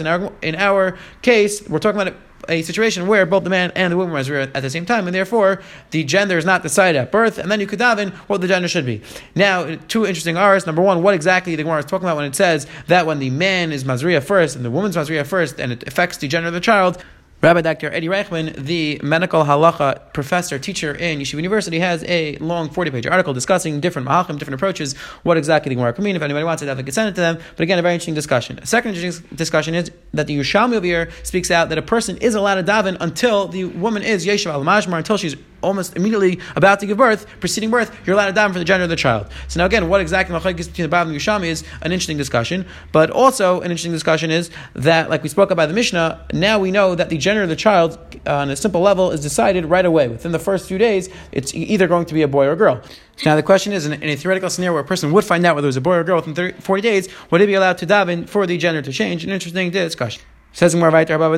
in 0.00 0.06
our, 0.06 0.32
in 0.42 0.54
our 0.56 0.98
case, 1.22 1.68
we're 1.68 1.78
talking 1.78 2.00
about 2.00 2.14
a 2.48 2.62
situation 2.62 3.06
where 3.06 3.26
both 3.26 3.44
the 3.44 3.50
man 3.50 3.72
and 3.74 3.92
the 3.92 3.96
woman 3.96 4.14
are 4.14 4.38
at 4.38 4.54
the 4.54 4.70
same 4.70 4.86
time, 4.86 5.06
and 5.06 5.14
therefore 5.14 5.62
the 5.90 6.04
gender 6.04 6.38
is 6.38 6.44
not 6.44 6.62
decided 6.62 6.98
at 6.98 7.12
birth, 7.12 7.38
and 7.38 7.50
then 7.50 7.60
you 7.60 7.66
could 7.66 7.78
daven 7.78 8.10
what 8.28 8.40
the 8.40 8.48
gender 8.48 8.68
should 8.68 8.86
be. 8.86 9.02
Now, 9.34 9.76
two 9.88 10.06
interesting 10.06 10.36
R's. 10.36 10.66
Number 10.66 10.82
one, 10.82 11.02
what 11.02 11.14
exactly 11.14 11.56
the 11.56 11.62
Gemara 11.62 11.80
is 11.80 11.84
talking 11.84 12.06
about 12.06 12.16
when 12.16 12.26
it 12.26 12.34
says 12.34 12.66
that 12.88 13.06
when 13.06 13.18
the 13.18 13.30
man 13.30 13.72
is 13.72 13.84
Mazriya 13.84 14.22
first 14.22 14.56
and 14.56 14.64
the 14.64 14.70
woman's 14.70 14.96
Mazriya 14.96 15.26
first, 15.26 15.58
and 15.60 15.72
it 15.72 15.86
affects 15.86 16.18
the 16.18 16.28
gender 16.28 16.48
of 16.48 16.54
the 16.54 16.60
child, 16.60 17.02
Rabbi 17.44 17.60
Dr. 17.60 17.92
Eddie 17.92 18.08
Reichman, 18.08 18.56
the 18.56 18.98
medical 19.02 19.44
halacha 19.44 20.14
professor, 20.14 20.58
teacher 20.58 20.94
in 20.94 21.18
Yeshiva 21.18 21.34
University, 21.34 21.78
has 21.78 22.02
a 22.04 22.38
long 22.38 22.70
40 22.70 22.90
page 22.90 23.06
article 23.06 23.34
discussing 23.34 23.80
different 23.80 24.08
mahachim, 24.08 24.38
different 24.38 24.54
approaches, 24.54 24.96
what 25.24 25.36
exactly 25.36 25.68
the 25.68 25.74
Gemara 25.74 25.92
could 25.92 26.04
mean. 26.04 26.16
If 26.16 26.22
anybody 26.22 26.42
wants 26.42 26.62
it, 26.62 26.70
I 26.70 26.82
can 26.82 26.90
send 26.90 27.10
it 27.10 27.16
to 27.16 27.20
them. 27.20 27.38
But 27.54 27.64
again, 27.64 27.78
a 27.78 27.82
very 27.82 27.92
interesting 27.92 28.14
discussion. 28.14 28.58
A 28.60 28.66
second 28.66 28.94
interesting 28.94 29.36
discussion 29.36 29.74
is 29.74 29.90
that 30.14 30.26
the 30.26 30.38
Yerushalmi 30.38 30.74
over 30.74 30.86
here 30.86 31.10
speaks 31.22 31.50
out 31.50 31.68
that 31.68 31.76
a 31.76 31.82
person 31.82 32.16
is 32.16 32.34
allowed 32.34 32.54
to 32.54 32.62
daven 32.62 32.96
until 32.98 33.46
the 33.48 33.66
woman 33.66 34.02
is 34.02 34.24
Yeshiva 34.24 34.54
al 34.54 34.94
until 34.94 35.18
she's 35.18 35.36
almost 35.64 35.96
immediately 35.96 36.40
about 36.56 36.80
to 36.80 36.86
give 36.86 36.98
birth, 36.98 37.26
preceding 37.40 37.70
birth, 37.70 37.94
you're 38.06 38.14
allowed 38.14 38.34
to 38.34 38.40
daven 38.40 38.52
for 38.52 38.58
the 38.58 38.64
gender 38.64 38.84
of 38.84 38.90
the 38.90 38.96
child. 38.96 39.26
So 39.48 39.58
now 39.58 39.66
again, 39.66 39.88
what 39.88 40.00
exactly 40.00 40.38
the 40.38 40.48
is 40.60 40.68
between 40.68 40.84
the 40.84 40.88
Bab 40.88 41.06
and 41.06 41.14
the 41.14 41.18
Yerushalmi 41.18 41.46
is 41.46 41.64
an 41.82 41.92
interesting 41.92 42.16
discussion. 42.16 42.66
But 42.92 43.10
also 43.10 43.60
an 43.60 43.70
interesting 43.70 43.92
discussion 43.92 44.30
is 44.30 44.50
that, 44.74 45.10
like 45.10 45.22
we 45.22 45.28
spoke 45.28 45.50
about 45.50 45.68
the 45.68 45.74
Mishnah, 45.74 46.26
now 46.32 46.58
we 46.58 46.70
know 46.70 46.94
that 46.94 47.08
the 47.08 47.18
gender 47.18 47.42
of 47.42 47.48
the 47.48 47.56
child 47.56 47.98
uh, 48.26 48.36
on 48.36 48.50
a 48.50 48.56
simple 48.56 48.80
level 48.80 49.10
is 49.10 49.20
decided 49.20 49.64
right 49.64 49.84
away. 49.84 50.08
Within 50.08 50.32
the 50.32 50.38
first 50.38 50.68
few 50.68 50.78
days, 50.78 51.08
it's 51.32 51.54
either 51.54 51.88
going 51.88 52.06
to 52.06 52.14
be 52.14 52.22
a 52.22 52.28
boy 52.28 52.46
or 52.46 52.52
a 52.52 52.56
girl. 52.56 52.82
Now 53.24 53.36
the 53.36 53.42
question 53.42 53.72
is, 53.72 53.86
in, 53.86 53.92
in 53.92 54.08
a 54.08 54.16
theoretical 54.16 54.50
scenario 54.50 54.74
where 54.74 54.82
a 54.82 54.86
person 54.86 55.12
would 55.12 55.24
find 55.24 55.44
out 55.46 55.54
whether 55.54 55.66
it 55.66 55.68
was 55.68 55.76
a 55.76 55.80
boy 55.80 55.94
or 55.94 56.00
a 56.00 56.04
girl 56.04 56.16
within 56.16 56.34
30, 56.34 56.60
40 56.60 56.82
days, 56.82 57.08
would 57.30 57.40
he 57.40 57.46
be 57.46 57.54
allowed 57.54 57.78
to 57.78 57.86
daven 57.86 58.28
for 58.28 58.46
the 58.46 58.58
gender 58.58 58.82
to 58.82 58.92
change? 58.92 59.24
An 59.24 59.30
interesting 59.30 59.70
discussion. 59.70 60.22
Says 60.54 60.72
in 60.72 60.80
right 60.80 61.06
there, 61.06 61.18
Chil 61.18 61.28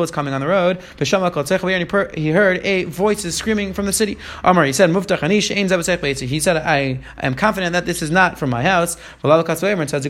was 0.00 0.10
coming 0.10 0.32
on 0.32 0.40
the 0.40 0.46
road. 0.46 0.78
And 0.98 2.18
he 2.18 2.30
heard 2.30 2.64
a 2.64 2.84
voices 2.84 3.36
screaming 3.36 3.74
from 3.74 3.86
the 3.86 3.92
city. 3.92 4.16
Amar, 4.42 4.64
he 4.64 4.72
said, 4.72 4.90
He 4.90 6.40
said, 6.40 6.56
I 6.56 7.00
am 7.18 7.34
confident 7.34 7.74
that 7.74 7.84
this 7.84 8.00
is 8.00 8.10
not 8.10 8.38
from 8.38 8.50
my 8.50 8.62
house. 8.62 8.96
And 9.22 9.90
says, 9.90 10.06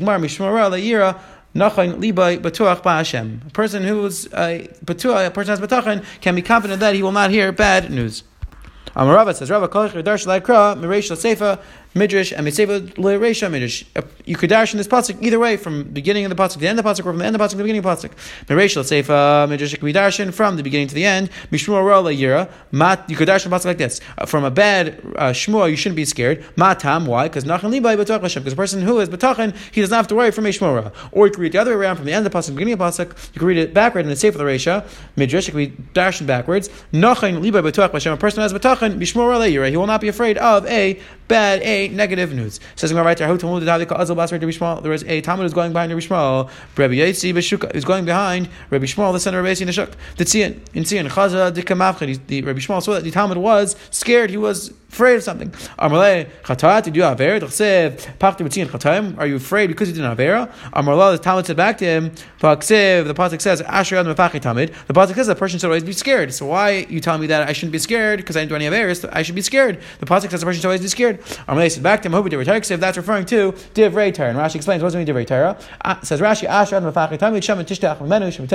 Nachon 1.56 2.00
libay 2.00 2.38
batuach 2.38 2.82
ba'Hashem. 2.82 3.46
A 3.46 3.50
person 3.50 3.82
who 3.82 4.04
is 4.04 4.26
a 4.34 4.68
batuach, 4.84 5.26
a 5.26 5.30
person 5.30 5.58
has 5.58 5.60
batuachan, 5.60 6.04
can 6.20 6.34
be 6.34 6.42
confident 6.42 6.80
that 6.80 6.94
he 6.94 7.02
will 7.02 7.12
not 7.12 7.30
hear 7.30 7.50
bad 7.50 7.90
news. 7.90 8.24
Amarava 8.94 9.34
says, 9.34 9.50
Rava 9.50 9.68
Kolch 9.68 9.92
Darsh 9.92 10.26
Laikra, 10.26 10.78
Miresh 10.78 11.16
Sefer, 11.16 11.58
Midrash 11.96 12.30
and 12.30 12.44
Mitzvah 12.44 12.80
Leresha 12.98 13.50
Midrash. 13.50 13.84
You 14.26 14.36
could 14.36 14.50
dash 14.50 14.74
in 14.74 14.78
this 14.78 14.86
pasuk 14.86 15.20
either 15.22 15.38
way, 15.38 15.56
from 15.56 15.84
beginning 15.84 16.26
of 16.26 16.30
the 16.30 16.36
pasuk 16.36 16.52
to 16.52 16.58
the 16.58 16.68
end 16.68 16.78
of 16.78 16.84
the 16.84 16.90
pasuk, 16.90 17.00
or 17.00 17.04
from 17.04 17.18
the 17.18 17.24
end 17.24 17.34
of 17.34 17.40
the 17.40 17.44
pasuk 17.44 17.52
to 17.52 17.56
the 17.56 17.62
beginning 17.62 17.84
of 17.84 18.00
the 18.00 18.08
pasuk. 18.08 18.12
Meresh 18.46 18.84
Sefer 18.84 19.46
Midrash 19.48 19.74
could 19.74 19.84
be 19.84 19.94
darshan 19.94 20.32
from 20.32 20.56
the 20.56 20.62
beginning 20.62 20.88
to 20.88 20.94
the 20.94 21.06
end. 21.06 21.30
Mishmua 21.50 21.82
Ra 21.84 22.02
Yira. 22.02 22.50
Mat. 22.70 23.08
You 23.08 23.16
could 23.16 23.24
dash 23.24 23.46
in 23.46 23.50
the 23.50 23.56
pasuk 23.56 23.64
like 23.64 23.78
this: 23.78 24.02
uh, 24.18 24.26
from 24.26 24.44
a 24.44 24.50
bad 24.50 25.00
uh, 25.16 25.30
shmua, 25.30 25.70
you 25.70 25.76
shouldn't 25.76 25.96
be 25.96 26.04
scared. 26.04 26.44
Matam. 26.56 27.06
Why? 27.06 27.28
Because 27.28 27.44
Nachan 27.44 27.72
Libay 27.72 27.96
B'Tach 27.96 28.20
Hashem. 28.20 28.42
Because 28.42 28.52
a 28.52 28.56
person 28.56 28.82
who 28.82 29.00
is 29.00 29.08
B'Tachan, 29.08 29.56
he 29.72 29.80
does 29.80 29.88
not 29.88 29.96
have 29.96 30.08
to 30.08 30.14
worry 30.14 30.30
from 30.30 30.44
a 30.44 30.50
shmua. 30.50 30.92
Or 31.12 31.26
you 31.26 31.32
could 31.32 31.40
read 31.40 31.52
the 31.52 31.58
other 31.58 31.78
way 31.78 31.86
around, 31.86 31.96
from 31.96 32.04
the 32.04 32.12
end 32.12 32.26
of 32.26 32.30
the 32.30 32.38
pasuk 32.38 32.46
to 32.46 32.50
the 32.50 32.56
beginning 32.56 32.74
of 32.74 32.78
the 32.80 32.84
pasuk. 32.84 33.34
You 33.34 33.38
could 33.38 33.46
read 33.46 33.58
it 33.58 33.72
backward 33.72 34.00
in 34.00 34.08
the 34.08 34.16
Sefer 34.16 34.38
Leresha 34.38 34.86
Midrash. 35.16 35.48
It 35.48 35.52
could 35.52 35.76
be 35.76 35.82
dashed 35.94 36.26
backwards. 36.26 36.68
Nachan 36.92 37.40
Libay 37.40 37.62
B'Tach 37.62 37.92
Hashem. 37.92 38.12
A 38.12 38.16
person 38.18 38.38
who 38.38 38.42
has 38.42 38.52
B'Tachan, 38.52 38.98
Mishmua. 38.98 39.36
He 39.70 39.76
will 39.76 39.86
not 39.86 40.00
be 40.00 40.08
afraid 40.08 40.36
of 40.38 40.66
a 40.66 41.00
bad, 41.28 41.62
a 41.62 41.88
negative 41.88 42.32
news. 42.32 42.60
Says 42.76 42.92
right 42.92 43.16
there, 43.16 43.26
there 43.28 43.36
was 43.36 45.02
a 45.04 45.20
Talmud 45.20 45.44
who's 45.44 45.52
going 45.52 45.72
behind 45.72 45.92
Rabbi 45.92 46.00
Shmuel. 46.00 46.50
Rabbi 46.76 46.94
Yitzi 46.94 47.32
Beshuka 47.34 47.74
is 47.74 47.84
going 47.84 48.04
behind 48.04 48.48
Rabbi 48.70 48.84
Shmuel, 48.84 49.12
the 49.12 49.20
son 49.20 49.34
of 49.34 49.42
Rabbi 49.44 49.54
Yitzi 49.54 49.66
Neshuk. 49.66 49.94
The 50.16 50.24
Tzion, 50.24 50.60
in 50.74 50.84
Tzion, 50.84 51.08
Chaza 51.08 51.52
Dikamavcha, 51.52 52.26
the 52.26 52.42
Rabbi 52.42 52.58
Shmuel 52.58 52.82
saw 52.82 52.94
that 52.94 53.04
the 53.04 53.10
Talmud 53.10 53.38
was 53.38 53.76
scared, 53.90 54.30
he 54.30 54.36
was 54.36 54.72
afraid 54.88 55.16
of 55.16 55.22
something. 55.22 55.50
Amarle, 55.78 56.26
Chatat, 56.42 56.84
did 56.84 56.96
you 56.96 57.02
have 57.02 57.18
Avera? 57.18 57.42
Are 59.18 59.26
you 59.26 59.36
afraid 59.36 59.66
because 59.66 59.88
you 59.88 59.94
didn't 59.94 60.16
Avera? 60.16 60.50
Amarle, 60.72 61.12
the 61.12 61.18
Talmud 61.22 61.44
said 61.44 61.56
back 61.56 61.78
to 61.78 61.84
him, 61.84 62.10
the 62.40 63.14
Pasuk 63.16 63.40
says, 63.40 63.60
Asher 63.62 63.96
Adam 63.96 64.14
Tamid. 64.14 64.72
The 64.86 64.94
Pasuk 64.94 65.14
says 65.14 65.26
the 65.26 65.34
person 65.34 65.58
should 65.58 65.66
always 65.66 65.84
be 65.84 65.92
scared. 65.92 66.32
So 66.32 66.46
why 66.46 66.86
you 66.88 67.00
tell 67.00 67.18
me 67.18 67.26
that 67.26 67.48
I 67.48 67.52
shouldn't 67.52 67.72
be 67.72 67.78
scared 67.78 68.18
because 68.18 68.36
I 68.36 68.40
didn't 68.40 68.50
do 68.50 68.54
any 68.56 68.66
Averas? 68.66 69.08
I 69.12 69.22
should 69.22 69.34
be 69.34 69.42
scared. 69.42 69.80
The 69.98 70.06
Pasuk 70.06 70.30
says 70.30 70.40
the 70.40 70.46
person 70.46 70.60
should 70.60 70.68
always 70.68 70.80
be 70.82 70.88
scared. 70.88 71.15
Amarle 71.48 71.70
said 71.70 71.82
back 71.82 72.02
to 72.02 72.08
him, 72.08 72.12
Hobi 72.12 72.28
Divrei 72.28 72.44
Torah, 72.44 72.56
if 72.58 72.80
that's 72.80 72.96
referring 72.96 73.26
to 73.26 73.52
Divrei 73.74 74.14
Torah. 74.14 74.30
And 74.30 74.38
Rashi 74.38 74.56
explains, 74.56 74.82
what 74.82 74.88
does 74.88 74.94
it 74.94 74.98
mean 74.98 75.06
Divrei 75.06 75.26
Torah? 75.26 75.58
Uh, 75.84 76.00
says 76.02 76.20
Rashi, 76.20 76.46
Tamid, 76.46 77.42
Shem 77.42 77.58
Tishtach 77.58 78.32
Shem. 78.32 78.48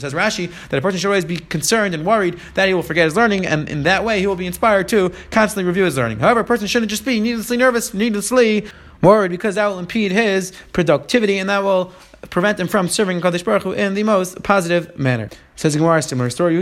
Says 0.00 0.14
Rashi 0.14 0.68
that 0.68 0.78
a 0.78 0.82
person 0.82 0.98
should 0.98 1.08
always 1.08 1.24
be 1.24 1.36
concerned 1.36 1.94
and 1.94 2.04
worried 2.06 2.38
that 2.54 2.68
he 2.68 2.74
will 2.74 2.82
forget 2.82 3.04
his 3.04 3.16
learning, 3.16 3.46
and 3.46 3.68
in 3.68 3.82
that 3.84 4.04
way 4.04 4.20
he 4.20 4.26
will 4.26 4.36
be 4.36 4.46
inspired 4.46 4.88
to 4.88 5.12
constantly 5.30 5.64
review 5.64 5.84
his 5.84 5.96
learning. 5.96 6.18
However, 6.18 6.40
a 6.40 6.44
person 6.44 6.66
shouldn't 6.66 6.90
just 6.90 7.04
be 7.04 7.20
needlessly 7.20 7.56
nervous, 7.56 7.94
needlessly 7.94 8.66
worried, 9.02 9.30
because 9.30 9.54
that 9.54 9.66
will 9.66 9.78
impede 9.78 10.12
his 10.12 10.52
productivity 10.72 11.38
and 11.38 11.48
that 11.48 11.62
will 11.62 11.92
prevent 12.30 12.58
him 12.58 12.66
from 12.68 12.88
serving 12.88 13.20
Kadosh 13.20 13.44
Baruch 13.44 13.62
Hu 13.62 13.72
in 13.72 13.94
the 13.94 14.02
most 14.02 14.42
positive 14.42 14.98
manner. 14.98 15.30
Says 15.56 15.76
Gemara, 15.76 16.02
similar 16.02 16.30
story. 16.30 16.56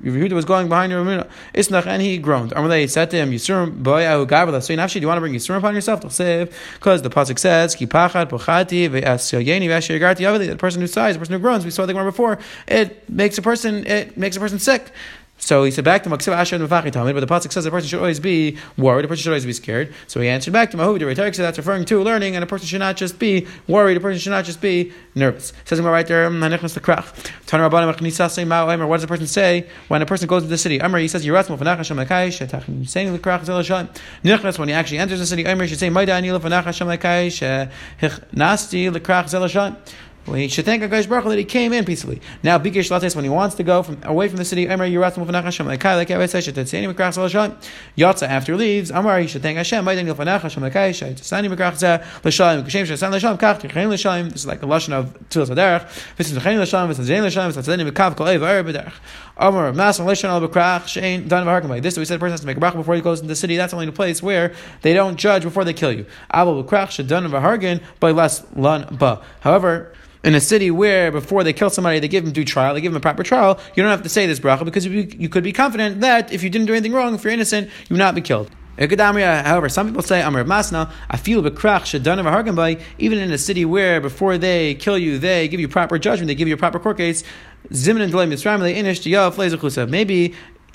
Yehuda 0.00 0.32
was 0.32 0.44
going 0.44 0.68
behind 0.68 0.92
Ramuna 0.92 1.28
Isnach 1.54 1.86
and 1.86 2.02
he 2.02 2.18
groaned. 2.18 2.52
Amalei 2.52 2.88
said 2.88 3.10
to 3.10 3.16
him, 3.16 3.30
Yisurim 3.30 3.82
boy 3.82 4.04
ahu 4.06 4.26
gavla. 4.26 4.62
So 4.62 4.74
nafshi, 4.74 4.94
do 4.94 5.00
you 5.00 5.06
want 5.06 5.18
to 5.18 5.20
bring 5.20 5.34
Yisurim 5.34 5.58
upon 5.58 5.74
yourself? 5.74 6.00
To 6.00 6.10
save 6.10 6.56
Because 6.74 7.02
the 7.02 7.10
pasuk 7.10 7.38
says, 7.38 7.74
Ki 7.74 7.86
pachad 7.86 8.28
pochati 8.30 8.88
ve'asyoyeni 8.88 9.66
ve'ashirgarti 9.68 10.20
yavli. 10.20 10.48
The 10.48 10.56
person 10.56 10.80
who 10.80 10.86
sighs, 10.86 11.14
the 11.14 11.18
person 11.18 11.34
who 11.34 11.38
groans, 11.38 11.64
we 11.64 11.70
saw 11.70 11.86
the 11.86 11.92
Gemara 11.92 12.10
before. 12.10 12.38
It 12.66 13.08
makes 13.08 13.38
a 13.38 13.42
person. 13.42 13.86
It 13.86 14.16
makes 14.16 14.36
a 14.36 14.40
person 14.40 14.58
sick. 14.58 14.90
So 15.44 15.64
he 15.64 15.72
said 15.72 15.84
back 15.84 16.04
to 16.04 16.08
him, 16.08 16.16
but 16.16 16.24
the 16.24 16.30
pasuk 16.30 17.52
says 17.52 17.66
a 17.66 17.70
person 17.72 17.88
should 17.88 17.98
always 17.98 18.20
be 18.20 18.56
worried, 18.78 19.04
a 19.04 19.08
person 19.08 19.22
should 19.22 19.30
always 19.30 19.44
be 19.44 19.52
scared. 19.52 19.92
So 20.06 20.20
he 20.20 20.28
answered 20.28 20.52
back 20.52 20.70
to 20.70 20.80
him, 20.80 21.00
so 21.34 21.42
that's 21.42 21.58
referring 21.58 21.84
to 21.86 22.00
learning, 22.00 22.36
and 22.36 22.44
a 22.44 22.46
person 22.46 22.68
should 22.68 22.78
not 22.78 22.96
just 22.96 23.18
be 23.18 23.48
worried, 23.66 23.96
a 23.96 24.00
person 24.00 24.20
should 24.20 24.30
not 24.30 24.44
just 24.44 24.60
be 24.60 24.92
nervous. 25.16 25.52
says 25.64 25.80
right 25.80 26.06
there, 26.06 26.30
what 26.30 26.60
does 26.60 26.74
the 26.74 26.80
person 29.08 29.26
say 29.26 29.66
when 29.88 30.00
a 30.00 30.06
person 30.06 30.28
goes 30.28 30.44
to 30.44 30.48
the 30.48 30.56
city? 30.56 30.78
He 30.78 31.08
says, 31.08 31.26
when 31.26 31.34
he 34.68 34.74
actually 34.74 34.98
enters 34.98 35.18
the 35.18 35.26
city, 35.26 35.44
he 35.44 35.66
should 35.66 35.80
say, 35.80 35.90
he 40.26 40.48
should 40.48 40.64
thank 40.64 40.82
Hakadosh 40.82 41.08
Baruch 41.08 41.24
Hu 41.24 41.30
that 41.30 41.38
he 41.38 41.44
came 41.44 41.72
in 41.72 41.84
peacefully. 41.84 42.20
Now, 42.42 42.58
Bikish 42.58 42.90
Lates, 42.90 43.16
when 43.16 43.24
he 43.24 43.30
wants 43.30 43.56
to 43.56 43.64
go 43.64 43.82
from 43.82 43.98
away 44.04 44.28
from 44.28 44.36
the 44.36 44.44
city, 44.44 44.66
Emor 44.66 44.90
Yiratzim 44.90 45.26
Ufanach 45.26 45.42
Hashem 45.42 45.66
Lekai 45.66 46.04
Lekai 46.04 46.16
Vesay 46.16 46.52
Shetetzeni 46.52 46.92
Mekrach 46.92 47.14
Zal 47.14 47.28
Hashem. 47.28 47.56
Yatsa 47.98 48.28
after 48.28 48.56
leaves, 48.56 48.90
Amar 48.92 49.18
he 49.18 49.26
should 49.26 49.42
thank 49.42 49.56
Hashem. 49.56 49.84
Ma'iden 49.84 50.12
Ufanach 50.14 50.42
Hashem 50.42 50.62
Lekai 50.62 50.90
Shetetzeni 50.90 51.52
Mekrach 51.52 51.76
Zal 51.76 51.98
L'Shalim 52.22 52.62
Kashem 52.62 52.82
Shetetzeni 52.82 53.16
L'Shalim 53.16 53.38
Kach 53.38 53.60
Tichein 53.60 53.90
L'Shalim. 53.90 54.30
This 54.30 54.42
is 54.42 54.46
like 54.46 54.62
a 54.62 54.66
lashon 54.66 54.92
of 54.92 55.12
Tzilas 55.28 55.48
Haderech. 55.48 55.86
Visim 56.16 56.38
Tichein 56.38 56.60
L'Shalim 56.60 56.88
Visim 56.88 57.04
Zayin 57.04 57.26
L'Shalim 57.26 57.52
Visim 57.52 57.62
Tzedeni 57.62 57.90
Mekav 57.90 58.16
Kol 58.16 58.28
Ev 58.28 58.42
Erev 58.42 58.70
B'Derech. 58.70 58.94
Amar 59.36 59.72
Masan 59.72 60.06
L'Shan 60.06 60.30
Al 60.30 60.40
B'Krach 60.40 60.82
Shein 60.84 61.26
Dan 61.26 61.44
V'Harkam. 61.44 61.68
Like 61.68 61.82
this, 61.82 61.96
we 61.98 62.04
said 62.04 62.16
a 62.16 62.20
person 62.20 62.34
has 62.34 62.40
to 62.40 62.46
make 62.46 62.56
a 62.56 62.60
bracha 62.60 62.74
before 62.74 62.94
he 62.94 63.00
goes 63.00 63.18
into 63.18 63.28
the 63.28 63.36
city. 63.36 63.56
That's 63.56 63.74
only 63.74 63.86
the 63.86 63.92
place 63.92 64.22
where 64.22 64.54
they 64.82 64.92
don't 64.94 65.16
judge 65.16 65.42
before 65.42 65.64
they 65.64 65.74
kill 65.74 65.92
you. 65.92 66.06
Abel 66.32 66.62
B'Krach 66.62 67.04
Shedan 67.04 67.28
V'Hargan 67.28 67.82
by 67.98 68.12
less 68.12 68.44
Lan 68.54 68.86
Ba. 68.96 69.20
However, 69.40 69.92
in 70.24 70.34
a 70.34 70.40
city 70.40 70.70
where 70.70 71.10
before 71.10 71.44
they 71.44 71.52
kill 71.52 71.70
somebody, 71.70 71.98
they 71.98 72.08
give 72.08 72.24
them 72.24 72.32
due 72.32 72.44
trial, 72.44 72.74
they 72.74 72.80
give 72.80 72.92
them 72.92 72.98
a 72.98 73.00
proper 73.00 73.22
trial, 73.22 73.58
you 73.74 73.82
don't 73.82 73.90
have 73.90 74.02
to 74.02 74.08
say 74.08 74.26
this 74.26 74.40
bracha 74.40 74.64
because 74.64 74.86
you, 74.86 75.08
you 75.18 75.28
could 75.28 75.44
be 75.44 75.52
confident 75.52 76.00
that 76.00 76.32
if 76.32 76.42
you 76.42 76.50
didn't 76.50 76.66
do 76.66 76.72
anything 76.72 76.92
wrong, 76.92 77.14
if 77.14 77.24
you're 77.24 77.32
innocent, 77.32 77.66
you 77.66 77.94
will 77.94 77.98
not 77.98 78.14
be 78.14 78.20
killed. 78.20 78.50
Uh, 78.78 79.42
however, 79.44 79.68
some 79.68 79.86
people 79.86 80.02
say 80.02 80.22
Amr 80.22 80.44
Masna, 80.44 80.90
I 81.10 81.18
feel 81.18 81.42
hargan 81.42 82.80
even 82.98 83.18
in 83.18 83.30
a 83.30 83.38
city 83.38 83.66
where 83.66 84.00
before 84.00 84.38
they 84.38 84.74
kill 84.76 84.96
you, 84.96 85.18
they 85.18 85.46
give 85.48 85.60
you 85.60 85.68
proper 85.68 85.98
judgment, 85.98 86.28
they 86.28 86.34
give 86.34 86.48
you 86.48 86.54
a 86.54 86.58
proper 86.58 86.78
court 86.78 86.96
case. 86.96 87.22
Maybe 87.70 87.94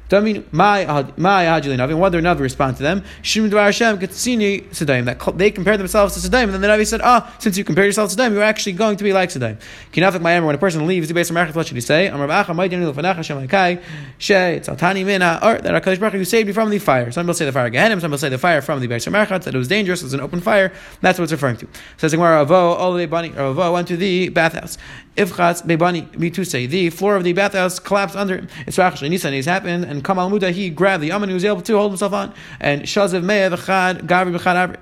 deminu. 0.10 0.44
Damin 0.44 0.44
my 0.52 0.86
my 1.18 1.46
Hajili 1.46 1.78
Navi. 1.78 1.98
What 1.98 2.12
did 2.12 2.24
the 2.24 2.28
Navi 2.28 2.40
respond 2.40 2.78
to 2.78 2.84
them? 2.84 3.04
Shim 3.24 3.50
Dvar 3.50 3.66
Hashem 3.66 3.98
Katsini 4.00 4.64
Sedaim. 4.70 5.06
That 5.06 5.38
they 5.38 5.52
compared 5.52 5.80
themselves 5.80 6.22
to 6.22 6.28
Sedaim, 6.28 6.44
and 6.44 6.54
then 6.54 6.62
the 6.62 6.68
Navi 6.68 6.86
said, 6.86 7.02
Ah, 7.04 7.36
since 7.40 7.58
you 7.58 7.64
compared 7.64 7.88
yourself 7.88 8.12
to 8.12 8.18
Sedaim, 8.18 8.34
you're 8.34 8.44
actually 8.44 8.74
going 8.74 8.98
to 8.98 9.04
be 9.04 9.14
like 9.14 9.30
Sedaim. 9.30 9.58
Kinafik 9.92 10.20
Ma'amer. 10.20 10.46
When 10.46 10.56
a 10.56 10.60
person 10.60 10.86
leaves 10.88 11.08
the 11.08 11.14
base 11.14 11.30
of 11.30 11.36
Merchat, 11.36 11.56
what 11.56 11.68
should 11.68 11.76
he 11.76 11.82
say? 11.82 12.08
Amar 12.08 12.28
Bacha 12.28 12.54
Ma'idin 12.54 12.92
Lefanach 12.92 13.16
Hashem 13.16 13.48
Laikai 13.48 13.82
She 14.18 14.34
Tzaltani 14.34 15.06
Mina 15.06 15.40
or 15.42 15.58
that 15.60 15.84
Hakadosh 15.84 16.00
Baruch 16.00 16.14
Hu 16.14 16.26
saved 16.26 16.48
you 16.48 16.54
from 16.54 16.70
the 16.70 16.80
fire. 16.80 17.12
Some 17.12 17.26
people 17.26 17.34
say 17.34 17.46
the 17.46 17.52
fire 17.52 17.70
Gehenim. 17.70 18.02
Some 18.02 18.12
people 18.12 18.18
say 18.18 18.30
the 18.30 18.38
fire 18.38 18.62
from 18.62 18.80
the 18.80 18.86
of 18.86 19.02
Merchat 19.02 19.44
that 19.44 19.56
it 19.56 19.58
was 19.58 19.68
dangerous. 19.68 20.02
It 20.02 20.06
was 20.06 20.14
an 20.14 20.22
open 20.22 20.42
fire. 20.42 20.72
That's 21.02 21.20
what 21.20 21.24
it's 21.24 21.32
referring 21.32 21.58
to. 21.58 21.68
Says 21.98 22.12
Gemara 22.12 22.46
Avo 22.46 22.76
all 22.76 22.94
the 22.94 23.06
bunny 23.06 23.32
Avo 23.32 23.74
went 23.74 23.88
to 23.88 23.98
the 23.98 24.30
bathhouse. 24.30 24.78
Ifchatz 25.18 25.64
Bebani 25.66 26.46
say 26.46 26.66
The 26.66 26.90
floor 26.90 27.16
of 27.16 27.24
the 27.24 27.34
bathhouse 27.34 27.80
collapsed 27.80 28.16
under 28.16 28.38
him. 28.38 28.48
It's 28.68 28.78
Rachash 28.78 29.08
Nisan. 29.10 29.34
He's 29.34 29.46
happened 29.46 29.86
and 29.86 29.95
Kamal 30.02 30.30
Muda 30.30 30.52
he 30.52 30.70
grabbed 30.70 31.04
the 31.04 31.12
Aman, 31.12 31.30
he 31.30 31.34
was 31.34 31.46
able 31.46 31.62
to 31.62 31.78
hold 31.78 31.92
himself 31.92 32.14
on. 32.14 32.34
And 32.60 32.84
Shazav 32.84 33.24
Me'ev 33.24 33.54
Echad, 33.54 34.08
Gavri 34.08 34.38
B'chad 34.38 34.78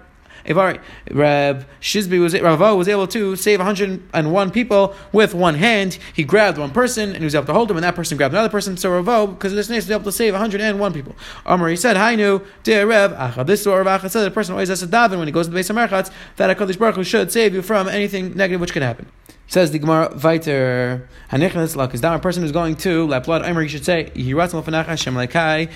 Avari. 0.45 0.81
Reb 1.11 1.65
Shizbi 1.81 2.21
was 2.21 2.39
Ravo 2.39 2.75
was 2.75 2.87
able 2.87 3.07
to 3.07 3.35
save 3.35 3.59
101 3.59 4.51
people 4.51 4.95
with 5.11 5.33
one 5.33 5.55
hand. 5.55 5.97
He 6.13 6.23
grabbed 6.23 6.57
one 6.57 6.71
person 6.71 7.09
and 7.09 7.19
he 7.19 7.23
was 7.23 7.35
able 7.35 7.45
to 7.45 7.53
hold 7.53 7.71
him, 7.71 7.77
and 7.77 7.83
that 7.83 7.95
person 7.95 8.17
grabbed 8.17 8.33
another 8.33 8.49
person. 8.49 8.75
So 8.77 8.89
Ravo, 8.91 9.27
because 9.27 9.53
of 9.53 9.55
this 9.55 9.69
nation, 9.69 9.87
was 9.87 9.91
able 9.91 10.03
to 10.03 10.11
save 10.11 10.33
101 10.33 10.93
people. 10.93 11.15
Amr 11.45 11.69
he 11.69 11.75
said, 11.75 11.97
"Hi, 11.97 12.15
nu, 12.15 12.41
dear 12.63 12.85
Reb 12.85 13.15
Acha." 13.15 13.45
This 13.45 13.65
Rav 13.65 13.85
Acha 13.85 14.09
said. 14.09 14.23
The 14.23 14.31
person 14.31 14.53
always 14.53 14.69
has 14.69 14.81
to 14.81 14.87
daven 14.87 15.17
when 15.19 15.27
he 15.27 15.31
goes 15.31 15.47
to 15.47 15.51
the 15.51 15.55
base 15.55 15.69
of 15.69 15.75
Merchatz 15.75 16.11
that 16.37 16.55
Hakadosh 16.57 16.77
Baruch 16.77 16.95
Hu 16.95 17.03
should 17.03 17.31
save 17.31 17.53
you 17.53 17.61
from 17.61 17.87
anything 17.87 18.35
negative 18.35 18.59
which 18.59 18.73
can 18.73 18.81
happen. 18.81 19.05
Says 19.47 19.71
the 19.71 19.79
Gemara 19.79 20.09
Viter 20.09 21.05
Hanichnas 21.29 21.75
Lak 21.75 21.93
is 21.93 22.01
down 22.01 22.15
a 22.15 22.19
person 22.19 22.41
who's 22.41 22.51
going 22.51 22.75
to 22.77 23.07
blood 23.21 23.43
Omer 23.43 23.61
you 23.61 23.67
should 23.67 23.85
say 23.85 24.11
Yiratzim 24.15 24.63
Lefanacha 24.63 24.85
Hashem 24.85 25.13
Lekai 25.13 25.69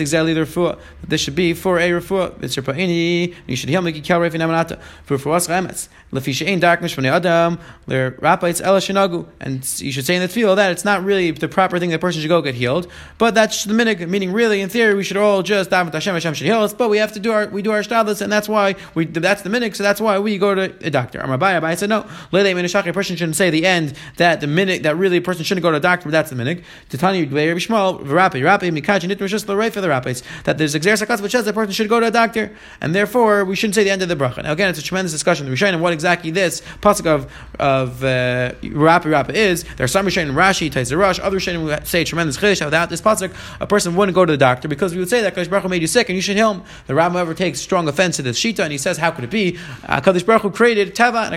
exactly 0.00 0.34
the 0.34 0.40
refuah. 0.40 0.78
This 1.06 1.20
should 1.20 1.36
be 1.36 1.54
for 1.54 1.78
a 1.78 1.90
refuah. 1.90 2.40
Your 2.56 2.64
pa'ini. 2.64 3.34
You 3.46 3.56
should 3.56 3.68
heal 3.68 3.82
Miki 3.82 4.00
Kel 4.00 4.20
Refi 4.20 4.32
Namanata 4.32 4.80
for 5.04 5.18
for 5.18 5.30
refuahs 5.30 5.48
Chemetz. 5.48 5.88
Lefi 6.12 6.60
darkness 6.60 6.92
from 6.92 7.04
the 7.04 7.10
Adam. 7.10 7.58
Le 7.86 8.10
Rappaitz 8.12 8.60
Ela 8.62 8.78
Shenagu. 8.78 9.26
And 9.40 9.64
you 9.80 9.92
should 9.92 10.06
say 10.06 10.16
in 10.16 10.22
the 10.22 10.28
field 10.28 10.58
that 10.58 10.72
it's 10.72 10.84
not 10.84 11.04
really 11.04 11.30
the 11.30 11.48
proper 11.48 11.78
thing 11.78 11.90
that 11.90 12.00
person 12.00 12.20
should 12.20 12.28
go 12.28 12.42
get 12.42 12.54
healed, 12.54 12.88
but 13.18 13.34
that's 13.34 13.64
the 13.64 13.74
minig. 13.74 14.08
Meaning, 14.08 14.32
really, 14.32 14.60
in 14.60 14.68
theory, 14.68 14.94
we 14.94 15.04
should 15.04 15.16
all 15.16 15.42
just 15.42 15.70
daven 15.70 15.92
Hashem 15.92 16.14
Hashem 16.14 16.34
should 16.34 16.46
heal 16.46 16.60
us, 16.60 16.72
but 16.72 16.88
we 16.88 16.98
have 16.98 17.12
to 17.12 17.20
do 17.20 17.32
our 17.32 17.46
we 17.46 17.62
do 17.62 17.70
our 17.70 17.80
shtadlis, 17.80 18.22
and 18.22 18.32
that's 18.32 18.48
why 18.48 18.74
we 18.94 19.06
that's 19.06 19.42
the 19.42 19.50
minig. 19.50 19.76
So 19.76 19.82
that's 19.82 20.00
why 20.00 20.18
we 20.18 20.38
go 20.38 20.54
to 20.54 20.62
a 20.86 20.90
doctor. 20.90 21.20
Amar 21.20 21.42
I 21.42 21.74
said 21.74 21.90
no. 21.90 22.06
Lele 22.32 22.54
Minashaki 22.54 22.92
person 22.92 23.09
shouldn't 23.16 23.36
say 23.36 23.50
the 23.50 23.66
end 23.66 23.94
that 24.16 24.40
the 24.40 24.46
minute 24.46 24.82
that 24.82 24.96
really 24.96 25.16
a 25.16 25.22
person 25.22 25.44
shouldn't 25.44 25.62
go 25.62 25.70
to 25.70 25.76
a 25.78 25.80
doctor, 25.80 26.04
but 26.04 26.12
that's 26.12 26.30
the 26.30 26.36
minute. 26.36 26.62
Titani 26.90 27.24
Rabbi 27.24 27.58
Shmuel, 27.58 28.04
Rapi, 28.04 28.42
Rapi, 28.42 28.70
Mikach, 28.70 29.02
and 29.02 29.10
the 29.10 29.56
right 29.56 29.72
for 29.72 29.80
the 29.80 29.88
Rapis, 29.88 30.22
that 30.44 30.58
there's 30.58 30.74
exer 30.74 31.20
which 31.20 31.32
says 31.32 31.44
the 31.44 31.52
person 31.52 31.72
should 31.72 31.88
go 31.88 31.98
to 31.98 32.06
a 32.06 32.10
doctor, 32.10 32.54
and 32.80 32.94
therefore 32.94 33.44
we 33.44 33.56
shouldn't 33.56 33.74
say 33.74 33.84
the 33.84 33.90
end 33.90 34.02
of 34.02 34.08
the 34.08 34.16
bracha. 34.16 34.42
Now 34.42 34.52
again, 34.52 34.68
it's 34.70 34.78
a 34.78 34.82
tremendous 34.82 35.12
discussion. 35.12 35.46
The 35.46 35.52
Rishonim, 35.52 35.80
what 35.80 35.92
exactly 35.92 36.30
this 36.30 36.60
pasuk 36.80 37.06
of 37.06 37.32
of 37.58 38.04
uh, 38.04 38.52
Rapi 38.62 39.10
Rapi 39.10 39.34
is. 39.34 39.64
There 39.76 39.84
are 39.84 39.88
some 39.88 40.06
Rishonim, 40.06 40.34
Rashi, 40.34 40.70
Rosh, 40.96 41.18
other 41.20 41.38
Rishonim 41.38 41.78
who 41.78 41.86
say 41.86 42.04
tremendous 42.04 42.36
chiddush 42.36 42.64
without 42.64 42.90
this 42.90 43.00
pasuk, 43.00 43.34
a 43.60 43.66
person 43.66 43.96
wouldn't 43.96 44.14
go 44.14 44.24
to 44.24 44.32
the 44.32 44.38
doctor 44.38 44.68
because 44.68 44.92
we 44.92 44.98
would 44.98 45.08
say 45.08 45.22
that 45.22 45.34
Kadosh 45.34 45.50
Baruch 45.50 45.64
Hu 45.64 45.68
made 45.68 45.82
you 45.82 45.88
sick 45.88 46.08
and 46.08 46.16
you 46.16 46.22
should 46.22 46.36
heal 46.36 46.54
him. 46.54 46.62
The 46.86 46.94
Rabbi 46.94 47.20
ever 47.20 47.34
takes 47.34 47.60
strong 47.60 47.88
offense 47.88 48.16
to 48.16 48.22
this 48.22 48.38
shita 48.38 48.60
and 48.60 48.72
he 48.72 48.78
says, 48.78 48.98
how 48.98 49.10
could 49.10 49.24
it 49.24 49.30
be? 49.30 49.58
Uh, 49.84 50.00
Kadosh 50.00 50.24
Baruch 50.24 50.42
Hu 50.42 50.50
created 50.50 50.94
tava 50.94 51.18
and 51.18 51.34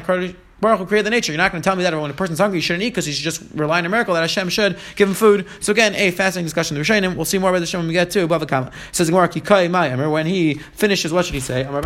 Baruch 0.63 0.79
Hu 0.79 0.85
created 0.85 1.05
the 1.05 1.09
nature. 1.11 1.31
You're 1.31 1.37
not 1.37 1.51
going 1.51 1.61
to 1.61 1.67
tell 1.67 1.75
me 1.75 1.83
that 1.83 1.93
when 1.93 2.09
a 2.09 2.13
person's 2.13 2.39
hungry, 2.39 2.59
he 2.59 2.61
shouldn't 2.61 2.83
eat 2.83 2.89
because 2.89 3.05
he 3.05 3.11
should 3.11 3.23
just 3.23 3.43
rely 3.53 3.79
on 3.79 3.85
a 3.85 3.89
miracle 3.89 4.13
that 4.13 4.21
Hashem 4.21 4.47
should 4.49 4.79
give 4.95 5.09
him 5.09 5.13
food. 5.13 5.45
So 5.59 5.73
again, 5.73 5.93
a 5.95 6.11
fascinating 6.11 6.45
discussion. 6.45 6.75
The 6.75 6.81
Rishonim. 6.81 7.15
We'll 7.15 7.25
see 7.25 7.37
more 7.37 7.49
about 7.49 7.59
the 7.59 7.65
Hashem 7.65 7.81
when 7.81 7.87
we 7.87 7.93
get 7.93 8.09
to 8.11 8.27
Bava 8.27 8.47
Kama. 8.47 8.71
Says 8.93 9.09
Gemara 9.09 9.27
Kikai 9.27 9.65
Remember 9.65 10.09
when 10.09 10.25
he 10.25 10.55
finishes, 10.55 11.11
what 11.11 11.25
should 11.25 11.35
he 11.35 11.41
say? 11.41 11.63
Amar 11.63 11.81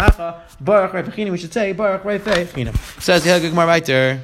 Baruch 0.61 1.15
We 1.17 1.37
should 1.37 1.51
say 1.51 1.73
Baruch 1.73 2.03
Reifei 2.03 3.01
Says 3.01 3.23
the 3.23 3.49
Gemara 3.49 3.65
right 3.65 3.83
there. 3.83 4.21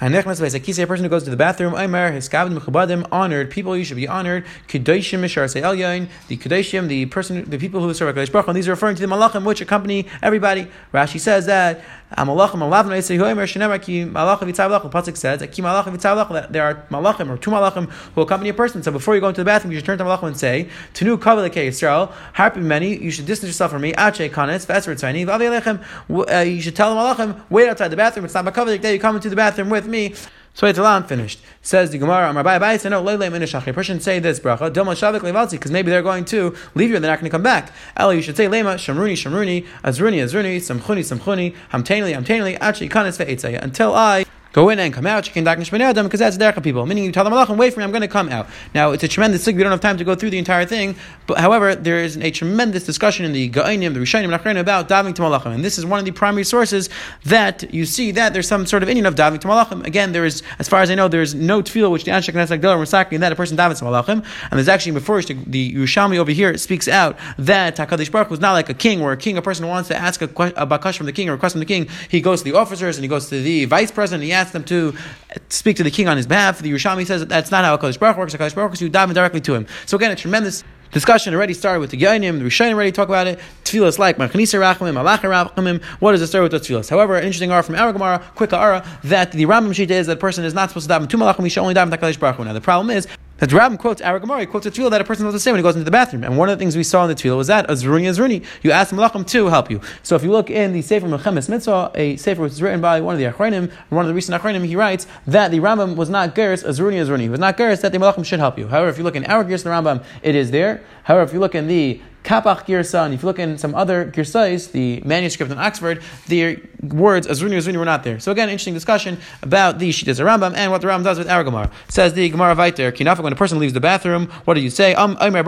Hanechnas 0.00 0.40
v'esakisi, 0.40 0.82
a 0.82 0.88
person 0.88 1.04
who 1.04 1.08
goes 1.08 1.22
to 1.22 1.30
the 1.30 1.36
bathroom, 1.36 1.72
Aimer, 1.76 2.10
his 2.10 2.28
kavod 2.28 2.58
mechubadim, 2.58 3.06
honored, 3.12 3.48
people 3.48 3.76
you 3.76 3.84
should 3.84 3.96
be 3.96 4.08
honored, 4.08 4.44
kedoshim 4.66 5.20
mishar 5.20 5.44
elyain, 5.44 6.08
the 6.26 6.36
kedoshim, 6.36 6.88
the 6.88 7.06
person, 7.06 7.48
the 7.48 7.56
people 7.58 7.80
who 7.80 7.94
serve 7.94 8.12
HaKadosh 8.12 8.32
Baruch 8.32 8.48
and 8.48 8.56
these 8.56 8.66
are 8.66 8.72
referring 8.72 8.96
to 8.96 9.06
the 9.06 9.06
malachim 9.06 9.44
which 9.44 9.60
accompany 9.60 10.08
everybody. 10.20 10.66
Rashi 10.92 11.20
says 11.20 11.46
that, 11.46 11.80
Amalachim, 12.18 12.58
Alavna, 12.58 12.98
Yisei, 12.98 13.18
Hoimer, 13.18 13.44
Shenemar, 13.44 13.80
ki 13.80 14.04
malachim 14.06 14.50
v'tzav 14.50 14.80
lachim, 14.80 14.90
Pasuk 14.90 15.16
says, 15.16 15.40
ki 15.40 15.62
malachim 15.62 15.96
v'tzav 15.96 16.26
lachim, 16.26 16.50
there 16.50 16.64
are 16.64 16.74
malachim, 16.90 17.30
or 17.30 17.38
two 17.38 17.52
malachim, 17.52 17.88
who 17.88 18.22
accompany 18.22 18.50
a 18.50 18.54
person, 18.54 18.82
so 18.82 18.90
before 18.90 19.14
you 19.14 19.20
go 19.20 19.28
into 19.28 19.42
the 19.42 19.44
bathroom, 19.44 19.70
you 19.70 19.78
should 19.78 19.86
turn 19.86 19.98
to 19.98 20.02
malachim 20.02 20.26
and 20.26 20.36
say, 20.36 20.68
Tenu 20.92 21.16
kavod 21.18 21.48
Yisrael, 21.48 22.12
harpy 22.32 22.58
many, 22.58 22.96
you 22.96 23.12
should 23.12 23.26
distance 23.26 23.48
yourself 23.48 23.70
from 23.70 23.82
me, 23.82 23.90
ache 23.90 24.32
kanes, 24.32 24.66
v'esver 24.66 24.96
tzayni, 24.96 25.24
v'avi 25.24 26.34
uh, 26.34 26.40
you 26.40 26.60
should 26.60 26.74
tell 26.74 26.92
the 26.92 27.00
malachim, 27.00 27.40
wait 27.48 27.68
outside 27.68 27.88
the 27.88 27.96
bathroom, 27.96 28.24
it's 28.24 28.34
not 28.34 28.44
makavod, 28.44 28.82
that 28.82 28.92
you 28.92 28.98
come 28.98 29.14
into 29.14 29.30
the 29.30 29.36
bathroom 29.36 29.70
with 29.70 29.83
me, 29.86 30.14
so 30.54 30.68
it's 30.68 30.78
I'm 30.78 31.04
finished. 31.04 31.40
Says 31.62 31.90
the 31.90 31.98
Gemara, 31.98 32.30
Amar 32.30 32.44
Bai 32.44 32.58
Bai, 32.58 32.78
no, 32.88 33.02
Lele 33.02 33.28
Minashach. 33.30 33.66
A 33.66 33.72
person 33.72 33.98
say 33.98 34.20
this 34.20 34.38
bracha, 34.38 34.70
Dilma 34.70 34.94
Shavik 34.94 35.20
Levalzi, 35.20 35.52
because 35.52 35.72
maybe 35.72 35.90
they're 35.90 36.02
going 36.02 36.24
to 36.26 36.54
leave 36.74 36.90
you 36.90 36.96
and 36.96 37.04
they're 37.04 37.10
not 37.10 37.18
going 37.18 37.28
to 37.28 37.30
come 37.30 37.42
back. 37.42 37.72
Ella, 37.96 38.14
you 38.14 38.22
should 38.22 38.36
say 38.36 38.46
Lema, 38.46 38.76
Shamruni, 38.76 39.14
Shamruni, 39.14 39.66
Azruni, 39.82 40.22
Azruni, 40.22 40.56
Samchuni, 40.58 41.00
Samchuni, 41.00 41.56
Hamtainli, 41.72 42.14
Hamtainli, 42.14 42.56
Achi, 42.60 42.88
Kanis, 42.88 43.18
Ve'etzaya, 43.18 43.60
until 43.62 43.94
I 43.94 44.24
go 44.54 44.70
in 44.70 44.78
and 44.78 44.94
come 44.94 45.06
out. 45.06 45.24
Because 45.34 46.20
that's 46.20 46.38
derech 46.38 46.62
people. 46.62 46.86
Meaning 46.86 47.04
you 47.04 47.12
tell 47.12 47.24
the 47.24 47.30
malachim, 47.30 47.58
wait 47.58 47.74
for 47.74 47.80
me, 47.80 47.84
I'm 47.84 47.90
going 47.90 48.00
to 48.00 48.08
come 48.08 48.30
out. 48.30 48.48
Now 48.74 48.92
it's 48.92 49.04
a 49.04 49.08
tremendous 49.08 49.44
thing. 49.44 49.56
We 49.56 49.62
don't 49.62 49.72
have 49.72 49.82
time 49.82 49.98
to 49.98 50.04
go 50.04 50.14
through 50.14 50.30
the 50.30 50.38
entire 50.38 50.64
thing. 50.64 50.96
But 51.26 51.38
however, 51.38 51.74
there 51.74 51.98
is 51.98 52.16
a 52.16 52.30
tremendous 52.30 52.84
discussion 52.84 53.26
in 53.26 53.32
the 53.32 53.50
Ga'inim, 53.50 53.92
the 53.92 54.00
Rishonim, 54.00 54.32
and 54.44 54.58
about 54.58 54.88
davening 54.88 55.14
to 55.16 55.22
malachim, 55.22 55.54
and 55.54 55.64
this 55.64 55.78
is 55.78 55.84
one 55.84 55.98
of 55.98 56.04
the 56.04 56.12
primary 56.12 56.44
sources 56.44 56.88
that 57.24 57.74
you 57.74 57.84
see 57.84 58.12
that 58.12 58.32
there's 58.32 58.46
some 58.46 58.66
sort 58.66 58.82
of 58.82 58.88
Indian 58.88 59.06
of 59.06 59.16
davening 59.16 59.40
to 59.40 59.48
malachim. 59.48 59.84
Again, 59.84 60.12
there 60.12 60.24
is, 60.24 60.42
as 60.58 60.68
far 60.68 60.82
as 60.82 60.90
I 60.90 60.94
know, 60.94 61.08
there 61.08 61.22
is 61.22 61.34
no 61.34 61.62
tefillah 61.62 61.90
which 61.90 62.04
the 62.04 62.12
Anshe 62.12 62.32
Knesset 62.32 62.60
Gdol 62.60 62.76
Rasaki 62.76 63.18
that 63.18 63.32
a 63.32 63.36
person 63.36 63.56
davens 63.56 63.78
to 63.78 63.84
malachim, 63.84 64.24
and 64.42 64.52
there's 64.52 64.68
actually 64.68 64.92
before 64.92 65.20
the 65.22 65.74
Yerushalmi 65.74 66.18
over 66.18 66.30
here 66.30 66.56
speaks 66.58 66.86
out 66.88 67.18
that 67.38 67.76
Hakadosh 67.76 68.10
Baruch 68.12 68.30
was 68.30 68.40
not 68.40 68.52
like 68.52 68.68
a 68.68 68.74
king, 68.74 69.00
where 69.00 69.12
a 69.12 69.16
king, 69.16 69.36
a 69.36 69.42
person 69.42 69.66
wants 69.66 69.88
to 69.88 69.96
ask 69.96 70.22
a, 70.22 70.26
a 70.26 70.66
bakash 70.66 70.96
from 70.96 71.06
the 71.06 71.12
king 71.12 71.28
or 71.28 71.32
a 71.32 71.34
request 71.34 71.54
from 71.54 71.60
the 71.60 71.66
king, 71.66 71.88
he 72.08 72.20
goes 72.20 72.42
to 72.42 72.44
the 72.50 72.56
officers 72.56 72.96
and 72.96 73.04
he 73.04 73.08
goes 73.08 73.28
to 73.30 73.40
the 73.40 73.64
vice 73.64 73.90
president, 73.90 74.22
and 74.22 74.26
he 74.28 74.32
asks 74.32 74.43
them 74.52 74.64
to 74.64 74.94
uh, 75.30 75.38
speak 75.48 75.76
to 75.76 75.82
the 75.82 75.90
king 75.90 76.08
on 76.08 76.16
his 76.16 76.26
behalf. 76.26 76.60
The 76.60 76.72
Yerushalmi 76.72 77.06
says 77.06 77.20
that 77.20 77.28
that's 77.28 77.50
not 77.50 77.64
how 77.64 77.76
Hakadosh 77.76 77.98
Baruch 77.98 78.16
works. 78.16 78.34
Hakadosh 78.34 78.54
Baruch 78.54 78.70
works, 78.70 78.80
you 78.80 78.90
daven 78.90 79.14
directly 79.14 79.40
to 79.42 79.54
him. 79.54 79.66
So 79.86 79.96
again, 79.96 80.10
a 80.10 80.16
tremendous 80.16 80.64
discussion 80.94 81.34
already 81.34 81.54
started 81.54 81.80
with 81.80 81.90
the 81.90 81.96
Gainim, 81.96 82.38
the 82.38 82.44
Rishonim 82.44 82.74
already 82.74 82.92
talk 82.92 83.08
about 83.08 83.26
it. 83.26 83.40
Tefillas 83.64 83.98
like 83.98 84.16
Machanisa 84.16 84.60
Rachamim, 84.60 84.94
Malacha 84.94 85.22
Rachamim. 85.22 85.82
What 86.00 86.12
does 86.12 86.22
it 86.22 86.28
story 86.28 86.44
with 86.44 86.52
those 86.52 86.66
tefillas? 86.66 86.88
However, 86.88 87.16
an 87.16 87.24
interesting 87.24 87.50
ara 87.50 87.62
from 87.62 87.74
our 87.74 87.92
Gemara, 87.92 88.22
quick 88.36 88.52
ara, 88.52 88.86
that 89.02 89.32
the 89.32 89.44
Rambam 89.44 89.70
Shita 89.70 89.90
is 89.90 90.06
that 90.06 90.18
a 90.18 90.20
person 90.20 90.44
is 90.44 90.54
not 90.54 90.70
supposed 90.70 90.88
to 90.88 90.94
daven 90.94 91.10
two 91.10 91.16
Malachim, 91.16 91.42
he 91.42 91.48
should 91.48 91.62
only 91.62 91.74
daven 91.74 91.90
Takalish 91.90 92.18
Baruch 92.18 92.38
Now 92.38 92.52
the 92.52 92.60
problem 92.60 92.96
is 92.96 93.08
that 93.44 93.50
the 93.50 93.60
Rabbim 93.60 93.78
quotes 93.78 94.00
he 94.00 94.46
quotes 94.46 94.66
a 94.66 94.70
tefillah 94.70 94.90
that 94.90 95.00
a 95.02 95.04
person 95.04 95.26
does 95.26 95.34
to 95.34 95.40
say 95.40 95.52
when 95.52 95.58
he 95.58 95.62
goes 95.62 95.74
into 95.74 95.84
the 95.84 95.90
bathroom. 95.90 96.24
And 96.24 96.38
one 96.38 96.48
of 96.48 96.58
the 96.58 96.62
things 96.62 96.76
we 96.76 96.82
saw 96.82 97.04
in 97.04 97.08
the 97.08 97.14
tefillah 97.14 97.36
was 97.36 97.48
that 97.48 97.68
Azruni 97.68 98.04
Azruni, 98.04 98.42
you 98.62 98.70
ask 98.70 98.94
Malachim 98.94 99.26
to 99.26 99.46
help 99.48 99.70
you. 99.70 99.82
So 100.02 100.16
if 100.16 100.22
you 100.22 100.30
look 100.30 100.48
in 100.48 100.72
the 100.72 100.80
Sefer 100.80 101.06
Mechemes 101.06 101.50
Mitzvah, 101.50 101.92
a 101.94 102.16
Sefer 102.16 102.40
which 102.40 102.52
is 102.52 102.62
written 102.62 102.80
by 102.80 103.02
one 103.02 103.14
of 103.14 103.18
the 103.18 103.26
Achronim, 103.26 103.70
one 103.90 104.04
of 104.04 104.08
the 104.08 104.14
recent 104.14 104.40
Achronim, 104.40 104.64
he 104.64 104.76
writes 104.76 105.06
that 105.26 105.50
the 105.50 105.58
Rambam 105.58 105.94
was 105.94 106.08
not 106.08 106.34
Geras 106.34 106.64
Azruni 106.64 107.04
Azruni. 107.04 107.20
He 107.20 107.28
was 107.28 107.40
not 107.40 107.58
Geras 107.58 107.82
that 107.82 107.92
the 107.92 107.98
Malachim 107.98 108.24
should 108.24 108.38
help 108.40 108.58
you. 108.58 108.68
However, 108.68 108.88
if 108.88 108.96
you 108.96 109.04
look 109.04 109.16
in 109.16 109.26
our 109.26 109.44
Geras 109.44 109.62
the 109.62 109.70
Rambam, 109.70 110.02
it 110.22 110.34
is 110.34 110.50
there. 110.50 110.82
However, 111.02 111.24
if 111.24 111.34
you 111.34 111.40
look 111.40 111.54
in 111.54 111.66
the 111.66 112.00
Kapach 112.24 112.66
Girsa, 112.66 113.04
and 113.04 113.14
if 113.14 113.22
you 113.22 113.26
look 113.26 113.38
in 113.38 113.58
some 113.58 113.74
other 113.74 114.10
Girsais, 114.10 114.72
the 114.72 115.02
manuscript 115.04 115.52
in 115.52 115.58
Oxford, 115.58 116.02
the 116.26 116.58
words 116.82 117.26
Azruni 117.26 117.56
Azruni 117.56 117.76
were 117.76 117.84
not 117.84 118.02
there. 118.02 118.18
So 118.18 118.32
again, 118.32 118.48
interesting 118.48 118.74
discussion 118.74 119.18
about 119.42 119.78
the 119.78 119.90
Shittas 119.90 120.24
Rambam 120.24 120.56
and 120.56 120.72
what 120.72 120.80
the 120.80 120.88
Rambam 120.88 121.04
does 121.04 121.18
with 121.18 121.28
our. 121.28 121.44
Says 121.88 122.14
the 122.14 122.28
Gemara 122.30 122.56
Viter, 122.56 122.90
Kinafik, 122.90 123.22
when 123.22 123.34
a 123.34 123.36
person 123.36 123.58
leaves 123.58 123.74
the 123.74 123.80
bathroom, 123.80 124.28
what 124.46 124.54
do 124.54 124.60
you 124.60 124.70
say? 124.70 124.94
Um, 124.94 125.18
Adam 125.20 125.36
If 125.36 125.46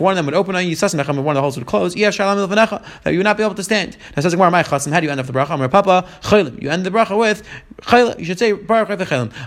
one 0.00 0.12
of 0.12 0.16
them 0.16 0.26
would 0.26 0.34
open 0.34 0.56
on 0.56 0.66
you, 0.66 0.76
Sasmechem, 0.76 1.22
one 1.22 1.28
of 1.28 1.34
the 1.34 1.40
holes 1.40 1.56
would 1.56 1.66
close, 1.66 1.94
that 1.94 2.82
you 3.06 3.18
would 3.18 3.24
not 3.24 3.36
be 3.36 3.42
able 3.42 3.54
to 3.54 3.64
stand. 3.64 3.96
Now 4.16 4.22
says 4.22 4.32
Gemara, 4.32 4.50
My 4.52 4.62
Chasim, 4.62 4.92
how 4.92 5.00
do 5.00 5.06
you 5.06 5.10
end 5.10 5.18
up 5.18 5.26
the 5.26 5.32
bracha? 5.32 5.50
Amar 5.50 5.68
Papa, 5.68 6.06
You 6.60 6.70
end 6.70 6.86
the 6.86 6.90
bracha 6.90 7.18
with 7.18 7.42
You 8.18 8.24
should 8.24 8.38
say 8.38 8.52
Baruch. 8.52 8.90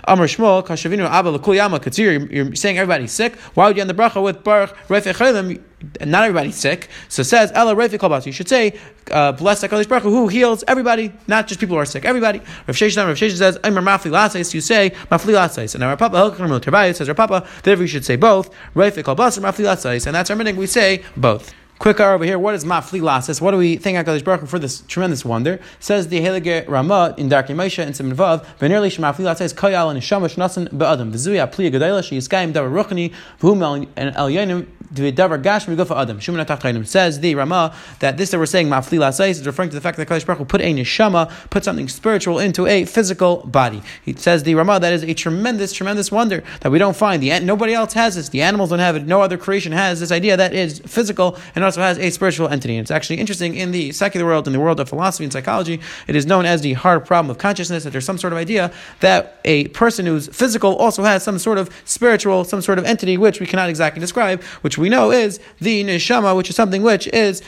Amar 0.04 0.26
Shmuel, 0.26 0.65
Kashavinu 0.66 1.08
Abba 1.08 1.38
Lakuyama 1.38 1.80
Katsir, 1.80 2.30
you're 2.30 2.54
saying 2.54 2.78
everybody's 2.78 3.12
sick. 3.12 3.36
Why 3.54 3.66
would 3.66 3.76
you 3.76 3.80
end 3.80 3.90
the 3.90 3.94
bracha 3.94 4.22
with 4.22 4.44
Baruch 4.44 4.76
Refe 4.88 5.14
Chelim? 5.14 5.62
Not 6.04 6.24
everybody's 6.24 6.56
sick. 6.56 6.88
So 7.08 7.22
says 7.22 7.52
Ella 7.54 7.74
Refe 7.74 7.98
Kolbas. 7.98 8.26
You 8.26 8.32
should 8.32 8.48
say, 8.48 8.78
uh, 9.10 9.32
bless 9.32 9.62
Hakadosh 9.62 9.88
Baruch 9.88 10.02
who 10.04 10.28
heals 10.28 10.64
everybody, 10.66 11.12
not 11.26 11.46
just 11.46 11.60
people 11.60 11.76
who 11.76 11.80
are 11.80 11.86
sick. 11.86 12.04
Everybody. 12.04 12.38
Rav 12.38 12.76
Sheshan, 12.76 13.06
Rav 13.06 13.16
Sheshan 13.16 13.36
says, 13.36 13.58
Aimer 13.64 13.82
Mafli 13.82 14.10
Latzais. 14.10 14.52
You 14.52 14.60
say 14.60 14.90
Mafli 15.10 15.34
Latzais. 15.34 15.74
And 15.74 15.84
our 15.84 15.96
Papa 15.96 16.16
Hilchim 16.16 16.60
Terbayit 16.60 16.96
says, 16.96 17.08
our 17.08 17.14
Papa, 17.14 17.46
therefore 17.62 17.84
you 17.84 17.88
should 17.88 18.04
say 18.04 18.16
both 18.16 18.50
Refe 18.74 19.02
Kolbas 19.02 19.36
and 19.36 19.46
Mafli 19.46 19.64
Latzais. 19.64 20.06
And 20.06 20.14
that's 20.14 20.30
our 20.30 20.36
meaning. 20.36 20.56
We 20.56 20.66
say 20.66 21.04
both. 21.16 21.54
Quick 21.78 22.00
over 22.00 22.24
here. 22.24 22.38
What 22.38 22.54
is 22.54 22.64
mafli 22.64 23.02
lasis? 23.02 23.38
What 23.38 23.50
do 23.50 23.58
we 23.58 23.76
thank 23.76 23.98
Hakadosh 23.98 24.24
Baruch 24.24 24.48
for 24.48 24.58
this 24.58 24.80
tremendous 24.88 25.26
wonder? 25.26 25.60
Says 25.78 26.08
the 26.08 26.20
Helige 26.20 26.66
Rama 26.66 27.14
in 27.18 27.28
Darkei 27.28 27.54
Moshe 27.54 27.84
and 27.84 27.94
Simon 27.94 28.16
Vav. 28.16 28.46
Venerli 28.58 28.88
shemafli 28.88 29.26
lasis 29.26 29.52
koyal 29.52 29.90
and 29.90 30.02
shamash 30.02 30.36
nasan 30.36 30.70
be'adam. 30.70 31.12
V'zuya 31.12 31.52
pli 31.52 31.70
gedayla 31.70 32.02
she 32.02 32.16
yiskayim 32.16 32.54
davar 32.54 32.72
ruchni 32.72 33.12
v'hum 33.40 33.86
el 33.94 34.28
yonim 34.30 34.66
davar 34.94 35.40
gashmi 35.42 35.76
gufa 35.76 36.00
adam. 36.00 36.18
Shuman 36.18 36.46
atachayim 36.46 36.86
says 36.86 37.20
the 37.20 37.34
Rama 37.34 37.76
that 38.00 38.16
this 38.16 38.30
that 38.30 38.38
we're 38.38 38.46
saying 38.46 38.68
mafli 38.68 38.98
lasis 38.98 39.40
is 39.40 39.46
referring 39.46 39.68
to 39.68 39.74
the 39.74 39.82
fact 39.82 39.98
that 39.98 40.08
Hakadosh 40.08 40.24
Baruch 40.24 40.48
put 40.48 40.62
a 40.62 40.72
neshama, 40.72 41.30
put 41.50 41.62
something 41.62 41.88
spiritual 41.88 42.38
into 42.38 42.66
a 42.66 42.86
physical 42.86 43.46
body. 43.46 43.82
He 44.02 44.14
says 44.14 44.44
the 44.44 44.54
Rama 44.54 44.80
that 44.80 44.94
is 44.94 45.02
a 45.02 45.12
tremendous, 45.12 45.74
tremendous 45.74 46.10
wonder 46.10 46.42
that 46.62 46.72
we 46.72 46.78
don't 46.78 46.96
find. 46.96 47.22
The 47.22 47.38
nobody 47.40 47.74
else 47.74 47.92
has 47.92 48.14
this. 48.14 48.30
The 48.30 48.40
animals 48.40 48.70
don't 48.70 48.78
have 48.78 48.96
it. 48.96 49.06
No 49.06 49.20
other 49.20 49.36
creation 49.36 49.72
has 49.72 50.00
this 50.00 50.10
idea 50.10 50.38
that 50.38 50.54
is 50.54 50.78
physical 50.86 51.36
and 51.54 51.65
also 51.66 51.80
has 51.82 51.98
a 51.98 52.10
spiritual 52.10 52.48
entity. 52.48 52.76
And 52.76 52.84
it's 52.84 52.90
actually 52.90 53.18
interesting 53.18 53.54
in 53.54 53.72
the 53.72 53.92
secular 53.92 54.24
world, 54.24 54.46
in 54.46 54.52
the 54.52 54.60
world 54.60 54.80
of 54.80 54.88
philosophy 54.88 55.24
and 55.24 55.32
psychology, 55.32 55.80
it 56.06 56.16
is 56.16 56.26
known 56.26 56.46
as 56.46 56.62
the 56.62 56.72
hard 56.72 57.04
problem 57.04 57.30
of 57.30 57.38
consciousness 57.38 57.84
that 57.84 57.90
there's 57.90 58.04
some 58.04 58.18
sort 58.18 58.32
of 58.32 58.38
idea 58.38 58.72
that 59.00 59.40
a 59.44 59.68
person 59.68 60.06
who's 60.06 60.28
physical 60.28 60.76
also 60.76 61.02
has 61.02 61.22
some 61.22 61.38
sort 61.38 61.58
of 61.58 61.70
spiritual, 61.84 62.44
some 62.44 62.62
sort 62.62 62.78
of 62.78 62.84
entity 62.84 63.16
which 63.16 63.40
we 63.40 63.46
cannot 63.46 63.68
exactly 63.68 64.00
describe, 64.00 64.42
which 64.62 64.78
we 64.78 64.88
know 64.88 65.10
is 65.10 65.38
the 65.60 65.84
neshama, 65.84 66.36
which 66.36 66.48
is 66.48 66.56
something 66.56 66.82
which 66.82 67.06
is 67.08 67.42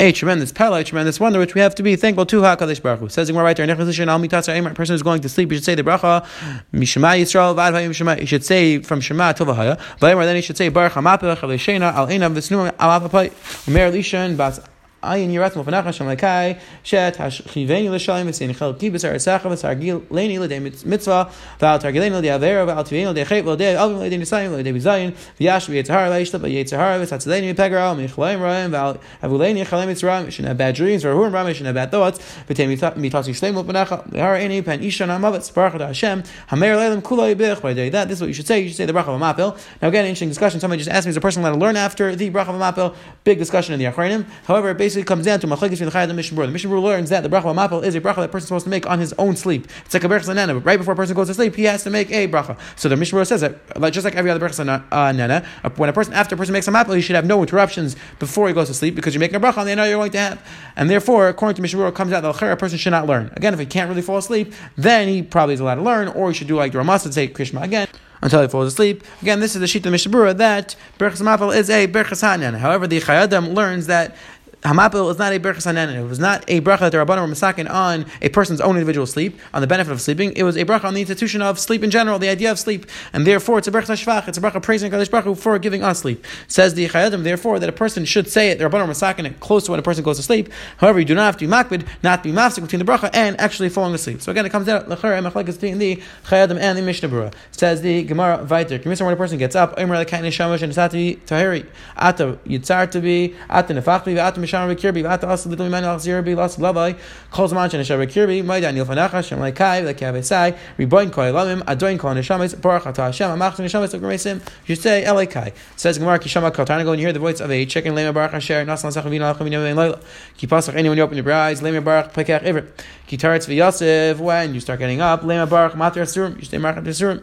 a 0.00 0.12
tremendous 0.12 0.52
pella, 0.52 0.78
a 0.78 0.84
tremendous 0.84 1.18
wonder, 1.18 1.38
which 1.38 1.54
we 1.54 1.60
have 1.60 1.74
to 1.74 1.82
be 1.82 1.96
thankful 1.96 2.24
to 2.26 2.40
HaKadosh 2.40 2.80
Baruch 2.80 3.00
Hu. 3.00 3.08
Says 3.08 3.28
in 3.28 3.36
right 3.36 3.56
there, 3.56 3.68
a 3.68 3.76
person 3.76 4.94
who's 4.94 5.02
going 5.02 5.20
to 5.20 5.28
sleep, 5.28 5.50
you 5.50 5.56
should 5.56 5.64
say 5.64 5.74
the 5.74 5.82
bracha, 5.82 6.24
Mishma 6.72 7.18
Yisrael, 7.18 7.54
Vad 7.54 7.74
Hayim 7.74 8.20
You 8.20 8.26
should 8.26 8.44
say 8.44 8.80
from 8.80 9.00
Shema 9.00 9.32
Tovahaya. 9.32 9.80
But 9.98 10.14
then 10.24 10.36
you 10.36 10.42
should 10.42 10.56
say 10.56 10.68
Baruch 10.68 10.92
HaMapel, 10.92 11.36
Chaleshena, 11.36 11.92
Al 11.92 12.06
Einav, 12.06 12.34
Vesnum, 12.34 12.72
Al 12.78 13.00
Apapai, 13.00 13.30
Umer 13.66 14.36
Bas 14.36 14.60
ayin 15.02 15.30
yirat 15.30 15.52
mufnach 15.52 15.84
Hashem 15.84 16.06
lekai 16.08 16.58
shet 16.82 17.16
hashchiveni 17.16 17.88
l'shalim 17.88 18.26
v'sein 18.26 18.52
chel 18.58 18.74
kibus 18.74 19.06
ha'asacha 19.06 19.48
v'sargil 19.48 20.02
leini 20.10 20.38
l'dei 20.38 20.58
mitzvah 20.58 21.30
v'al 21.60 21.78
targileni 21.78 22.18
l'dei 22.18 22.30
avera 22.30 22.66
v'al 22.66 22.84
tiveni 22.84 23.12
l'dei 23.12 23.24
chet 23.24 23.44
l'dei 23.46 23.76
avim 23.76 24.02
l'dei 24.02 24.18
nisayim 24.18 24.58
l'dei 24.58 24.72
bizayin 24.74 25.14
v'yash 25.38 25.68
v'yetzahar 25.70 26.10
l'ishta 26.10 26.38
v'yetzahar 26.38 26.98
v'satzileni 26.98 27.54
v'pegra 27.54 27.94
v'michlayim 27.94 28.42
ra'im 28.42 28.72
v'al 28.74 28.98
avuleni 29.22 29.64
chalim 29.64 29.86
mitzrayim 29.86 30.26
v'shin 30.26 30.44
have 30.44 30.58
bad 30.58 30.74
dreams 30.74 31.04
v'rahurim 31.04 31.30
ra'im 31.30 31.46
v'shin 31.46 31.66
have 31.66 31.76
bad 31.76 31.92
thoughts 31.92 32.18
v'tei 32.48 32.66
mitasi 32.66 33.30
shleim 33.30 33.54
mufnach 33.54 34.12
l'har 34.12 34.34
eni 34.34 34.64
pen 34.64 34.80
ishan 34.80 35.08
ha'mavet 35.08 35.54
baruch 35.54 35.80
Hashem 35.80 36.24
hamer 36.50 36.74
leilim 36.74 37.02
kula 37.02 37.32
yibich 37.32 37.62
by 37.62 37.72
day 37.72 37.88
that 37.88 38.08
this 38.08 38.18
is 38.18 38.22
what 38.22 38.28
you 38.28 38.34
should 38.34 38.48
say 38.48 38.58
you 38.60 38.68
should 38.68 38.76
say 38.76 38.86
the 38.86 38.92
bracha 38.92 39.14
of 39.14 39.20
mapil 39.20 39.56
now 39.80 39.86
again 39.86 40.06
interesting 40.06 40.28
discussion 40.28 40.58
somebody 40.58 40.82
just 40.82 40.90
asked 40.90 41.06
me 41.06 41.10
is 41.10 41.16
a 41.16 41.20
person 41.20 41.42
allowed 41.42 41.52
to 41.52 41.58
learn 41.58 41.76
after 41.76 42.16
the 42.16 42.30
bracha 42.30 42.48
of 42.48 42.60
mapil 42.60 42.96
big 43.22 43.38
discussion 43.38 43.72
in 43.74 43.78
the 43.78 43.86
Achrayim 43.86 44.24
however 44.44 44.74
basically 44.74 44.87
basically 44.88 45.04
comes 45.04 45.26
down 45.26 45.38
to 45.38 45.46
machlekes 45.46 45.70
between 45.70 45.90
the 45.90 46.06
the 46.06 46.46
The 46.46 46.50
Mishnah 46.50 46.80
learns 46.80 47.10
that 47.10 47.22
the 47.22 47.28
bracha 47.28 47.54
mapel 47.54 47.84
is 47.84 47.94
a 47.94 48.00
bracha 48.00 48.16
that 48.16 48.32
person 48.32 48.44
is 48.44 48.48
supposed 48.48 48.64
to 48.64 48.70
make 48.70 48.88
on 48.88 48.98
his 48.98 49.12
own 49.18 49.36
sleep. 49.36 49.68
It's 49.84 49.92
like 49.92 50.02
a 50.02 50.08
bracha 50.08 50.34
nana, 50.34 50.54
but 50.54 50.64
right 50.64 50.78
before 50.78 50.94
a 50.94 50.96
person 50.96 51.14
goes 51.14 51.26
to 51.26 51.34
sleep, 51.34 51.54
he 51.56 51.64
has 51.64 51.84
to 51.84 51.90
make 51.90 52.10
a 52.10 52.26
bracha. 52.26 52.58
So 52.76 52.88
the 52.88 52.96
Mishnah 52.96 53.26
says 53.26 53.42
that, 53.42 53.78
like, 53.78 53.92
just 53.92 54.06
like 54.06 54.14
every 54.14 54.30
other 54.30 54.40
bracha 54.40 54.82
uh, 54.90 55.12
nana, 55.12 55.44
when 55.76 55.90
a 55.90 55.92
person 55.92 56.14
after 56.14 56.36
a 56.36 56.38
person 56.38 56.54
makes 56.54 56.66
a 56.68 56.70
mapel, 56.70 56.94
he 56.94 57.02
should 57.02 57.16
have 57.16 57.26
no 57.26 57.38
interruptions 57.42 57.96
before 58.18 58.48
he 58.48 58.54
goes 58.54 58.68
to 58.68 58.74
sleep 58.74 58.94
because 58.94 59.12
you're 59.12 59.20
making 59.20 59.36
a 59.36 59.40
bracha 59.40 59.58
on 59.58 59.66
the 59.66 59.76
nana 59.76 59.90
you're 59.90 59.98
going 59.98 60.10
to 60.10 60.18
have, 60.18 60.46
and 60.74 60.88
therefore, 60.88 61.28
according 61.28 61.56
to 61.56 61.62
Mishnah, 61.62 61.92
comes 61.92 62.12
out 62.12 62.22
that 62.22 62.42
a 62.42 62.56
person 62.56 62.78
should 62.78 62.92
not 62.92 63.06
learn. 63.06 63.30
Again, 63.36 63.52
if 63.52 63.60
he 63.60 63.66
can't 63.66 63.90
really 63.90 64.00
fall 64.00 64.16
asleep, 64.16 64.54
then 64.78 65.06
he 65.06 65.22
probably 65.22 65.52
is 65.52 65.60
allowed 65.60 65.74
to 65.74 65.82
learn, 65.82 66.08
or 66.08 66.30
he 66.30 66.34
should 66.34 66.48
do 66.48 66.56
like 66.56 66.72
the 66.72 66.78
Ramasa 66.78 67.08
and 67.08 67.14
say 67.14 67.28
Krishma 67.28 67.62
again 67.62 67.88
until 68.22 68.42
he 68.42 68.48
falls 68.48 68.68
asleep. 68.68 69.04
Again, 69.22 69.40
this 69.40 69.54
is 69.54 69.60
the 69.60 69.66
sheet 69.66 69.84
of 69.86 69.92
Mishnah 69.92 70.12
Berurah 70.12 70.36
that 70.36 70.76
Berchas 70.98 71.54
is 71.54 71.70
a 71.70 71.86
Berchas. 71.86 72.58
However, 72.58 72.86
the 72.86 73.00
Chayei 73.00 73.22
Adam 73.22 73.50
learns 73.50 73.86
that 73.86 74.16
Hamapil 74.62 75.10
is 75.10 75.18
not 75.18 75.32
a 75.32 75.38
berachas 75.38 75.72
hanen. 75.72 75.94
It 75.94 76.02
was 76.08 76.18
not 76.18 76.44
a 76.48 76.60
bracha 76.60 76.80
that 76.80 76.92
the 76.92 76.98
Rabbanim 76.98 77.28
were 77.28 77.34
masakin 77.34 77.70
on 77.70 78.06
a 78.20 78.28
person's 78.28 78.60
own 78.60 78.74
individual 78.74 79.06
sleep, 79.06 79.38
on 79.54 79.60
the 79.60 79.68
benefit 79.68 79.92
of 79.92 80.00
sleeping. 80.00 80.32
It 80.32 80.42
was 80.42 80.56
a 80.56 80.64
bracha 80.64 80.84
on 80.84 80.94
the 80.94 81.00
institution 81.00 81.42
of 81.42 81.60
sleep 81.60 81.84
in 81.84 81.90
general, 81.90 82.18
the 82.18 82.28
idea 82.28 82.50
of 82.50 82.58
sleep, 82.58 82.86
and 83.12 83.24
therefore 83.24 83.58
it's 83.58 83.68
a 83.68 83.70
bracha 83.70 83.94
shvach. 83.94 84.26
It's 84.26 84.36
a 84.36 84.40
bracha 84.40 84.60
praising 84.60 84.90
Kadosh 84.90 85.10
Baruch 85.10 85.38
for 85.38 85.56
giving 85.60 85.84
us 85.84 86.00
sleep. 86.00 86.24
Says 86.48 86.74
the 86.74 86.88
Chayei 86.88 87.06
Adam, 87.06 87.22
therefore, 87.22 87.60
that 87.60 87.68
a 87.68 87.72
person 87.72 88.04
should 88.04 88.28
say 88.28 88.50
it. 88.50 88.58
The 88.58 88.64
Rabbanim 88.64 88.88
were 88.88 88.94
masakin 88.94 89.26
it 89.26 89.38
close 89.38 89.64
to 89.66 89.70
when 89.70 89.80
a 89.80 89.82
person 89.82 90.02
goes 90.02 90.16
to 90.16 90.24
sleep. 90.24 90.50
However, 90.78 90.98
you 90.98 91.04
do 91.04 91.14
not 91.14 91.26
have 91.26 91.36
to 91.36 91.46
be 91.46 91.52
makbid, 91.52 91.86
not 92.02 92.24
be 92.24 92.32
mafsik 92.32 92.62
between 92.62 92.84
the 92.84 92.90
bracha 92.92 93.10
and 93.14 93.40
actually 93.40 93.68
falling 93.68 93.94
asleep. 93.94 94.20
So 94.22 94.32
again, 94.32 94.44
it 94.44 94.50
comes 94.50 94.68
out 94.68 94.88
lechar 94.88 95.16
and 95.16 95.24
machlekes 95.24 95.54
between 95.54 95.78
the 95.78 95.96
Chayei 96.24 96.44
Adam 96.44 96.58
and 96.58 96.76
the 96.76 96.82
Mishnah 96.82 97.08
Berurah. 97.08 97.32
Says 97.52 97.80
the 97.82 98.02
Gemara 98.02 98.44
Vayter. 98.44 98.82
Can 98.82 98.98
when 98.98 99.14
a 99.14 99.16
person 99.16 99.38
gets 99.38 99.54
up, 99.54 99.74
Omer 99.78 100.04
lekayne 100.04 100.32
shamash 100.32 100.62
and 100.62 100.72
satvi 100.72 101.20
tahiri 101.20 101.66
ata 101.96 102.38
yitzar 102.44 102.90
to 102.90 103.00
be 103.00 103.36
ata 103.48 103.74
nefachvi 103.74 104.18
ata 104.18 104.47
misham 104.48 104.74
kirbi 104.76 105.08
ata 105.08 105.28
as 105.28 105.46
little 105.46 105.68
man 105.68 105.84
al 105.84 105.98
zir 105.98 106.22
be 106.22 106.34
lost 106.34 106.58
lavai 106.58 106.96
calls 107.30 107.52
man 107.52 107.68
chen 107.70 107.80
shaber 107.80 108.06
kirbi 108.06 108.44
my 108.44 108.60
daniel 108.60 108.86
fanacha 108.86 109.24
shem 109.24 109.40
like 109.40 109.56
kai 109.56 110.20
sai 110.20 110.54
reborn 110.76 111.10
kol 111.10 111.24
lamim 111.24 111.62
adoin 111.64 111.98
kol 111.98 112.14
neshamis 112.14 112.60
baruch 112.60 112.86
ata 112.86 113.02
hashem 113.02 113.30
amach 113.30 113.56
neshamis 113.56 113.98
graceim 114.00 114.40
you 114.66 114.74
say 114.74 115.04
elikai 115.04 115.52
says 115.76 115.98
gemara 115.98 116.18
kishama 116.18 116.50
kaltana 116.50 116.84
go 116.84 116.92
and 116.92 117.00
hear 117.00 117.12
the 117.12 117.18
voice 117.18 117.40
of 117.40 117.50
a 117.50 117.66
chicken 117.66 117.94
lema 117.94 118.12
baruch 118.12 118.34
asher 118.34 118.64
nasan 118.64 118.90
sachavin 118.90 119.20
al 119.20 119.34
chavin 119.34 119.52
yom 119.52 119.62
leila. 119.62 120.00
Ki 120.36 120.46
pasach 120.46 120.74
any 120.74 120.88
when 120.88 120.98
you 120.98 121.04
open 121.04 121.16
your 121.16 121.32
eyes 121.32 121.60
lema 121.60 121.82
baruch 121.82 122.12
pekach 122.12 122.42
ivr 122.42 122.66
ki 123.06 123.16
taretz 123.16 123.46
v'yosef 123.46 124.18
when 124.18 124.54
you 124.54 124.60
start 124.60 124.78
getting 124.78 125.00
up 125.00 125.22
lema 125.22 125.48
baruch 125.48 125.74
mater 125.76 126.02
surim 126.02 126.36
you 126.38 126.44
stay 126.44 126.58
marchat 126.58 126.84
surim 126.84 127.22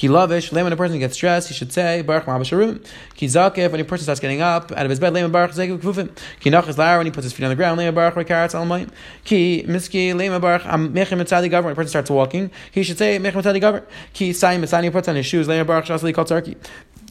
Ki 0.00 0.08
lavish, 0.08 0.50
when 0.50 0.72
a 0.72 0.76
person 0.76 0.98
gets 0.98 1.12
stressed, 1.12 1.48
he 1.48 1.54
should 1.54 1.74
say, 1.74 2.00
Baruch 2.00 2.24
Ma'abasharum. 2.24 2.82
Ki 3.14 3.26
zakif, 3.26 3.70
when 3.70 3.82
a 3.82 3.84
person 3.84 4.04
starts 4.04 4.18
getting 4.18 4.40
up 4.40 4.72
out 4.72 4.86
of 4.86 4.88
his 4.88 4.98
bed, 4.98 5.12
Lema 5.12 5.30
Baruch 5.30 5.50
Zekiv 5.50 5.76
Kufim. 5.76 6.10
Ki 6.40 6.48
nachas 6.50 6.78
when 6.96 7.04
he 7.04 7.12
puts 7.12 7.24
his 7.24 7.34
feet 7.34 7.44
on 7.44 7.50
the 7.50 7.54
ground, 7.54 7.78
Lema 7.78 7.94
Baruch 7.94 8.14
Rekaratz 8.14 8.54
Almayim. 8.54 8.90
Ki 9.24 9.62
miski, 9.68 10.14
Lema 10.14 10.40
Baruch 10.40 10.64
Am 10.64 10.94
Mechim 10.94 11.20
Mitzadi 11.20 11.50
Gavar, 11.50 11.64
when 11.64 11.72
a 11.72 11.76
person 11.76 11.90
starts 11.90 12.08
walking, 12.08 12.50
he 12.72 12.82
should 12.82 12.96
say, 12.96 13.18
Mechim 13.18 13.42
Mitzadi 13.42 13.60
Gavar. 13.60 13.84
Ki 14.14 14.30
Sayim 14.30 14.60
Mitzani 14.60 14.90
puts 14.90 15.06
on 15.06 15.16
his 15.16 15.26
shoes, 15.26 15.46
Lema 15.46 15.66
Baruch 15.66 15.84
Shasli 15.84 16.26
Turkey. 16.26 16.56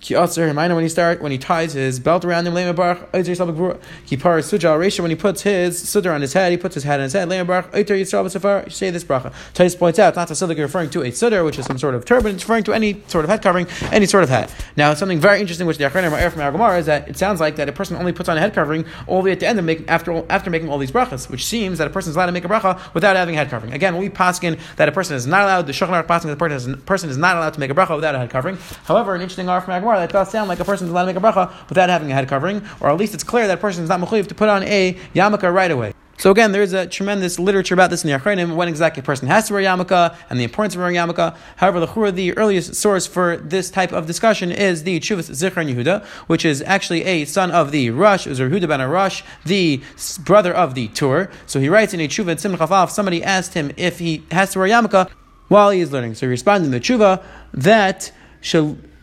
When 0.01 0.83
he 0.83 0.89
start 0.89 1.21
when 1.21 1.31
he 1.31 1.37
ties 1.37 1.73
his 1.73 1.99
belt 1.99 2.23
around 2.23 2.47
him, 2.47 2.53
Lema 2.53 2.75
Baruch 2.75 3.11
Oitzer 3.11 3.35
Yisrael 3.35 4.99
when 5.01 5.11
he 5.11 5.15
puts 5.15 5.41
his 5.41 5.83
sudar 5.83 6.15
on 6.15 6.21
his 6.21 6.33
head, 6.33 6.51
he 6.51 6.57
puts 6.57 6.75
his 6.75 6.83
head 6.83 6.99
on 6.99 7.03
his 7.03 7.13
head, 7.13 7.29
say 7.29 8.89
this 8.89 9.03
bracha. 9.03 9.33
Tais 9.53 9.75
points 9.75 9.99
out 9.99 10.15
not 10.15 10.27
to 10.29 10.33
sudar 10.33 10.57
referring 10.57 10.89
to 10.91 11.01
a 11.01 11.11
sudar, 11.11 11.43
which 11.43 11.59
is 11.59 11.65
some 11.65 11.77
sort 11.77 11.95
of 11.95 12.05
turban. 12.05 12.35
It's 12.35 12.43
referring 12.43 12.63
to 12.65 12.73
any 12.73 13.03
sort 13.07 13.25
of 13.25 13.29
head 13.29 13.41
covering, 13.41 13.67
any 13.91 14.05
sort 14.05 14.23
of 14.23 14.29
hat. 14.29 14.53
Now, 14.77 14.93
something 14.93 15.19
very 15.19 15.41
interesting 15.41 15.67
which 15.67 15.77
the 15.77 15.83
Achronim 15.83 16.11
are 16.11 16.29
from 16.29 16.41
Gemara 16.51 16.79
is 16.79 16.85
that 16.85 17.09
it 17.09 17.17
sounds 17.17 17.39
like 17.39 17.57
that 17.57 17.67
a 17.67 17.73
person 17.73 17.97
only 17.97 18.13
puts 18.13 18.29
on 18.29 18.37
a 18.37 18.39
head 18.39 18.53
covering 18.53 18.85
all 19.07 19.21
the 19.21 19.31
at 19.31 19.39
the 19.39 19.47
end 19.47 19.59
of 19.59 19.65
making 19.65 19.89
after 19.89 20.23
after 20.31 20.49
making 20.49 20.69
all 20.69 20.77
these 20.77 20.91
brachas, 20.91 21.29
which 21.29 21.45
seems 21.45 21.77
that 21.77 21.87
a 21.87 21.89
person 21.89 22.11
is 22.11 22.15
allowed 22.15 22.27
to 22.27 22.31
make 22.31 22.45
a 22.45 22.47
bracha 22.47 22.93
without 22.93 23.15
having 23.15 23.35
a 23.35 23.37
head 23.37 23.49
covering. 23.49 23.73
Again, 23.73 23.97
we 23.97 24.09
paskin 24.09 24.59
that 24.77 24.87
a 24.87 24.91
person 24.91 25.15
is 25.15 25.27
not 25.27 25.43
allowed. 25.43 25.67
The 25.67 25.73
Shulchan 25.73 26.03
Aruch 26.03 26.07
that 26.07 26.31
a 26.31 26.35
person 26.35 26.73
is, 26.73 26.81
person 26.83 27.09
is 27.09 27.17
not 27.17 27.35
allowed 27.35 27.53
to 27.53 27.59
make 27.59 27.69
a 27.69 27.75
bracha 27.75 27.95
without 27.95 28.15
a 28.15 28.19
head 28.19 28.29
covering. 28.29 28.57
However, 28.85 29.15
an 29.15 29.21
interesting 29.21 29.49
R 29.49 29.61
from 29.61 29.73
Gemara 29.89 30.05
that 30.05 30.13
does 30.13 30.29
sound 30.29 30.49
like 30.49 30.59
a 30.59 30.65
person 30.65 30.85
is 30.85 30.91
allowed 30.91 31.05
to 31.05 31.13
make 31.13 31.15
a 31.15 31.19
bracha 31.19 31.51
without 31.67 31.89
having 31.89 32.11
a 32.11 32.13
head 32.13 32.27
covering, 32.27 32.61
or 32.79 32.89
at 32.89 32.97
least 32.97 33.13
it's 33.15 33.23
clear 33.23 33.47
that 33.47 33.59
person 33.59 33.83
is 33.83 33.89
not 33.89 33.99
mechuyev 33.99 34.27
to 34.27 34.35
put 34.35 34.47
on 34.47 34.63
a 34.63 34.93
yarmulke 35.15 35.51
right 35.51 35.71
away. 35.71 35.93
So 36.17 36.31
again, 36.31 36.51
there 36.51 36.61
is 36.61 36.73
a 36.73 36.85
tremendous 36.85 37.39
literature 37.39 37.73
about 37.73 37.89
this 37.89 38.03
in 38.03 38.11
the 38.11 38.19
Achronim, 38.19 38.55
when 38.55 38.67
exactly 38.67 38.99
a 38.99 39.03
person 39.03 39.27
has 39.29 39.47
to 39.47 39.53
wear 39.53 39.63
yarmulke 39.63 40.15
and 40.29 40.39
the 40.39 40.43
importance 40.43 40.75
of 40.75 40.81
wearing 40.81 40.95
yarmulke. 40.95 41.35
However, 41.55 41.79
the 41.79 42.11
the 42.11 42.37
earliest 42.37 42.75
source 42.75 43.07
for 43.07 43.37
this 43.37 43.71
type 43.71 43.91
of 43.91 44.05
discussion 44.05 44.51
is 44.51 44.83
the 44.83 44.99
Chuvas 44.99 45.31
Zichron 45.31 45.73
Yehuda, 45.73 46.05
which 46.27 46.45
is 46.45 46.61
actually 46.63 47.03
a 47.05 47.25
son 47.25 47.49
of 47.49 47.71
the 47.71 47.89
Rosh, 47.89 48.27
was 48.27 48.39
Yehuda 48.39 48.67
ben 48.67 48.87
Rosh, 48.87 49.23
the 49.45 49.81
brother 50.19 50.53
of 50.53 50.75
the 50.75 50.89
Tur. 50.89 51.31
So 51.47 51.59
he 51.59 51.69
writes 51.69 51.93
in 51.93 51.99
a 52.01 52.07
Chuvah 52.07 52.35
Tzim 52.35 52.55
Chafaf, 52.57 52.91
somebody 52.91 53.23
asked 53.23 53.55
him 53.55 53.71
if 53.77 53.97
he 53.97 54.23
has 54.31 54.51
to 54.51 54.59
wear 54.59 54.67
yarmulke 54.67 55.09
while 55.47 55.71
he 55.71 55.79
is 55.79 55.91
learning. 55.91 56.15
So 56.15 56.27
he 56.27 56.29
responded 56.29 56.65
in 56.65 56.71
the 56.71 56.79
Chuvah 56.81 57.23
that 57.53 58.11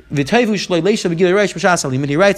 he 0.09 0.23
writes 0.23 1.03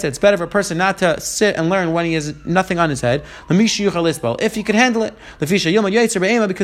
that 0.01 0.07
it's 0.07 0.17
better 0.17 0.37
for 0.37 0.43
a 0.43 0.47
person 0.47 0.77
not 0.79 0.97
to 0.97 1.21
sit 1.21 1.55
and 1.55 1.69
learn 1.69 1.93
when 1.93 2.05
he 2.05 2.13
has 2.13 2.33
nothing 2.43 2.79
on 2.79 2.89
his 2.89 3.01
head. 3.01 3.23
If 3.49 4.55
he 4.55 4.63
can 4.63 4.75
handle 4.75 5.03
it, 5.03 5.13
because 5.39 5.61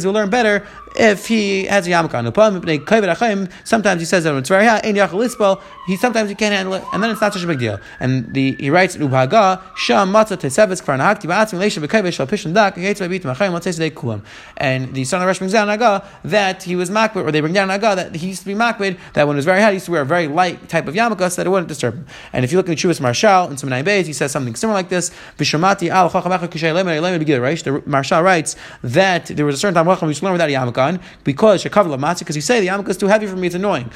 he'll 0.03 0.11
learn 0.11 0.29
better 0.31 0.65
if 0.95 1.27
he 1.27 1.65
has 1.65 1.85
a 1.87 1.91
yarmulke. 1.91 3.51
Sometimes 3.63 4.01
he 4.01 4.05
says 4.05 4.23
that 4.23 4.31
when 4.31 4.39
it's 4.39 4.49
very 4.49 4.65
hot, 4.65 4.83
he 4.83 5.95
sometimes 5.95 6.29
he 6.29 6.35
can't 6.35 6.55
handle 6.55 6.73
it, 6.73 6.83
and 6.91 7.03
then 7.03 7.11
it's 7.11 7.21
not 7.21 7.33
such 7.33 7.43
a 7.43 7.47
big 7.47 7.59
deal. 7.59 7.79
And 7.99 8.33
the, 8.33 8.55
he 8.59 8.71
writes 8.71 8.97
Ubhaga 8.97 9.61
Sham 9.75 10.11
Matzah 10.11 10.37
Ba'atzim 10.37 11.59
Leisha 11.59 12.11
Shal 12.11 12.25
Dak 12.53 12.75
Machayim 12.75 13.91
Kulam. 13.91 14.21
And 14.57 14.93
the 14.95 15.03
son 15.03 15.21
of 15.21 15.27
Rosh 15.27 15.37
brings 15.37 15.53
down 15.53 15.67
Naga 15.67 16.03
that 16.23 16.63
he 16.63 16.75
was 16.75 16.89
makbid, 16.89 17.27
or 17.27 17.31
they 17.31 17.41
bring 17.41 17.53
down 17.53 17.67
Naga 17.67 17.95
that 17.95 18.15
he 18.15 18.29
used 18.29 18.41
to 18.41 18.47
be 18.47 18.55
makbid, 18.55 18.97
that 19.13 19.27
when 19.27 19.35
it 19.35 19.37
was 19.37 19.45
very 19.45 19.61
hot, 19.61 19.69
he 19.69 19.75
used 19.75 19.85
to 19.85 19.91
wear 19.91 20.01
a 20.01 20.05
very 20.05 20.27
light 20.27 20.67
type 20.67 20.87
of 20.87 20.94
so 20.95 21.11
that 21.35 21.45
it 21.45 21.49
wouldn't 21.49 21.67
disturb 21.67 21.95
him. 21.95 22.05
And 22.33 22.45
if 22.45 22.51
you 22.51 22.57
look 22.57 22.69
at 22.69 22.77
Chuvas 22.77 23.01
Marshal 23.01 23.49
in 23.49 23.69
nine 23.69 23.85
Beis, 23.85 24.05
he 24.05 24.13
says 24.13 24.31
something 24.31 24.55
similar 24.55 24.77
like 24.77 24.89
this. 24.89 25.11
Vishamati 25.37 25.89
al 25.89 26.09
The 26.09 27.83
Marshal 27.85 28.21
writes 28.21 28.55
that 28.83 29.25
there 29.27 29.45
was 29.45 29.55
a 29.55 29.57
certain 29.57 29.75
time 29.75 29.85
Chacham 29.85 30.07
used 30.09 30.19
to 30.19 30.25
learn 30.25 30.33
without 30.33 30.49
a 30.49 30.53
yarmulke 30.53 31.01
because 31.23 31.63
Shekav 31.63 31.85
Lamatzi, 31.87 32.19
because 32.19 32.35
he 32.35 32.41
said 32.41 32.61
the 32.61 32.67
yarmulke 32.67 32.89
is 32.89 32.97
too 32.97 33.07
heavy 33.07 33.27
for 33.27 33.35
me, 33.35 33.47
it's 33.47 33.55
annoying. 33.55 33.89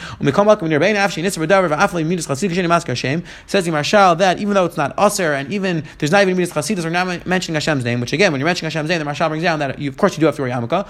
Says 3.48 3.66
the 3.66 3.72
Marshal 3.72 4.16
that 4.16 4.40
even 4.40 4.54
though 4.54 4.66
it's 4.66 4.78
not 4.78 4.94
Aser 5.00 5.34
and 5.34 5.52
even 5.54 5.84
there's 5.98 6.12
not 6.12 6.22
even 6.22 6.36
Midas 6.36 6.52
Chasidus, 6.52 6.84
we're 6.84 6.90
not 6.90 7.26
mentioning 7.26 7.56
Hashem's 7.56 7.84
name, 7.84 8.00
which 8.00 8.14
again, 8.14 8.32
when 8.32 8.40
you're 8.40 8.46
mentioning 8.46 8.68
Hashem's 8.68 8.90
name, 8.90 9.00
the 9.00 9.06
Marshal 9.06 9.30
brings 9.30 9.44
down 9.44 9.60
that 9.60 9.80
you, 9.80 9.90
of 9.90 9.98
course 9.98 10.14
you 10.16 10.20
do 10.20 10.26
have 10.26 10.36
to 10.36 10.42
wear 10.42 10.52
yarmulke. 10.52 10.88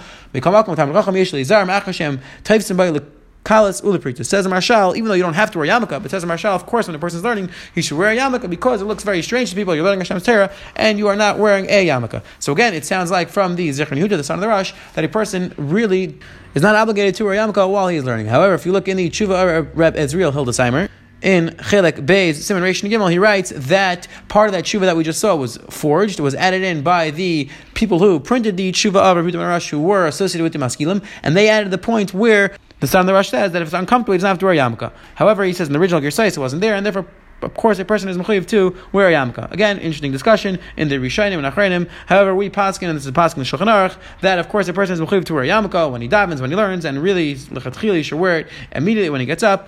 Kalas 3.44 3.82
Uliprita. 3.82 4.26
Says 4.26 4.48
Marshal, 4.48 4.96
even 4.96 5.08
though 5.08 5.16
you 5.16 5.24
don't 5.24 5.34
have 5.34 5.52
to 5.52 5.60
wear 5.60 5.68
yarmulke, 5.68 6.02
but 6.02 6.12
says 6.12 6.26
Marshal, 6.26 6.54
of 6.54 6.66
course, 6.66 6.88
when 6.88 6.96
a 6.96 7.00
person's 7.00 7.24
learning, 7.24 7.50
he 7.74 7.82
should 7.82 7.98
wear 7.98 8.12
a 8.12 8.18
yarmulke 8.18 8.50
because 8.50 8.82
it 8.82 8.86
looks 8.86 9.04
very 9.04 9.22
strange 9.22 9.50
to 9.50 9.56
people. 9.56 9.76
You're 9.76 9.84
learning 9.84 10.00
Hashem's 10.00 10.24
Torah 10.24 10.52
and 10.76 10.98
you 10.98 11.08
are 11.08 11.16
not 11.16 11.40
wearing 11.40 11.66
a 11.70 11.88
yarmulke. 11.88 12.24
So 12.40 12.52
again, 12.52 12.74
it 12.74 12.86
sounds 12.86 13.12
like 13.12 13.30
from 13.30 13.56
the 13.56 13.70
Zichron 13.70 13.98
Yehuda, 13.98 14.10
the 14.10 14.24
son 14.24 14.36
of 14.36 14.42
the 14.42 14.48
Rosh, 14.48 14.74
that 14.94 15.04
a 15.04 15.10
person 15.10 15.54
really 15.58 16.20
is 16.54 16.62
not 16.62 16.76
obligated 16.76 17.16
to 17.16 17.26
wear 17.26 17.36
yarmulke 17.36 17.70
while 17.70 17.88
he 17.88 17.98
is 17.98 18.04
learning. 18.04 18.28
However, 18.28 18.54
if 18.54 18.66
you 18.66 18.72
look 18.72 18.88
in 18.88 18.98
the 18.98 19.10
Tshuva 19.10 19.60
of 19.60 19.78
Reb 19.78 19.96
Ezriel 19.96 20.32
Hildesheimer, 20.32 20.90
in 21.22 21.50
Chelek 21.50 22.06
Beis, 22.06 22.36
Simon 22.36 22.64
Reish 22.64 22.88
Gimel, 22.88 23.12
he 23.12 23.20
writes 23.20 23.52
that 23.56 24.08
part 24.30 24.48
of 24.48 24.54
that 24.54 24.64
tshuva 24.64 24.82
that 24.82 24.96
we 24.96 25.04
just 25.04 25.20
saw 25.20 25.36
was 25.36 25.58
forged, 25.70 26.20
was 26.20 26.34
added 26.36 26.64
in 26.64 26.82
by 26.82 27.12
the 27.12 27.50
people 27.74 28.00
who 28.00 28.20
printed 28.20 28.56
the 28.56 28.72
tshuva 28.72 28.96
of 28.96 29.26
Rabbi 29.26 29.38
Rosh 29.38 29.70
who 29.70 29.82
were 29.82 30.08
associated 30.08 30.44
with 30.44 30.54
the 30.54 30.60
Maskilim, 30.60 31.04
and 31.24 31.36
they 31.36 31.50
added 31.50 31.72
the 31.72 31.78
point 31.78 32.14
where 32.14 32.56
the 32.80 32.88
son 32.88 33.02
of 33.02 33.08
the 33.08 33.14
Rosh 33.14 33.30
says 33.30 33.52
that 33.52 33.62
if 33.62 33.68
it's 33.68 33.76
uncomfortable, 33.76 34.14
he 34.14 34.18
doesn't 34.18 34.28
have 34.28 34.40
to 34.40 34.46
wear 34.46 34.56
yarmulke. 34.56 34.92
However, 35.16 35.44
he 35.44 35.54
says 35.54 35.68
in 35.68 35.74
the 35.74 35.80
original 35.80 36.02
Gersais 36.02 36.38
it 36.38 36.38
wasn't 36.38 36.62
there, 36.62 36.76
and 36.76 36.86
therefore 36.86 37.06
of 37.42 37.54
course, 37.54 37.80
a 37.80 37.86
person 37.86 38.10
is 38.10 38.18
mechuyev 38.18 38.48
to 38.48 38.76
wear 38.92 39.08
a 39.08 39.14
yarmulke. 39.14 39.50
Again, 39.52 39.78
interesting 39.78 40.12
discussion 40.12 40.60
in 40.78 40.90
the 40.90 40.96
Rishonim 40.96 41.44
and 41.44 41.46
Achrenim. 41.46 41.90
However, 42.08 42.36
we 42.36 42.50
paskin, 42.50 42.90
and 42.90 42.98
this 42.98 43.06
is 43.06 43.12
paskin 43.12 43.38
in 43.38 43.44
Shulchan 43.44 43.68
Aruch, 43.68 43.98
that 44.22 44.40
of 44.40 44.50
course 44.50 44.68
a 44.68 44.74
person 44.74 44.94
is 44.94 45.00
mechuyev 45.00 45.26
to 45.26 45.34
wear 45.34 45.44
a 45.44 45.48
yarmulke 45.48 45.92
when 45.92 46.02
he 46.02 46.10
davens, 46.10 46.42
when 46.42 46.50
he 46.50 46.56
learns, 46.56 46.86
and 46.86 47.02
really 47.02 47.36
lechatchili 47.36 48.04
should 48.04 48.20
wear 48.20 48.40
it 48.40 48.48
immediately 48.74 49.10
when 49.10 49.22
he 49.22 49.26
gets 49.26 49.44
up. 49.44 49.68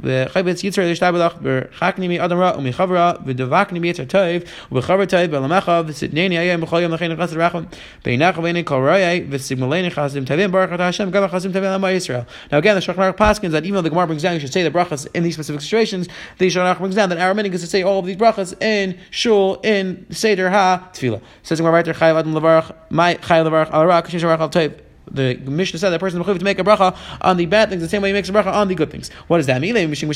Now 0.03 0.27
again, 12.57 12.75
the 12.75 12.81
Shulchan 12.81 13.15
Paskins 13.15 13.51
that 13.51 13.63
even 13.63 13.75
though 13.75 13.81
the 13.81 13.89
Gemara 13.89 14.07
brings 14.07 14.23
down 14.23 14.33
you 14.33 14.39
should 14.39 14.53
say 14.53 14.63
the 14.63 14.71
brachas 14.71 15.07
in 15.13 15.23
these 15.23 15.35
specific 15.35 15.61
situations, 15.61 16.07
the 16.37 16.47
Shulchan 16.47 16.77
brings 16.79 16.95
down 16.95 17.09
that 17.09 17.19
our 17.19 17.33
meaning 17.33 17.53
is 17.53 17.61
to 17.61 17.67
say 17.67 17.83
all 17.83 17.99
of 17.99 18.05
these 18.05 18.15
brachas 18.15 18.59
in 18.61 18.97
Shul 19.11 19.59
in 19.61 20.07
Seder 20.09 20.49
Ha 20.49 20.89
Tefillah. 20.93 21.21
Says 21.43 21.59
the 21.59 21.63
Gemara 21.63 21.73
right 21.73 21.85
there, 21.85 21.93
Chayav 21.93 22.17
Adam 22.17 22.33
Levarach, 22.33 22.75
My 22.89 23.15
Chayav 23.15 23.47
Levarach 23.47 23.71
Al 23.71 23.85
Ra 23.85 24.01
Kashish 24.01 24.21
Levarach 24.21 24.39
Al 24.39 24.49
Tov 24.49 24.90
the 25.13 25.35
Mishnah 25.35 25.79
said 25.79 25.89
that 25.89 25.99
person 25.99 26.21
is 26.21 26.37
to 26.37 26.43
make 26.43 26.59
a 26.59 26.63
bracha 26.63 26.97
on 27.21 27.37
the 27.37 27.45
bad 27.45 27.69
things 27.69 27.81
the 27.81 27.89
same 27.89 28.01
way 28.01 28.09
he 28.09 28.13
makes 28.13 28.29
a 28.29 28.31
bracha 28.31 28.53
on 28.53 28.67
the 28.67 28.75
good 28.75 28.89
things. 28.89 29.09
What 29.27 29.37
does 29.37 29.45
that 29.47 29.61
mean? 29.61 29.75
If 29.75 30.01
you're 30.01 30.07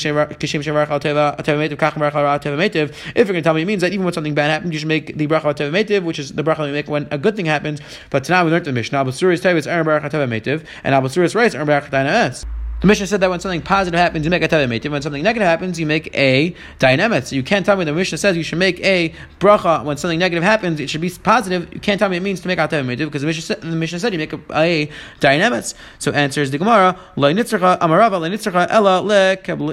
going 3.26 3.34
to 3.34 3.42
tell 3.42 3.54
me 3.54 3.62
it 3.62 3.66
means 3.66 3.80
that 3.82 3.92
even 3.92 4.04
when 4.04 4.12
something 4.14 4.34
bad 4.34 4.50
happens, 4.50 4.72
you 4.72 4.78
should 4.78 4.88
make 4.88 5.16
the 5.16 5.26
bracha 5.26 6.02
which 6.02 6.18
is 6.18 6.32
the 6.32 6.42
bracha 6.42 6.66
you 6.66 6.72
make 6.72 6.88
when 6.88 7.06
a 7.10 7.18
good 7.18 7.36
thing 7.36 7.46
happens. 7.46 7.80
But 8.10 8.24
tonight 8.24 8.44
we 8.44 8.50
learned 8.50 8.64
the 8.64 8.72
Mishnah. 8.72 9.00
Abu 9.00 9.10
Suris 9.10 9.44
is 9.56 9.66
Aaron 9.66 9.84
Baruch 9.84 10.02
and 10.04 10.94
Abu 10.94 11.08
Suris 11.08 11.34
writes 11.34 11.54
Aaron 11.54 11.66
Baruch 11.66 12.55
the 12.80 12.86
Mishnah 12.86 13.06
said 13.06 13.20
that 13.22 13.30
when 13.30 13.40
something 13.40 13.62
positive 13.62 13.98
happens, 13.98 14.24
you 14.24 14.30
make 14.30 14.42
a 14.42 14.48
tevah 14.48 14.90
When 14.90 15.00
something 15.00 15.22
negative 15.22 15.46
happens, 15.46 15.80
you 15.80 15.86
make 15.86 16.14
a 16.14 16.54
dynamic. 16.78 17.26
So 17.26 17.34
you 17.34 17.42
can't 17.42 17.64
tell 17.64 17.76
me 17.76 17.84
the 17.84 17.92
Mishnah 17.92 18.18
says 18.18 18.36
you 18.36 18.42
should 18.42 18.58
make 18.58 18.80
a 18.80 19.14
bracha 19.40 19.82
when 19.82 19.96
something 19.96 20.18
negative 20.18 20.44
happens. 20.44 20.78
It 20.78 20.90
should 20.90 21.00
be 21.00 21.10
positive. 21.10 21.72
You 21.72 21.80
can't 21.80 21.98
tell 21.98 22.10
me 22.10 22.18
it 22.18 22.22
means 22.22 22.40
to 22.40 22.48
make 22.48 22.58
a 22.58 22.68
tevah 22.68 22.96
because 22.98 23.22
the 23.22 23.26
Mishnah, 23.26 23.42
said, 23.42 23.60
the 23.62 23.68
Mishnah 23.68 23.98
said 23.98 24.12
you 24.12 24.18
make 24.18 24.34
a, 24.34 24.40
a 24.54 24.90
dynamic. 25.20 25.64
So 25.98 26.12
answers 26.12 26.50
the 26.50 26.58
Gemara: 26.58 26.98
ella 27.16 27.32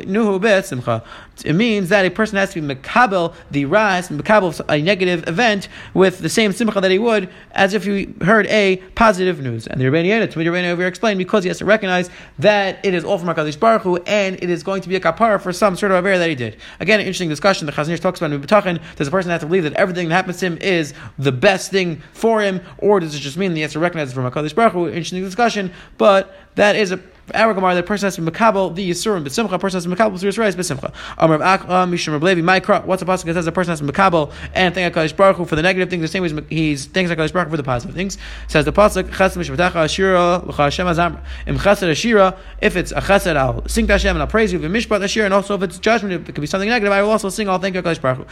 nuhu 0.01 0.39
It 1.43 1.53
means 1.53 1.89
that 1.89 2.05
a 2.05 2.11
person 2.11 2.37
has 2.37 2.53
to 2.53 2.61
be 2.61 2.75
mekabel 2.75 3.33
the 3.51 3.65
ras, 3.65 4.09
mekabel 4.09 4.61
a 4.69 4.81
negative 4.81 5.27
event 5.27 5.67
with 5.93 6.19
the 6.19 6.29
same 6.29 6.53
simcha 6.53 6.79
that 6.79 6.91
he 6.91 6.99
would 6.99 7.29
as 7.51 7.73
if 7.73 7.85
he 7.85 8.13
heard 8.21 8.47
a 8.47 8.77
positive 8.95 9.41
news. 9.41 9.67
And 9.67 9.81
the 9.81 9.85
to 9.85 9.91
me, 9.91 10.43
the 10.45 10.49
Rebbeinu 10.51 10.69
over 10.69 10.85
explained 10.85 11.17
because 11.17 11.43
he 11.43 11.47
has 11.49 11.57
to 11.57 11.65
recognize 11.65 12.09
that 12.39 12.83
it 12.85 12.93
is 12.93 13.03
all 13.03 13.17
from 13.17 13.27
HaKadosh 13.29 13.59
Baruch 13.59 13.81
Hu, 13.81 13.97
and 14.05 14.35
it 14.41 14.49
is 14.49 14.63
going 14.63 14.81
to 14.81 14.89
be 14.89 14.95
a 14.95 14.99
kapara 14.99 15.41
for 15.41 15.51
some 15.51 15.75
sort 15.75 15.91
of 15.91 15.97
aver 15.97 16.17
that 16.17 16.29
he 16.29 16.35
did. 16.35 16.57
Again, 16.79 16.99
an 16.99 17.05
interesting 17.05 17.29
discussion. 17.29 17.65
The 17.65 17.71
Chazon 17.71 17.89
Ish 17.89 17.99
talks 17.99 18.21
about 18.21 18.31
Mibitachin. 18.31 18.79
Does 18.95 19.07
a 19.07 19.11
person 19.11 19.31
have 19.31 19.41
to 19.41 19.47
believe 19.47 19.63
that 19.63 19.73
everything 19.73 20.09
that 20.09 20.15
happens 20.15 20.37
to 20.39 20.45
him 20.47 20.57
is 20.59 20.93
the 21.17 21.31
best 21.31 21.71
thing 21.71 22.01
for 22.13 22.41
him, 22.41 22.61
or 22.77 22.99
does 22.99 23.15
it 23.15 23.19
just 23.19 23.37
mean 23.37 23.51
that 23.51 23.57
he 23.57 23.61
has 23.61 23.73
to 23.73 23.79
recognize 23.79 24.11
it 24.11 24.15
from 24.15 24.29
HaKadosh 24.29 24.55
Baruch 24.55 24.73
Hu? 24.73 24.87
Interesting 24.87 25.23
discussion, 25.23 25.71
but 25.97 26.35
that 26.55 26.75
is 26.75 26.91
a 26.91 26.97
Our 27.33 27.53
Gemara, 27.53 27.75
the 27.75 27.83
person 27.83 28.07
has 28.07 28.15
to 28.15 28.21
be 28.21 28.29
makabel 28.29 28.75
the 28.75 28.89
yisurim 28.91 29.23
b'simcha. 29.23 29.57
person 29.57 29.77
has 29.77 29.83
to 29.83 29.89
be 29.89 29.95
makabel 29.95 30.19
the 30.19 30.41
rice 30.41 30.55
b'simcha. 30.55 30.93
Amar 31.17 31.41
Akra 31.41 31.86
Mishum 31.88 32.19
Rablevi 32.19 32.43
Maikra. 32.43 32.83
What's 32.83 33.01
the 33.01 33.05
pasuk 33.05 33.23
that 33.25 33.36
says 33.36 33.45
the 33.45 33.51
person 33.53 33.71
has 33.71 33.79
to 33.79 33.86
be 33.86 33.93
makabel 33.93 34.33
and 34.53 34.75
thank 34.75 34.93
Hakadosh 34.93 35.15
Baruch 35.15 35.38
Hu 35.38 35.45
for 35.45 35.55
the 35.55 35.62
negative 35.62 35.89
things 35.89 36.01
the 36.01 36.07
same 36.09 36.23
way 36.23 36.45
he's 36.49 36.86
thanks 36.86 37.09
Hakadosh 37.09 37.31
Baruch 37.31 37.47
Hu 37.47 37.51
for 37.51 37.57
the 37.57 37.63
positive 37.63 37.95
things. 37.95 38.17
Says 38.49 38.65
the 38.65 38.73
pasuk 38.73 39.03
Chesed 39.03 39.38
Mishmatacha 39.38 39.86
Ashira 39.86 40.45
L'cha 40.45 40.63
Hashem 40.63 40.86
Azamra. 40.86 41.23
Im 41.47 41.57
Chesed 41.57 41.89
Ashira, 41.89 42.38
if 42.62 42.75
it's 42.75 42.91
a 42.91 42.99
Chesed, 42.99 43.38
I'll 43.38 43.65
sing 43.69 43.88
to 43.88 43.93
Hashem 43.93 44.17
and 44.17 44.21
I'll 44.21 44.27
praise 44.27 44.51
you. 44.51 44.59
V'mishpat 44.59 44.99
Ashira, 44.99 45.23
and 45.23 45.33
also 45.33 45.55
if 45.55 45.63
it's 45.63 45.79
judgment, 45.79 46.13
if 46.13 46.27
it 46.27 46.36
could 46.36 46.41
be 46.41 46.47
something 46.47 46.67
negative, 46.67 46.91
I 46.91 47.03
will 47.03 47.12
also 47.12 47.29
sing. 47.29 47.47
I'll 47.47 47.59
thank 47.59 47.77
Hakadosh 47.77 48.01
Baruch 48.01 48.17
Hu. 48.17 48.25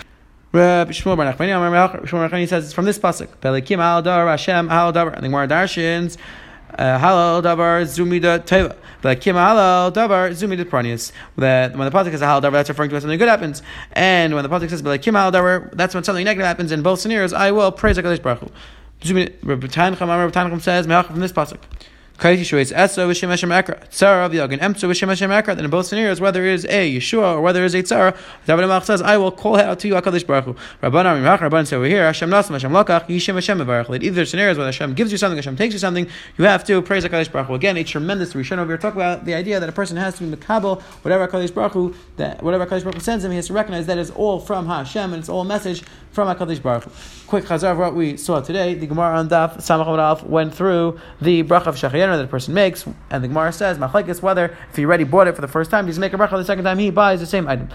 Rabbi 0.51 0.91
Shmuel 0.91 1.15
Bar 1.15 1.33
Nachmani, 1.33 2.05
Shmuel 2.07 2.29
Bar 2.29 2.45
says 2.45 2.65
it's 2.65 2.73
from 2.73 2.83
this 2.83 2.99
pasuk. 2.99 3.29
Belikim 3.41 3.79
al 3.79 4.01
dar 4.01 4.27
Hashem 4.27 4.69
al 4.69 4.91
davar. 4.91 5.13
And 5.13 5.23
the 5.23 5.29
Gemara 5.29 5.47
darshins 5.47 6.17
Uh, 6.77 6.99
halal 6.99 7.41
davar 7.43 7.83
zumida 7.83 8.39
teva. 8.39 8.75
Belikim 9.01 9.35
halal 9.35 9.91
davar 9.91 10.31
zumida 10.31 10.63
pranius. 10.63 11.11
That 11.37 11.75
when 11.75 11.89
the 11.89 11.97
pasuk 11.97 12.11
says 12.11 12.21
halal 12.21 12.41
davar, 12.41 12.53
that's 12.53 12.69
referring 12.69 12.89
to 12.89 12.95
when 12.95 13.01
something 13.01 13.19
good 13.19 13.29
happens. 13.29 13.61
And 13.93 14.33
when 14.33 14.43
the 14.43 14.49
pasuk 14.49 14.69
says 14.69 14.81
belikim 14.81 15.13
halal 15.13 15.31
davar, 15.31 15.71
that's 15.73 15.93
when 15.93 16.03
something 16.03 16.23
negative 16.23 16.45
happens. 16.45 16.71
In 16.71 16.81
both 16.81 16.99
scenarios, 16.99 17.33
I 17.33 17.51
will 17.51 17.71
praise 17.71 17.97
Hakadosh 17.97 18.21
Baruch 18.21 18.39
Hu. 18.39 18.47
Tancham, 19.01 19.41
Rabbi 19.43 19.67
Tancham 19.67 20.61
says 20.61 20.85
from 20.85 21.19
this 21.19 21.31
pasuk. 21.31 21.57
Then 22.21 22.37
in 25.65 25.69
both 25.71 25.85
scenarios, 25.87 26.21
whether 26.21 26.45
it 26.45 26.53
is 26.53 26.65
a 26.65 26.95
Yeshua 26.95 27.33
or 27.33 27.41
whether 27.41 27.63
it 27.63 27.65
is 27.65 27.73
a 27.73 27.81
Tzara, 27.81 28.15
David 28.45 28.65
Malach 28.65 28.83
says, 28.83 29.01
I 29.01 29.17
will 29.17 29.31
call 29.31 29.57
out 29.57 29.79
to 29.79 29.87
you 29.87 29.95
HaKadosh 29.95 30.27
Baruch 30.27 30.45
Hu. 30.45 30.53
Rabban 30.83 31.05
Arim 31.05 31.23
Hach, 31.23 31.39
Rabban 31.39 31.65
say 31.65 31.77
over 31.77 31.85
here, 31.85 32.03
Hashem 32.03 32.29
Nasan, 32.29 32.53
Hashem 32.53 32.71
Lakach, 32.71 33.07
Yishim 33.07 33.33
Hashem 33.33 33.57
Mevarach. 33.57 33.87
That 33.87 34.03
either 34.03 34.23
scenarios 34.25 34.59
whether 34.59 34.67
Hashem 34.67 34.93
gives 34.93 35.11
you 35.11 35.17
something, 35.17 35.37
Hashem 35.37 35.55
takes 35.55 35.73
you 35.73 35.79
something, 35.79 36.07
you 36.37 36.45
have 36.45 36.63
to 36.65 36.79
praise 36.83 37.03
HaKadosh 37.03 37.31
Baruch 37.31 37.47
Hu. 37.47 37.55
Again, 37.55 37.75
a 37.77 37.83
tremendous 37.83 38.33
Rishon 38.33 38.59
over 38.59 38.67
here 38.67 38.77
talk 38.77 38.93
about 38.93 39.25
the 39.25 39.33
idea 39.33 39.59
that 39.59 39.67
a 39.67 39.71
person 39.71 39.97
has 39.97 40.15
to 40.19 40.23
be 40.23 40.35
Mekabel, 40.35 40.79
whatever 41.01 41.27
HaKadosh 41.27 41.55
Baruch 41.55 41.73
Hu, 41.73 41.95
that 42.17 42.43
whatever 42.43 42.67
HaKadosh 42.67 42.83
Baruch 42.83 42.95
Hu 42.95 43.01
sends 43.01 43.25
him, 43.25 43.31
he 43.31 43.37
has 43.37 43.47
to 43.47 43.53
recognize 43.53 43.87
that 43.87 43.97
is 43.97 44.11
all 44.11 44.39
from 44.39 44.67
Hashem 44.67 45.11
and 45.11 45.21
it's 45.21 45.29
all 45.29 45.41
a 45.41 45.45
message 45.45 45.81
from 46.11 46.27
HaKadosh 46.27 46.61
Baruch 46.61 46.83
Hu. 46.83 46.91
Quick 47.27 47.45
chazar 47.45 47.71
of 47.71 47.77
what 47.77 47.95
we 47.95 48.17
saw 48.17 48.41
today. 48.41 48.73
The 48.73 48.85
Gemara 48.85 49.17
on 49.17 49.29
Daf 49.29 49.57
Samach 49.57 50.23
went 50.23 50.53
through 50.53 50.99
the 51.21 51.43
bracha 51.43 51.67
of 51.67 51.75
Shehecheyanu 52.11 52.17
that 52.17 52.25
a 52.25 52.27
person 52.27 52.53
makes, 52.53 52.85
and 53.09 53.23
the 53.23 53.27
Gemara 53.27 53.51
says, 53.51 53.77
Machlekes, 53.77 54.21
whether 54.21 54.57
if 54.69 54.75
he 54.75 54.85
already 54.85 55.03
bought 55.03 55.27
it 55.27 55.35
for 55.35 55.41
the 55.41 55.47
first 55.47 55.71
time, 55.71 55.87
he's 55.87 55.99
make 55.99 56.13
a 56.13 56.17
bracha 56.17 56.31
the 56.31 56.45
second 56.45 56.63
time 56.63 56.77
he 56.77 56.89
buys 56.89 57.19
the 57.19 57.25
same 57.25 57.47
item. 57.47 57.69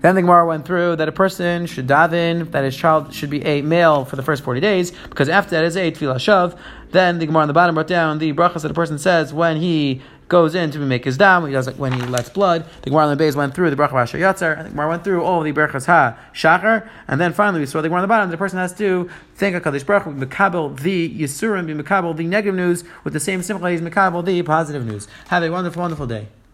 Then 0.00 0.16
the 0.16 0.22
Gemara 0.22 0.46
went 0.46 0.66
through 0.66 0.96
that 0.96 1.08
a 1.08 1.12
person 1.12 1.66
should 1.66 1.86
daven, 1.86 2.50
that 2.50 2.64
his 2.64 2.76
child 2.76 3.14
should 3.14 3.30
be 3.30 3.44
a 3.44 3.62
male 3.62 4.04
for 4.04 4.16
the 4.16 4.22
first 4.22 4.42
40 4.42 4.60
days, 4.60 4.90
because 5.08 5.28
after 5.28 5.50
that 5.50 5.64
is 5.64 5.76
a 5.76 5.92
tefillah 5.92 6.16
shav. 6.16 6.58
Then 6.90 7.18
the 7.18 7.26
Gemara 7.26 7.42
on 7.42 7.48
the 7.48 7.54
bottom 7.54 7.74
brought 7.74 7.86
down 7.86 8.18
the 8.18 8.32
brachas 8.32 8.62
that 8.62 8.70
a 8.70 8.74
person 8.74 8.98
says 8.98 9.32
when 9.32 9.56
he 9.58 10.02
goes 10.28 10.54
in 10.54 10.70
to 10.70 10.78
make 10.78 11.04
his 11.04 11.18
dam, 11.18 11.46
he 11.46 11.52
does 11.52 11.68
it 11.68 11.76
when 11.76 11.92
he 11.92 12.02
lets 12.02 12.28
blood. 12.28 12.64
The 12.82 12.90
Gemara 12.90 13.04
on 13.04 13.10
the 13.10 13.16
base 13.16 13.34
went 13.34 13.54
through 13.54 13.70
the 13.70 13.76
bracha 13.76 13.94
Asher 13.94 14.18
Yatzar, 14.18 14.64
the 14.64 14.70
Gemara 14.70 14.88
went 14.88 15.04
through 15.04 15.22
all 15.22 15.42
the 15.42 15.52
brachas 15.52 15.86
ha 15.86 16.16
shachar, 16.34 16.88
and 17.08 17.20
then 17.20 17.32
finally 17.32 17.60
we 17.60 17.66
saw 17.66 17.80
the 17.80 17.88
Gemara 17.88 18.00
on 18.00 18.04
the 18.04 18.08
bottom. 18.08 18.30
The 18.30 18.36
person 18.36 18.58
has 18.58 18.74
to 18.74 19.10
thank 19.34 19.54
Hakadosh 19.54 19.84
Baruch 19.84 20.04
Hu, 20.04 20.12
mekabel 20.12 20.80
the 20.80 21.18
yisurim, 21.20 21.66
be 21.66 21.74
mekabel 21.74 22.16
the 22.16 22.24
negative 22.24 22.54
news 22.54 22.84
with 23.04 23.12
the 23.12 23.20
same 23.20 23.42
simcha 23.42 23.70
he's 23.70 23.80
mekabel 23.80 24.24
the 24.24 24.42
positive 24.42 24.86
news. 24.86 25.08
Have 25.28 25.42
a 25.42 25.50
wonderful, 25.50 25.80
wonderful 25.80 26.06
day. 26.06 26.28